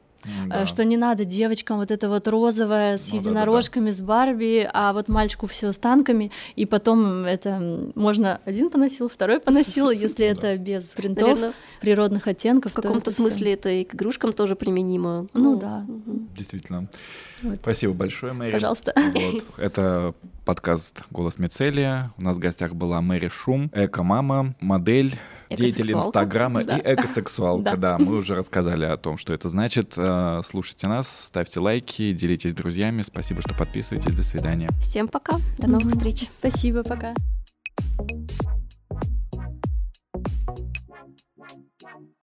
да. 0.47 0.65
что 0.65 0.85
не 0.85 0.97
надо 0.97 1.25
девочкам 1.25 1.77
вот 1.77 1.91
это 1.91 2.09
вот 2.09 2.27
розовое 2.27 2.97
с 2.97 3.11
ну, 3.11 3.19
единорожками, 3.19 3.85
да, 3.85 3.91
да, 3.91 3.97
да. 3.97 4.03
с 4.03 4.07
Барби, 4.07 4.69
а 4.73 4.93
вот 4.93 5.07
мальчику 5.09 5.47
все 5.47 5.71
с 5.71 5.77
танками, 5.77 6.31
и 6.55 6.65
потом 6.65 7.25
это 7.25 7.91
можно 7.95 8.39
один 8.45 8.69
поносил, 8.69 9.09
второй 9.09 9.39
поносил, 9.39 9.89
если 9.91 10.25
это 10.25 10.57
без 10.57 10.85
принтов, 10.85 11.53
природных 11.81 12.27
оттенков. 12.27 12.71
В 12.71 12.75
каком-то 12.75 13.11
смысле 13.11 13.53
это 13.53 13.69
и 13.69 13.83
к 13.83 13.95
игрушкам 13.95 14.33
тоже 14.33 14.55
применимо. 14.55 15.27
Ну 15.33 15.57
да. 15.57 15.85
Действительно. 16.37 16.87
Спасибо 17.61 17.93
большое, 17.93 18.33
Мэри. 18.33 18.51
Пожалуйста. 18.51 18.93
Это 19.57 20.13
подкаст 20.45 21.03
«Голос 21.11 21.39
Мицелия». 21.39 22.11
У 22.17 22.21
нас 22.21 22.37
в 22.37 22.39
гостях 22.39 22.73
была 22.73 23.01
Мэри 23.01 23.29
Шум, 23.29 23.69
эко-мама, 23.73 24.55
модель, 24.59 25.17
деятель 25.49 25.93
Инстаграма 25.93 26.63
да. 26.63 26.77
и 26.77 26.93
экосексуалка. 26.93 27.77
Да. 27.77 27.97
да, 27.97 27.97
мы 27.97 28.17
уже 28.17 28.35
рассказали 28.35 28.85
о 28.85 28.97
том, 28.97 29.17
что 29.17 29.33
это 29.33 29.49
значит. 29.49 29.93
Э, 29.97 30.41
слушайте 30.43 30.87
нас, 30.87 31.25
ставьте 31.27 31.59
лайки, 31.59 32.13
делитесь 32.13 32.51
с 32.51 32.55
друзьями. 32.55 33.01
Спасибо, 33.01 33.41
что 33.41 33.53
подписываетесь. 33.55 34.15
До 34.15 34.23
свидания. 34.23 34.69
Всем 34.81 35.07
пока. 35.07 35.37
До 35.57 35.69
новых 35.69 35.93
встреч. 35.93 36.25
Спасибо, 36.39 36.83
пока. 36.83 37.13